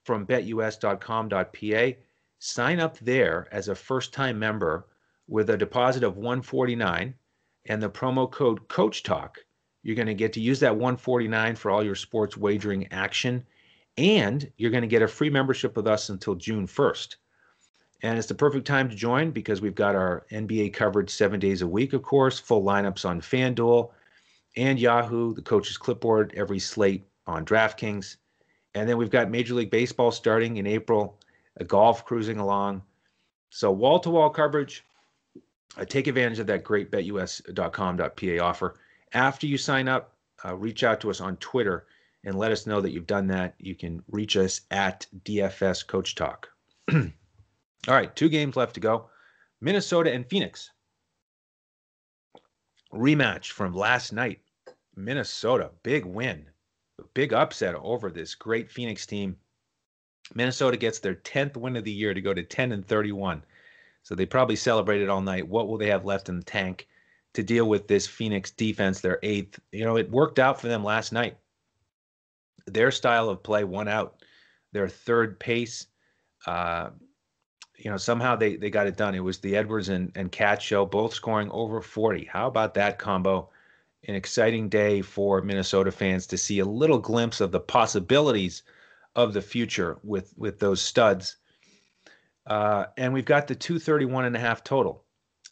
from 0.05 0.27
betus.com.pa. 0.27 1.97
Sign 2.39 2.81
up 2.81 2.99
there 2.99 3.49
as 3.53 3.69
a 3.69 3.75
first 3.75 4.13
time 4.13 4.39
member 4.39 4.87
with 5.29 5.51
a 5.51 5.57
deposit 5.57 6.03
of 6.03 6.17
149 6.17 7.15
and 7.67 7.83
the 7.83 7.91
promo 7.91 8.31
code 8.31 8.69
Coach 8.69 9.03
Talk. 9.03 9.39
You're 9.83 9.97
going 9.97 10.07
to 10.07 10.15
get 10.15 10.33
to 10.35 10.41
use 10.41 10.61
that 10.61 10.75
149 10.75 11.57
for 11.57 11.71
all 11.71 11.85
your 11.85 11.95
sports 11.95 12.37
wagering 12.37 12.91
action, 12.91 13.45
and 13.99 14.51
you're 14.57 14.71
going 14.71 14.83
to 14.83 14.89
get 14.89 15.03
a 15.03 15.09
free 15.09 15.31
membership 15.31 15.77
with 15.77 15.87
us 15.87 16.09
until 16.09 16.35
June 16.35 16.67
1st. 16.67 17.17
And 18.03 18.19
it's 18.19 18.29
the 18.29 18.35
perfect 18.35 18.67
time 18.67 18.89
to 18.91 18.97
join 18.97 19.31
because 19.31 19.61
we've 19.61 19.75
got 19.75 19.95
our 19.95 20.27
NBA 20.31 20.75
coverage 20.75 21.11
seven 21.11 21.41
days 21.41 21.63
a 21.63 21.67
week, 21.67 21.93
of 21.93 22.03
course, 22.03 22.39
full 22.39 22.63
lineups 22.63 23.09
on 23.09 23.21
FanDuel 23.21 23.91
and 24.57 24.79
Yahoo, 24.79 25.35
the 25.35 25.43
coach's 25.43 25.77
clipboard, 25.77 26.33
every 26.37 26.59
slate 26.59 27.05
on 27.27 27.45
DraftKings. 27.45 28.17
And 28.75 28.89
then 28.89 28.99
we've 28.99 29.11
got 29.11 29.31
Major 29.31 29.55
League 29.55 29.71
Baseball 29.71 30.11
starting 30.11 30.57
in 30.57 30.67
April, 30.67 31.19
golf 31.67 32.05
cruising 32.05 32.39
along. 32.39 32.83
So 33.51 33.71
wall 33.71 34.01
to 34.01 34.11
wall 34.11 34.31
coverage. 34.31 34.85
Uh, 35.77 35.85
take 35.85 36.07
advantage 36.07 36.39
of 36.39 36.47
that 36.47 36.65
great 36.65 36.91
betus.com.pa 36.91 38.39
offer. 38.39 38.75
After 39.13 39.47
you 39.47 39.59
sign 39.59 39.89
up, 39.89 40.15
uh, 40.45 40.55
reach 40.55 40.85
out 40.85 41.01
to 41.01 41.11
us 41.11 41.21
on 41.21 41.37
Twitter 41.39 41.87
and 42.25 42.39
let 42.39 42.53
us 42.53 42.67
know 42.67 42.81
that 42.81 42.93
you've 42.93 43.07
done 43.07 43.27
that. 43.29 43.55
You 43.59 43.75
can 43.75 44.03
reach 44.11 44.37
us 44.37 44.63
at 44.71 45.07
DFS 45.25 45.87
Coach 45.87 46.15
Talk. 46.15 46.49
All 46.93 47.03
right, 47.89 48.15
two 48.15 48.29
games 48.29 48.57
left 48.57 48.75
to 48.75 48.81
go 48.81 49.09
Minnesota 49.61 50.13
and 50.13 50.27
Phoenix. 50.27 50.71
Rematch 52.93 53.51
from 53.51 53.75
last 53.75 54.13
night. 54.13 54.41
Minnesota, 54.97 55.71
big 55.83 56.05
win 56.05 56.47
big 57.13 57.33
upset 57.33 57.75
over 57.75 58.11
this 58.11 58.35
great 58.35 58.71
Phoenix 58.71 59.07
team. 59.07 59.37
Minnesota 60.35 60.77
gets 60.77 60.99
their 60.99 61.15
10th 61.15 61.57
win 61.57 61.77
of 61.77 61.85
the 61.85 61.93
year 61.93 62.15
to 62.15 62.21
go 62.21 62.33
to 62.33 62.43
10 62.43 62.73
and 62.73 62.87
31. 62.87 63.45
So 64.05 64.15
they 64.15 64.27
probably 64.27 64.57
celebrated 64.57 65.09
all 65.09 65.21
night. 65.21 65.49
What 65.49 65.67
will 65.67 65.79
they 65.79 65.89
have 65.89 66.05
left 66.05 66.29
in 66.29 66.39
the 66.39 66.45
tank 66.45 66.87
to 67.33 67.43
deal 67.43 67.69
with 67.69 67.89
this 67.89 68.07
Phoenix 68.07 68.53
defense, 68.53 69.01
their 69.01 69.19
eighth? 69.23 69.59
You 69.73 69.85
know, 69.85 69.97
it 69.97 70.11
worked 70.11 70.39
out 70.39 70.61
for 70.61 70.69
them 70.69 70.85
last 70.85 71.13
night. 71.13 71.37
Their 72.67 72.93
style 72.93 73.29
of 73.29 73.43
play 73.43 73.65
won 73.65 73.89
out. 73.89 74.23
Their 74.73 74.89
third 74.89 75.41
pace, 75.41 75.87
uh, 76.47 76.91
you 77.77 77.91
know, 77.91 77.97
somehow 77.97 78.37
they, 78.37 78.57
they 78.57 78.71
got 78.71 78.87
it 78.87 78.97
done. 78.97 79.15
It 79.15 79.21
was 79.21 79.39
the 79.39 79.57
Edwards 79.57 79.89
and, 79.89 80.13
and 80.15 80.31
KAT 80.31 80.63
show, 80.63 80.87
both 80.87 81.13
scoring 81.13 81.51
over 81.51 81.81
40. 81.81 82.25
How 82.25 82.47
about 82.47 82.75
that 82.75 82.99
combo? 82.99 83.51
an 84.07 84.15
exciting 84.15 84.69
day 84.69 85.01
for 85.01 85.41
Minnesota 85.41 85.91
fans 85.91 86.27
to 86.27 86.37
see 86.37 86.59
a 86.59 86.65
little 86.65 86.99
glimpse 86.99 87.41
of 87.41 87.53
the 87.53 87.61
possibilities 87.61 88.63
of 89.17 89.33
the 89.33 89.41
future 89.41 89.99
with 90.03 90.35
with 90.37 90.59
those 90.59 90.83
studs. 90.83 91.37
Uh, 92.47 92.87
and 92.97 93.13
we've 93.13 93.25
got 93.25 93.47
the 93.47 93.55
231 93.55 94.27
and 94.27 94.37
a 94.37 94.39
half 94.39 94.63
total. 94.63 95.05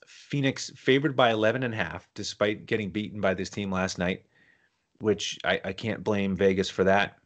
Phoenix 0.06 0.70
favored 0.76 1.16
by 1.16 1.30
11 1.30 1.62
and 1.62 1.74
a 1.74 1.76
half, 1.76 2.08
despite 2.14 2.66
getting 2.66 2.90
beaten 2.90 3.20
by 3.20 3.34
this 3.34 3.50
team 3.50 3.70
last 3.70 3.98
night, 3.98 4.24
which 5.00 5.38
I, 5.44 5.60
I 5.64 5.72
can't 5.72 6.04
blame 6.04 6.36
Vegas 6.36 6.68
for 6.68 6.84
that. 6.84 7.18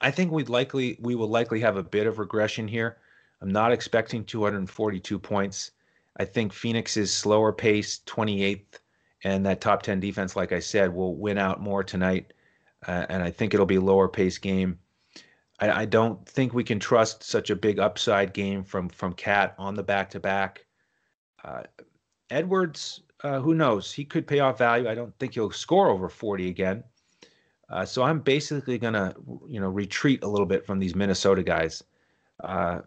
I 0.00 0.10
think 0.10 0.32
we'd 0.32 0.48
likely 0.48 0.98
we 1.00 1.14
will 1.14 1.28
likely 1.28 1.60
have 1.60 1.76
a 1.76 1.82
bit 1.82 2.06
of 2.06 2.18
regression 2.18 2.68
here. 2.68 2.98
I'm 3.40 3.50
not 3.50 3.72
expecting 3.72 4.24
242 4.24 5.18
points. 5.18 5.70
I 6.18 6.24
think 6.24 6.52
Phoenix's 6.52 7.12
slower 7.12 7.52
pace, 7.52 8.00
28th 8.06 8.78
and 9.24 9.44
that 9.46 9.60
top 9.60 9.82
10 9.82 10.00
defense, 10.00 10.36
like 10.36 10.52
I 10.52 10.60
said, 10.60 10.94
will 10.94 11.16
win 11.16 11.38
out 11.38 11.60
more 11.60 11.82
tonight. 11.82 12.32
Uh, 12.86 13.06
and 13.08 13.22
I 13.22 13.30
think 13.30 13.54
it'll 13.54 13.66
be 13.66 13.76
a 13.76 13.80
lower 13.80 14.08
pace 14.08 14.36
game. 14.36 14.78
I, 15.60 15.82
I, 15.82 15.84
don't 15.84 16.26
think 16.28 16.52
we 16.52 16.64
can 16.64 16.80
trust 16.80 17.22
such 17.22 17.50
a 17.50 17.56
big 17.56 17.78
upside 17.78 18.32
game 18.32 18.64
from 18.64 18.88
from 18.88 19.12
KAT 19.12 19.54
on 19.58 19.74
the 19.74 19.82
back 19.82 20.10
to 20.10 20.20
back. 20.20 20.64
Edwards, 22.30 23.02
uh, 23.22 23.40
who 23.40 23.54
knows? 23.54 23.92
He 23.92 24.04
could 24.04 24.26
pay 24.26 24.40
off 24.40 24.58
value. 24.58 24.88
I 24.88 24.94
don't 24.94 25.16
think 25.18 25.34
he'll 25.34 25.50
score 25.50 25.88
over 25.88 26.08
40 26.08 26.48
again. 26.48 26.82
Uh, 27.70 27.84
so 27.84 28.02
I'm 28.02 28.20
basically 28.20 28.78
gonna, 28.78 29.14
you 29.48 29.60
know, 29.60 29.68
retreat 29.68 30.22
a 30.22 30.28
little 30.28 30.46
bit 30.46 30.66
from 30.66 30.78
these 30.78 30.94
Minnesota 30.94 31.42
guys. 31.42 31.82
Uh, 32.42 32.80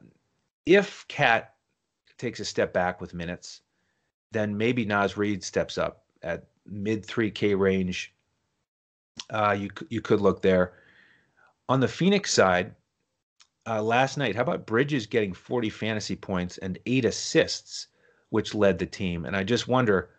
if 0.66 1.08
KAT 1.08 1.54
takes 2.18 2.40
a 2.40 2.46
step 2.46 2.74
back 2.74 3.00
with 3.00 3.14
minutes, 3.14 3.62
then 4.32 4.58
maybe 4.58 4.86
Naz 4.86 5.18
Reid 5.18 5.44
steps 5.44 5.78
up 5.78 6.04
at 6.22 6.48
mid 6.66 7.06
3K 7.06 7.58
range, 7.58 8.14
uh, 9.30 9.56
you 9.58 9.70
you 9.90 10.02
could 10.02 10.22
look 10.22 10.42
there. 10.42 10.74
On 11.70 11.80
the 11.80 11.88
Phoenix 11.88 12.34
side, 12.34 12.74
uh, 13.68 13.82
last 13.82 14.18
night, 14.18 14.36
how 14.36 14.44
about 14.44 14.66
Bridges 14.66 15.06
getting 15.06 15.34
40 15.34 15.70
fantasy 15.70 16.16
points 16.16 16.58
and 16.60 16.80
eight 16.86 17.04
assists, 17.04 17.88
which 18.30 18.56
led 18.56 18.80
the 18.80 18.86
team? 18.86 19.26
And 19.26 19.36
I 19.36 19.44
just 19.44 19.68
wonder, 19.68 20.10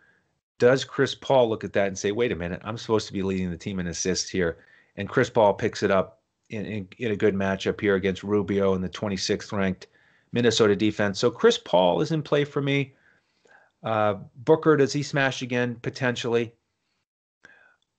does 0.58 0.84
Chris 0.84 1.14
Paul 1.14 1.48
look 1.48 1.64
at 1.64 1.72
that 1.72 1.88
and 1.88 1.98
say, 1.98 2.12
wait 2.12 2.32
a 2.32 2.36
minute, 2.36 2.60
I'm 2.64 2.76
supposed 2.76 3.06
to 3.06 3.12
be 3.12 3.22
leading 3.22 3.50
the 3.50 3.56
team 3.56 3.78
in 3.80 3.86
assists 3.86 4.28
here? 4.28 4.58
And 4.96 5.08
Chris 5.08 5.30
Paul 5.30 5.54
picks 5.54 5.82
it 5.82 5.90
up 5.90 6.20
in, 6.50 6.66
in, 6.66 6.88
in 6.98 7.12
a 7.12 7.16
good 7.16 7.34
matchup 7.34 7.80
here 7.80 7.94
against 7.94 8.22
Rubio 8.22 8.74
and 8.74 8.84
the 8.84 8.88
26th 8.88 9.50
ranked 9.52 9.86
Minnesota 10.32 10.76
defense. 10.76 11.18
So 11.18 11.30
Chris 11.30 11.56
Paul 11.56 12.02
is 12.02 12.12
in 12.12 12.22
play 12.22 12.44
for 12.44 12.60
me. 12.60 12.94
Uh, 13.82 14.14
Booker, 14.36 14.76
does 14.76 14.92
he 14.92 15.02
smash 15.02 15.40
again? 15.40 15.76
Potentially. 15.80 16.52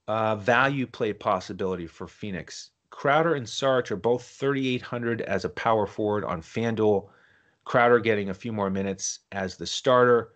Uh, 0.07 0.35
value 0.35 0.85
play 0.85 1.13
possibility 1.13 1.87
for 1.87 2.07
Phoenix. 2.07 2.71
Crowder 2.99 3.35
and 3.35 3.47
Sarge 3.47 3.91
are 3.91 3.95
both 3.95 4.25
3,800 4.25 5.21
as 5.21 5.45
a 5.45 5.49
power 5.49 5.87
forward 5.87 6.25
on 6.25 6.41
FanDuel. 6.41 7.07
Crowder 7.63 7.97
getting 7.97 8.29
a 8.29 8.33
few 8.33 8.51
more 8.51 8.69
minutes 8.69 9.19
as 9.31 9.55
the 9.55 9.65
starter. 9.65 10.33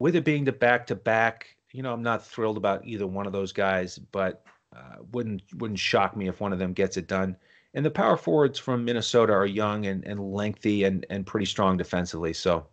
With 0.00 0.16
it 0.16 0.24
being 0.24 0.42
the 0.42 0.50
back 0.50 0.88
to 0.88 0.96
back, 0.96 1.56
you 1.70 1.84
know, 1.84 1.92
I'm 1.92 2.02
not 2.02 2.26
thrilled 2.26 2.56
about 2.56 2.84
either 2.84 3.06
one 3.06 3.28
of 3.28 3.32
those 3.32 3.52
guys, 3.52 3.96
but 3.96 4.44
uh, 4.74 5.04
wouldn't 5.12 5.42
wouldn't 5.54 5.78
shock 5.78 6.16
me 6.16 6.26
if 6.26 6.40
one 6.40 6.52
of 6.52 6.58
them 6.58 6.72
gets 6.72 6.96
it 6.96 7.06
done. 7.06 7.36
And 7.74 7.86
the 7.86 7.92
power 7.92 8.16
forwards 8.16 8.58
from 8.58 8.84
Minnesota 8.84 9.32
are 9.32 9.46
young 9.46 9.86
and, 9.86 10.04
and 10.04 10.34
lengthy 10.34 10.82
and, 10.82 11.06
and 11.10 11.24
pretty 11.24 11.46
strong 11.46 11.76
defensively. 11.76 12.32
So 12.32 12.66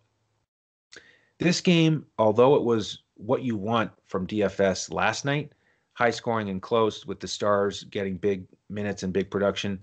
this 1.37 1.61
game, 1.61 2.07
although 2.17 2.55
it 2.55 2.63
was 2.63 3.03
what 3.17 3.43
you 3.43 3.55
want 3.55 3.91
from 4.07 4.25
DFS 4.25 4.91
last 4.91 5.25
night, 5.25 5.51
high 6.01 6.09
scoring 6.09 6.49
and 6.49 6.63
close 6.63 7.05
with 7.05 7.19
the 7.19 7.27
Stars 7.27 7.83
getting 7.83 8.17
big 8.17 8.47
minutes 8.71 9.03
and 9.03 9.13
big 9.13 9.29
production, 9.29 9.79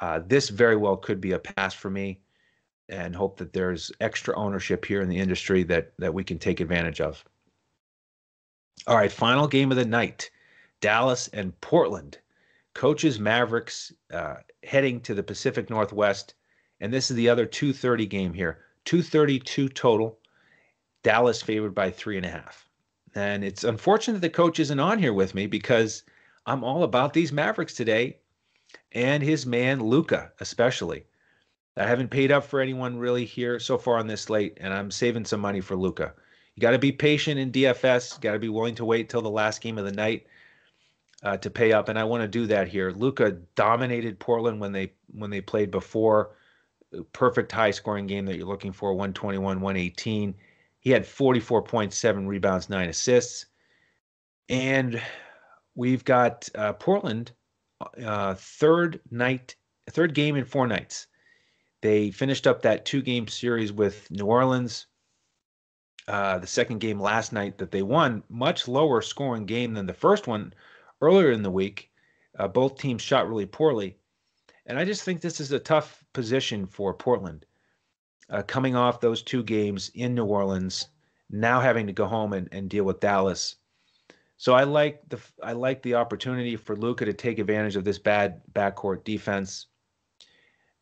uh, 0.00 0.18
this 0.26 0.48
very 0.48 0.74
well 0.74 0.96
could 0.96 1.20
be 1.20 1.32
a 1.32 1.38
pass 1.38 1.72
for 1.72 1.88
me 1.88 2.18
and 2.88 3.14
hope 3.14 3.36
that 3.36 3.52
there's 3.52 3.92
extra 4.00 4.36
ownership 4.36 4.84
here 4.84 5.00
in 5.02 5.08
the 5.08 5.16
industry 5.16 5.62
that 5.62 5.92
that 5.98 6.12
we 6.12 6.24
can 6.24 6.40
take 6.40 6.58
advantage 6.58 7.00
of. 7.00 7.24
All 8.88 8.96
right, 8.96 9.12
final 9.12 9.46
game 9.46 9.70
of 9.70 9.76
the 9.76 9.84
night. 9.84 10.30
Dallas 10.80 11.28
and 11.28 11.58
Portland. 11.60 12.18
Coaches 12.74 13.20
Mavericks 13.20 13.92
uh, 14.12 14.38
heading 14.64 15.00
to 15.02 15.14
the 15.14 15.22
Pacific 15.22 15.70
Northwest, 15.70 16.34
and 16.80 16.92
this 16.92 17.08
is 17.08 17.16
the 17.16 17.28
other 17.28 17.46
230 17.46 18.04
game 18.06 18.34
here. 18.34 18.64
232 18.84 19.68
total. 19.68 20.18
Dallas 21.04 21.40
favored 21.40 21.72
by 21.72 21.92
three 21.92 22.16
and 22.16 22.26
a 22.26 22.30
half. 22.30 22.65
And 23.16 23.42
it's 23.42 23.64
unfortunate 23.64 24.20
the 24.20 24.30
coach 24.30 24.60
isn't 24.60 24.80
on 24.80 24.98
here 24.98 25.12
with 25.12 25.34
me 25.34 25.46
because 25.46 26.02
I'm 26.44 26.62
all 26.62 26.82
about 26.82 27.12
these 27.12 27.32
Mavericks 27.32 27.74
today 27.74 28.18
and 28.92 29.22
his 29.22 29.46
man 29.46 29.80
Luka, 29.80 30.32
especially. 30.40 31.06
I 31.76 31.86
haven't 31.86 32.10
paid 32.10 32.32
up 32.32 32.44
for 32.44 32.60
anyone 32.60 32.98
really 32.98 33.24
here 33.24 33.58
so 33.58 33.76
far 33.76 33.98
on 33.98 34.06
this 34.06 34.22
slate, 34.22 34.56
and 34.60 34.72
I'm 34.72 34.90
saving 34.90 35.26
some 35.26 35.40
money 35.40 35.60
for 35.60 35.76
Luka. 35.76 36.14
You 36.54 36.60
got 36.62 36.70
to 36.70 36.78
be 36.78 36.92
patient 36.92 37.38
in 37.38 37.52
DFS. 37.52 38.20
Got 38.20 38.32
to 38.32 38.38
be 38.38 38.48
willing 38.48 38.74
to 38.76 38.84
wait 38.84 39.10
till 39.10 39.20
the 39.20 39.28
last 39.28 39.60
game 39.60 39.76
of 39.76 39.84
the 39.84 39.92
night 39.92 40.26
uh, 41.22 41.36
to 41.38 41.50
pay 41.50 41.72
up, 41.72 41.90
and 41.90 41.98
I 41.98 42.04
want 42.04 42.22
to 42.22 42.28
do 42.28 42.46
that 42.46 42.68
here. 42.68 42.92
Luka 42.92 43.32
dominated 43.56 44.18
Portland 44.18 44.60
when 44.60 44.72
they 44.72 44.92
when 45.12 45.30
they 45.30 45.42
played 45.42 45.70
before. 45.70 46.30
Perfect 47.12 47.52
high 47.52 47.72
scoring 47.72 48.06
game 48.06 48.24
that 48.26 48.36
you're 48.36 48.46
looking 48.46 48.72
for, 48.72 48.94
121, 48.94 49.60
118. 49.60 50.34
He 50.86 50.92
had 50.92 51.02
44.7 51.02 52.28
rebounds, 52.28 52.70
nine 52.70 52.88
assists, 52.88 53.46
and 54.48 55.02
we've 55.74 56.04
got 56.04 56.48
uh, 56.54 56.74
Portland 56.74 57.32
uh, 58.04 58.34
third 58.34 59.00
night, 59.10 59.56
third 59.90 60.14
game 60.14 60.36
in 60.36 60.44
four 60.44 60.68
nights. 60.68 61.08
They 61.82 62.12
finished 62.12 62.46
up 62.46 62.62
that 62.62 62.84
two 62.84 63.02
game 63.02 63.26
series 63.26 63.72
with 63.72 64.08
New 64.12 64.26
Orleans. 64.26 64.86
Uh, 66.06 66.38
the 66.38 66.46
second 66.46 66.78
game 66.78 67.00
last 67.00 67.32
night 67.32 67.58
that 67.58 67.72
they 67.72 67.82
won, 67.82 68.22
much 68.28 68.68
lower 68.68 69.02
scoring 69.02 69.44
game 69.44 69.74
than 69.74 69.86
the 69.86 69.92
first 69.92 70.28
one 70.28 70.54
earlier 71.00 71.32
in 71.32 71.42
the 71.42 71.50
week. 71.50 71.90
Uh, 72.38 72.46
both 72.46 72.78
teams 72.78 73.02
shot 73.02 73.28
really 73.28 73.44
poorly. 73.44 73.98
And 74.66 74.78
I 74.78 74.84
just 74.84 75.02
think 75.02 75.20
this 75.20 75.40
is 75.40 75.50
a 75.50 75.58
tough 75.58 76.04
position 76.12 76.64
for 76.64 76.94
Portland. 76.94 77.44
Uh, 78.28 78.42
coming 78.42 78.74
off 78.74 79.00
those 79.00 79.22
two 79.22 79.42
games 79.42 79.90
in 79.94 80.14
New 80.14 80.24
Orleans, 80.24 80.88
now 81.30 81.60
having 81.60 81.86
to 81.86 81.92
go 81.92 82.06
home 82.06 82.32
and, 82.32 82.48
and 82.50 82.68
deal 82.68 82.84
with 82.84 83.00
Dallas. 83.00 83.56
So 84.36 84.52
I 84.52 84.64
like 84.64 85.08
the 85.08 85.18
I 85.42 85.52
like 85.52 85.82
the 85.82 85.94
opportunity 85.94 86.56
for 86.56 86.76
Luka 86.76 87.04
to 87.04 87.12
take 87.12 87.38
advantage 87.38 87.76
of 87.76 87.84
this 87.84 87.98
bad 87.98 88.42
backcourt 88.52 89.04
defense. 89.04 89.66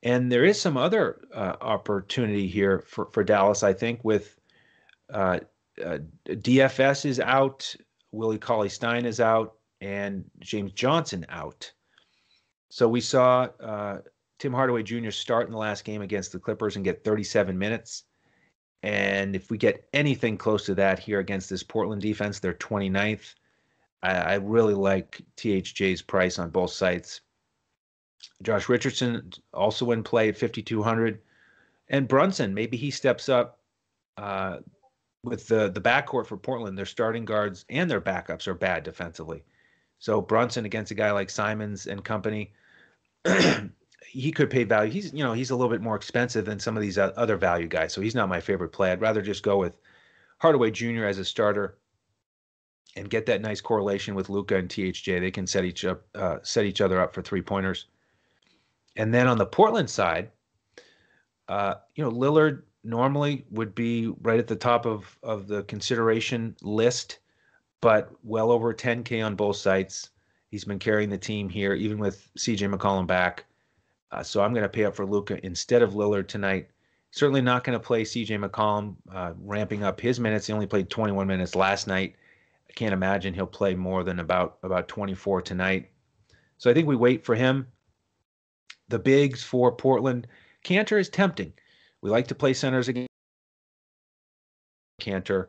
And 0.03 0.31
there 0.31 0.45
is 0.45 0.61
some 0.61 0.77
other 0.77 1.21
uh, 1.33 1.57
opportunity 1.61 2.47
here 2.47 2.81
for, 2.81 3.09
for 3.13 3.25
Dallas, 3.25 3.63
I 3.63 3.73
think, 3.73 4.05
with 4.05 4.39
uh, 5.13 5.41
uh, 5.83 5.99
DFS 6.27 7.07
is 7.07 7.21
out, 7.21 7.75
Willie 8.13 8.39
Cauley 8.39 8.69
Stein 8.69 9.07
is 9.07 9.19
out, 9.19 9.55
and 9.81 10.25
James 10.41 10.73
Johnson 10.73 11.25
out. 11.31 11.73
So 12.69 12.87
we 12.89 13.01
saw 13.01 13.49
uh, 13.61 13.99
Tim 14.45 14.53
Hardaway 14.53 14.83
Jr. 14.83 15.11
start 15.11 15.47
in 15.47 15.53
the 15.53 15.59
last 15.59 15.87
game 15.87 16.03
against 16.03 16.31
the 16.31 16.39
Clippers 16.39 16.77
and 16.77 16.85
get 16.85 17.03
37 17.03 17.59
minutes. 17.59 18.05
And 18.83 19.35
if 19.35 19.51
we 19.51 19.57
get 19.57 19.89
anything 19.95 20.37
close 20.37 20.67
to 20.67 20.75
that 20.75 20.99
here 20.99 21.19
against 21.19 21.49
this 21.49 21.63
Portland 21.63 22.03
defense, 22.03 22.41
they're 22.41 22.53
29th. 22.53 23.37
I, 24.03 24.13
I 24.13 24.35
really 24.35 24.75
like 24.75 25.23
THJ's 25.39 26.03
price 26.03 26.39
on 26.39 26.51
both 26.51 26.73
sites. 26.73 27.23
Josh 28.43 28.69
Richardson 28.69 29.33
also 29.55 29.93
in 29.93 30.03
play 30.03 30.29
at 30.29 30.37
5,200. 30.37 31.23
And 31.89 32.07
Brunson, 32.07 32.53
maybe 32.53 32.77
he 32.77 32.91
steps 32.91 33.31
up 33.31 33.61
uh, 34.19 34.59
with 35.23 35.49
the, 35.49 35.71
the 35.71 35.81
backcourt 35.81 36.27
for 36.27 36.37
Portland. 36.37 36.77
Their 36.77 36.85
starting 36.85 37.25
guards 37.25 37.65
and 37.71 37.91
their 37.91 38.03
backups 38.03 38.47
are 38.47 38.53
bad 38.53 38.83
defensively. 38.83 39.43
So 40.01 40.21
Brunson 40.21 40.67
against 40.67 40.91
a 40.91 40.95
guy 40.95 41.13
like 41.13 41.31
Simons 41.31 41.87
and 41.87 42.05
company, 42.05 42.53
he 44.15 44.31
could 44.31 44.49
pay 44.49 44.63
value. 44.63 44.93
He's 44.93 45.13
you 45.13 45.25
know 45.25 45.33
he's 45.33 45.51
a 45.51 45.57
little 45.57 45.71
bit 45.71 45.81
more 45.81 45.97
expensive 45.97 46.45
than 46.45 46.61
some 46.61 46.77
of 46.77 46.83
these 46.83 46.99
other 46.99 47.37
value 47.37 47.67
guys, 47.67 47.93
so 47.93 48.01
he's 48.01 48.15
not 48.15 48.29
my 48.29 48.41
favorite 48.41 48.71
play. 48.71 48.93
I'd 48.93 49.01
rather 49.01 49.21
just 49.21 49.43
go 49.43 49.59
with 49.59 49.77
Hardaway 50.39 50.71
Jr. 50.71 51.05
as 51.05 51.19
a 51.19 51.25
starter 51.25 51.79
and 52.97 53.11
get 53.11 53.27
that 53.27 53.41
nice 53.41 53.61
correlation 53.61 54.15
with 54.15 54.29
Luka 54.29 54.57
and 54.57 54.69
THJ. 54.69 55.21
They 55.21 55.33
can 55.33 55.49
set 55.49 55.65
each 55.65 55.85
up 55.85 56.03
uh, 56.15 56.39
set 56.43 56.65
each 56.65 56.81
other 56.81 57.01
up 57.01 57.13
for 57.13 57.23
three 57.23 57.43
pointers. 57.43 57.87
And 58.97 59.13
then 59.13 59.27
on 59.27 59.37
the 59.37 59.47
Portland 59.47 59.91
side, 59.91 60.31
uh, 61.49 61.75
you 61.97 62.05
know 62.05 62.11
Lillard 62.11 62.63
normally 62.85 63.45
would 63.51 63.75
be 63.75 64.13
right 64.23 64.39
at 64.39 64.47
the 64.47 64.57
top 64.57 64.87
of 64.87 65.19
of 65.25 65.49
the 65.49 65.65
consideration 65.65 66.55
list 66.63 67.19
but 67.81 68.13
well 68.23 68.51
over 68.51 68.73
10K 68.73 69.27
on 69.27 69.35
both 69.35 69.57
sites. 69.57 70.09
He's 70.49 70.65
been 70.65 70.79
carrying 70.79 71.11
the 71.11 71.19
team 71.19 71.51
here, 71.51 71.75
even 71.75 71.99
with 71.99 72.31
CJ 72.39 72.73
McCollum 72.73 73.07
back. 73.07 73.45
Uh, 74.15 74.23
so 74.23 74.43
I'm 74.43 74.53
going 74.53 74.63
to 74.63 74.69
pay 74.69 74.85
up 74.85 74.95
for 74.95 75.05
Luka 75.05 75.45
instead 75.45 75.83
of 75.83 75.95
Lillard 75.95 76.29
tonight. 76.29 76.69
Certainly 77.11 77.43
not 77.43 77.65
going 77.65 77.79
to 77.79 77.85
play 77.85 78.03
CJ 78.03 78.45
McCollum, 78.45 78.95
uh, 79.13 79.33
ramping 79.41 79.83
up 79.83 80.01
his 80.01 80.21
minutes. 80.21 80.47
He 80.47 80.53
only 80.53 80.67
played 80.67 80.89
21 80.89 81.27
minutes 81.27 81.57
last 81.57 81.89
night. 81.89 82.15
I 82.69 82.73
can't 82.75 82.93
imagine 82.93 83.35
he'll 83.35 83.47
play 83.47 83.75
more 83.75 84.05
than 84.05 84.21
about 84.21 84.59
about 84.63 84.89
24 84.89 85.43
tonight. 85.43 85.91
So 86.59 86.71
I 86.71 86.75
think 86.75 86.87
we 86.87 86.97
wait 86.97 87.25
for 87.25 87.35
him. 87.35 87.67
The 88.89 88.99
bigs 88.99 89.43
for 89.43 89.73
Portland. 89.73 90.29
Kanter 90.65 90.99
is 90.99 91.09
tempting. 91.09 91.53
We 92.01 92.11
like 92.11 92.29
to 92.29 92.35
play 92.35 92.55
centers 92.55 92.89
again. 92.89 93.07
Kanter. 95.01 95.49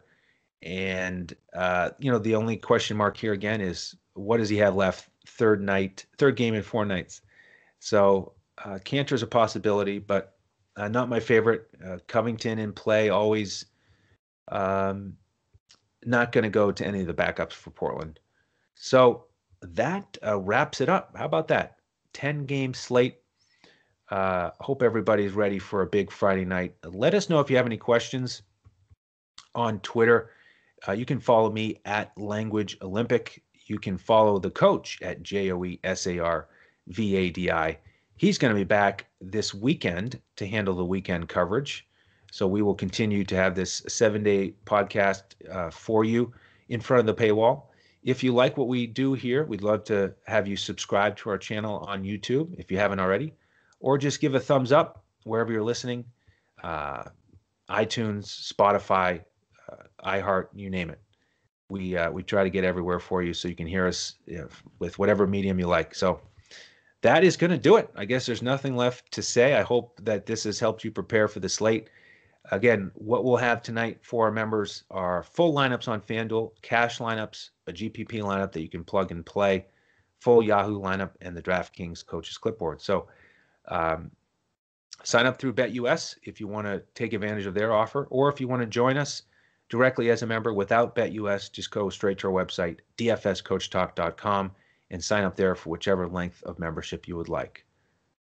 And 0.64 1.36
uh, 1.54 1.92
you 2.00 2.12
know, 2.12 2.20
the 2.20 2.36
only 2.36 2.58
question 2.58 2.98
mark 2.98 3.18
here 3.18 3.34
again 3.34 3.62
is 3.62 3.96
what 4.14 4.38
does 4.38 4.50
he 4.50 4.58
have 4.58 4.76
left? 4.76 5.10
Third 5.28 5.62
night, 5.62 6.06
third 6.18 6.36
game 6.36 6.56
in 6.56 6.64
four 6.64 6.86
nights. 6.86 7.22
So 7.80 8.34
uh, 8.64 8.80
Kanter's 8.84 9.24
a 9.24 9.28
possibility, 9.28 10.00
but 10.00 10.36
uh, 10.78 10.88
not 10.88 11.10
my 11.10 11.20
favorite. 11.20 11.68
Uh, 11.86 11.98
Covington 12.08 12.60
in 12.60 12.74
play 12.74 13.10
always. 13.10 13.66
Um, 14.50 15.18
not 16.06 16.32
going 16.32 16.44
to 16.44 16.50
go 16.50 16.72
to 16.72 16.86
any 16.86 17.02
of 17.02 17.08
the 17.08 17.14
backups 17.14 17.54
for 17.54 17.72
Portland. 17.72 18.20
So 18.76 19.26
that 19.62 20.18
uh, 20.26 20.38
wraps 20.40 20.82
it 20.82 20.90
up. 20.90 21.16
How 21.16 21.26
about 21.26 21.48
that? 21.50 21.78
10 22.14 22.46
game 22.46 22.74
slate. 22.74 23.18
Uh, 24.10 24.52
hope 24.60 24.84
everybody's 24.84 25.32
ready 25.32 25.58
for 25.58 25.82
a 25.82 25.88
big 25.88 26.12
Friday 26.12 26.46
night. 26.46 26.76
Let 26.84 27.16
us 27.16 27.30
know 27.30 27.40
if 27.40 27.50
you 27.50 27.58
have 27.58 27.66
any 27.66 27.78
questions 27.78 28.44
on 29.56 29.80
Twitter. 29.80 30.30
Uh, 30.88 30.92
you 30.92 31.06
can 31.06 31.20
follow 31.20 31.52
me 31.52 31.82
at 31.86 32.16
Language 32.18 32.78
Olympic. 32.82 33.42
You 33.66 33.80
can 33.80 33.98
follow 33.98 34.38
the 34.38 34.52
coach 34.52 35.02
at 35.02 35.24
J 35.24 35.52
O 35.52 35.64
E 35.66 35.80
S 35.84 36.06
A 36.06 36.20
R 36.20 36.48
V 36.88 37.16
A 37.16 37.30
D 37.32 37.50
I. 37.50 37.80
He's 38.18 38.38
going 38.38 38.54
to 38.54 38.60
be 38.60 38.64
back 38.64 39.08
this 39.22 39.54
weekend 39.54 40.22
to 40.38 40.48
handle 40.48 40.76
the 40.76 40.86
weekend 40.86 41.30
coverage. 41.30 41.88
So 42.32 42.48
we 42.48 42.62
will 42.62 42.76
continue 42.76 43.24
to 43.26 43.36
have 43.36 43.56
this 43.56 43.84
seven 43.88 44.24
day 44.24 44.54
podcast 44.66 45.24
uh, 45.52 45.70
for 45.70 46.04
you 46.04 46.34
in 46.70 46.82
front 46.82 47.08
of 47.08 47.16
the 47.16 47.24
paywall. 47.24 47.64
If 48.04 48.24
you 48.24 48.34
like 48.34 48.58
what 48.58 48.68
we 48.68 48.88
do 48.88 49.14
here, 49.14 49.46
we'd 49.46 49.64
love 49.64 49.84
to 49.86 50.14
have 50.26 50.48
you 50.48 50.56
subscribe 50.56 51.18
to 51.18 51.30
our 51.30 51.38
channel 51.38 51.80
on 51.88 52.04
YouTube 52.04 52.54
if 52.60 52.72
you 52.72 52.78
haven't 52.78 53.00
already, 53.00 53.34
or 53.80 53.98
just 53.98 54.22
give 54.22 54.36
a 54.36 54.40
thumbs 54.40 54.72
up 54.72 55.04
wherever 55.24 55.52
you're 55.52 55.64
listening 55.64 56.06
uh, 56.64 57.04
iTunes, 57.70 58.54
Spotify, 58.54 59.22
uh, 59.72 59.84
iHeart, 60.06 60.48
you 60.54 60.70
name 60.70 60.90
it. 60.90 61.00
we 61.70 61.98
uh, 61.98 62.12
we 62.12 62.24
try 62.24 62.44
to 62.44 62.50
get 62.50 62.64
everywhere 62.64 63.00
for 63.00 63.24
you 63.24 63.34
so 63.34 63.48
you 63.48 63.56
can 63.56 63.68
hear 63.68 63.88
us 63.88 64.16
you 64.26 64.40
know, 64.40 64.48
with 64.80 65.00
whatever 65.00 65.28
medium 65.28 65.60
you 65.60 65.68
like. 65.68 65.96
So 65.96 66.22
that 67.02 67.24
is 67.24 67.38
going 67.38 67.52
to 67.52 67.58
do 67.58 67.78
it. 67.78 67.90
I 67.96 68.06
guess 68.06 68.26
there's 68.26 68.42
nothing 68.42 68.76
left 68.76 69.12
to 69.12 69.22
say. 69.22 69.56
I 69.56 69.62
hope 69.62 70.00
that 70.04 70.26
this 70.26 70.44
has 70.46 70.60
helped 70.60 70.84
you 70.84 70.92
prepare 70.92 71.28
for 71.28 71.40
the 71.40 71.50
slate. 71.50 71.90
Again, 72.52 72.92
what 72.96 73.24
we'll 73.24 73.38
have 73.38 73.62
tonight 73.62 74.00
for 74.02 74.26
our 74.26 74.32
members 74.32 74.84
are 74.92 75.24
full 75.24 75.54
lineups 75.54 75.88
on 75.88 76.02
FanDuel, 76.02 76.52
cash 76.62 77.00
lineups, 77.00 77.50
a 77.68 77.74
GPP 77.74 78.22
lineup 78.22 78.52
that 78.52 78.62
you 78.62 78.70
can 78.70 78.84
plug 78.84 79.12
and 79.12 79.26
play, 79.26 79.66
full 80.20 80.44
Yahoo 80.44 80.80
lineup, 80.80 81.12
and 81.22 81.36
the 81.36 81.42
DraftKings 81.42 82.06
coaches 82.06 82.38
clipboard. 82.38 82.82
So 82.82 83.08
um, 83.68 84.12
sign 85.04 85.26
up 85.26 85.40
through 85.40 85.54
BetUS 85.54 86.16
if 86.24 86.40
you 86.40 86.48
want 86.48 86.68
to 86.68 86.84
take 86.94 87.14
advantage 87.14 87.46
of 87.48 87.54
their 87.56 87.74
offer, 87.74 88.08
or 88.10 88.30
if 88.30 88.40
you 88.40 88.48
want 88.48 88.62
to 88.62 88.68
join 88.68 88.98
us 88.98 89.24
directly 89.70 90.12
as 90.12 90.22
a 90.22 90.28
member 90.28 90.54
without 90.54 90.96
BetUS, 90.96 91.52
just 91.52 91.72
go 91.72 91.90
straight 91.90 92.20
to 92.20 92.28
our 92.28 92.46
website, 92.46 92.80
dfscoachtalk.com, 92.98 94.52
and 94.96 95.04
sign 95.04 95.26
up 95.26 95.36
there 95.36 95.56
for 95.56 95.72
whichever 95.72 96.08
length 96.08 96.42
of 96.44 96.58
membership 96.58 97.06
you 97.06 97.18
would 97.18 97.28
like. 97.28 97.66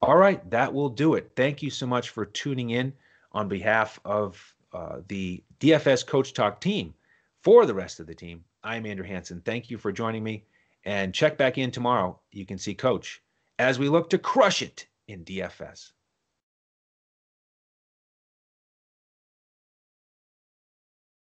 All 0.00 0.16
right, 0.16 0.50
that 0.50 0.72
will 0.72 0.88
do 0.88 1.16
it. 1.16 1.30
Thank 1.36 1.62
you 1.62 1.68
so 1.68 1.86
much 1.86 2.08
for 2.08 2.24
tuning 2.24 2.70
in 2.70 2.94
on 3.32 3.46
behalf 3.46 4.00
of 4.06 4.54
uh, 4.72 5.00
the 5.06 5.44
DFS 5.60 6.06
Coach 6.06 6.32
Talk 6.32 6.62
team. 6.62 6.94
For 7.42 7.66
the 7.66 7.74
rest 7.74 8.00
of 8.00 8.06
the 8.06 8.14
team, 8.14 8.42
I'm 8.64 8.86
Andrew 8.86 9.04
Hanson. 9.04 9.42
Thank 9.44 9.68
you 9.68 9.76
for 9.76 9.92
joining 9.92 10.24
me. 10.24 10.46
And 10.86 11.12
check 11.12 11.36
back 11.36 11.58
in 11.58 11.70
tomorrow. 11.70 12.18
You 12.30 12.46
can 12.46 12.56
see 12.56 12.74
Coach 12.74 13.22
as 13.58 13.78
we 13.78 13.90
look 13.90 14.08
to 14.08 14.18
crush 14.18 14.62
it 14.62 14.86
in 15.08 15.26
DFS. 15.26 15.92